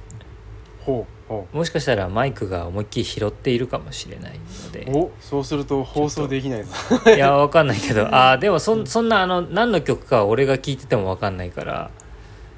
[0.82, 4.82] ほうほもしかしたらマイクが思いっきり拾っているかもしれないので。
[4.82, 6.72] うおそうすると放送できないぞ。
[7.16, 8.08] いやわかんないけど。
[8.14, 11.90] あーでもそんそんなあの何の曲かは俺が聞いててもわかんないから。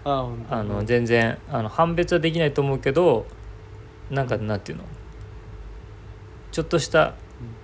[0.05, 3.25] あ本当あの全然あの判別はできないと思うけど
[4.09, 4.83] なんかなんていうの？
[6.51, 7.13] ちょっとした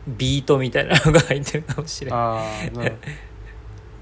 [0.06, 2.20] ビートみたいなのが入ってるかもしれない。
[2.20, 2.44] あ
[2.76, 3.08] あなるベ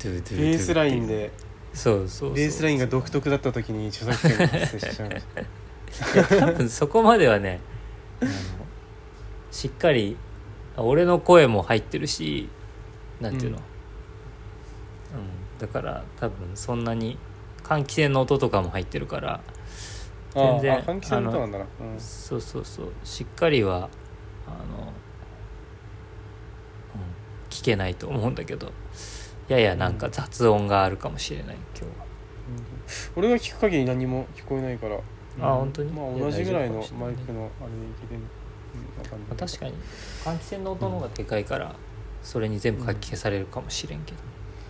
[0.07, 1.31] ベースラインで。
[1.73, 2.33] そうそうそう。
[2.33, 5.09] ベースラインが独特だった時に著作権が発生しちゃう。
[5.09, 5.11] い
[6.15, 7.59] や多分そこまではね
[9.51, 10.17] しっかり
[10.77, 12.49] 俺の声も入ってるし
[13.19, 13.63] なんていうの、うん。
[15.59, 17.17] だから多分そんなに
[17.63, 19.41] 換気扇の音とかも入ってるから
[20.33, 21.65] 全然換気扇の音なんだな。
[21.81, 21.99] うん。
[21.99, 22.93] そうそうそう。
[23.03, 23.89] しっかりは
[24.47, 24.93] あの、
[26.95, 27.01] うん、
[27.49, 28.71] 聞けないと思うんだけど
[29.49, 32.05] ややなんか雑音があるかもしれない今日は。
[33.15, 34.95] 俺が聞く限り何も聞こえないから。
[35.41, 35.91] あ本当に？
[35.91, 38.21] まあ同じぐらいのマイクのあれでいけてる。
[39.27, 39.73] まあ、確かに。
[40.23, 41.75] 換気扇の音の方がでかいから
[42.21, 44.13] それに全部かき消されるかもしれんけ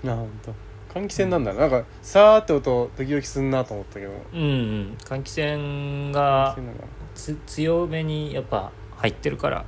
[0.04, 0.14] ど。
[0.14, 1.00] あ本当。
[1.00, 1.54] 換気扇なんだ。
[1.54, 4.12] ななんかさーって音時々すんなと思ったけど。
[4.34, 4.98] うんうん。
[5.04, 6.58] 換気扇換が
[7.16, 9.66] つ強めにやっぱ入ってるから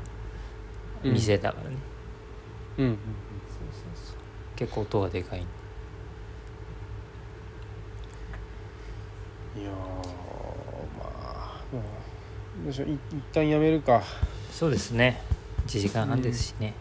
[1.03, 1.13] うん。
[1.13, 1.75] 店だからね、
[2.77, 2.97] うんうん
[4.61, 5.39] 結構音がでかい。
[5.39, 5.43] い
[9.63, 9.73] やー
[10.99, 11.83] まあもう
[12.65, 12.99] どうしようい一
[13.33, 14.03] 旦やめるか。
[14.51, 15.19] そうですね。
[15.65, 16.75] 1時間半ですしね、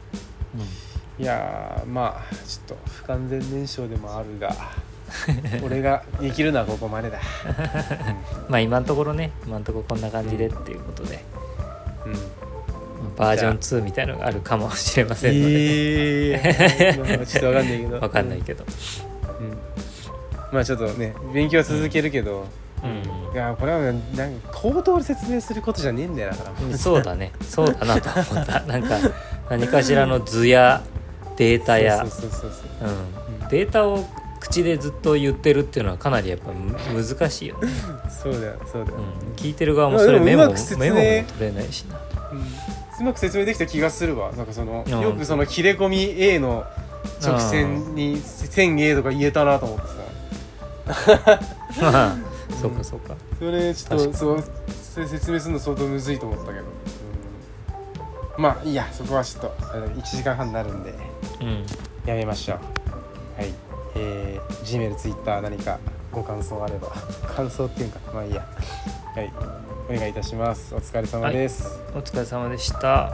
[0.55, 1.25] うん。
[1.25, 4.55] いやーまあちょっと不完全燃焼でもあるが
[5.65, 7.19] 俺ができるのはここまでだ。
[8.51, 9.33] まあ今のところね。
[9.47, 11.25] 今のところこんな感じでっていうことで、
[12.05, 12.50] うん、うん
[13.17, 15.53] バージョン2みたいなのがあるかもしれませんので、
[16.33, 18.01] えー、ま あちょっとわかんないけど。
[18.01, 18.29] わかん。
[18.29, 18.65] ないけど、
[19.41, 19.59] うん。
[20.53, 22.47] まあちょっとね勉強は続けるけど、
[22.83, 23.35] うん。
[23.35, 27.33] いやこれはねなんか口頭で説明することじゃねえんだよだからうんそうだね。
[27.49, 28.61] そうだなと思った。
[28.67, 28.99] なんか
[29.49, 30.83] 何かしらの図や
[31.37, 32.05] データや。
[33.51, 34.05] データを
[34.41, 36.75] 口でずっと言ってるっていうのはかなりやっぱむ
[37.05, 37.69] 難しいよね、
[38.11, 42.01] そうだよそうだよ、うん、聞いてる側もまあそれメモメモも取れないしな
[43.01, 44.31] うまく説明できた気がするわ。
[44.33, 46.65] なんかそのあよくその切れ込み A の
[47.23, 49.87] 直線に線 A とか言えたなと思って
[50.95, 51.41] さ。
[52.61, 53.15] そうかそうか。
[53.39, 54.45] それちょっとそう
[54.93, 56.67] 説明するの相当むずいと思ったけど、
[58.37, 58.87] うん、まあいいや。
[58.93, 60.95] そこはちょっとあの1時間半になるんで。
[61.41, 61.65] うん。
[62.05, 62.59] やめましょう。
[63.41, 63.55] はい。
[63.95, 65.79] えー、G メール Twitter 何か
[66.13, 66.89] ご感想あれば。
[67.35, 68.47] 感想っていうかまあいいや。
[69.15, 70.73] はいお願いいたします。
[70.73, 73.11] お疲れ様です、お疲れ様でした。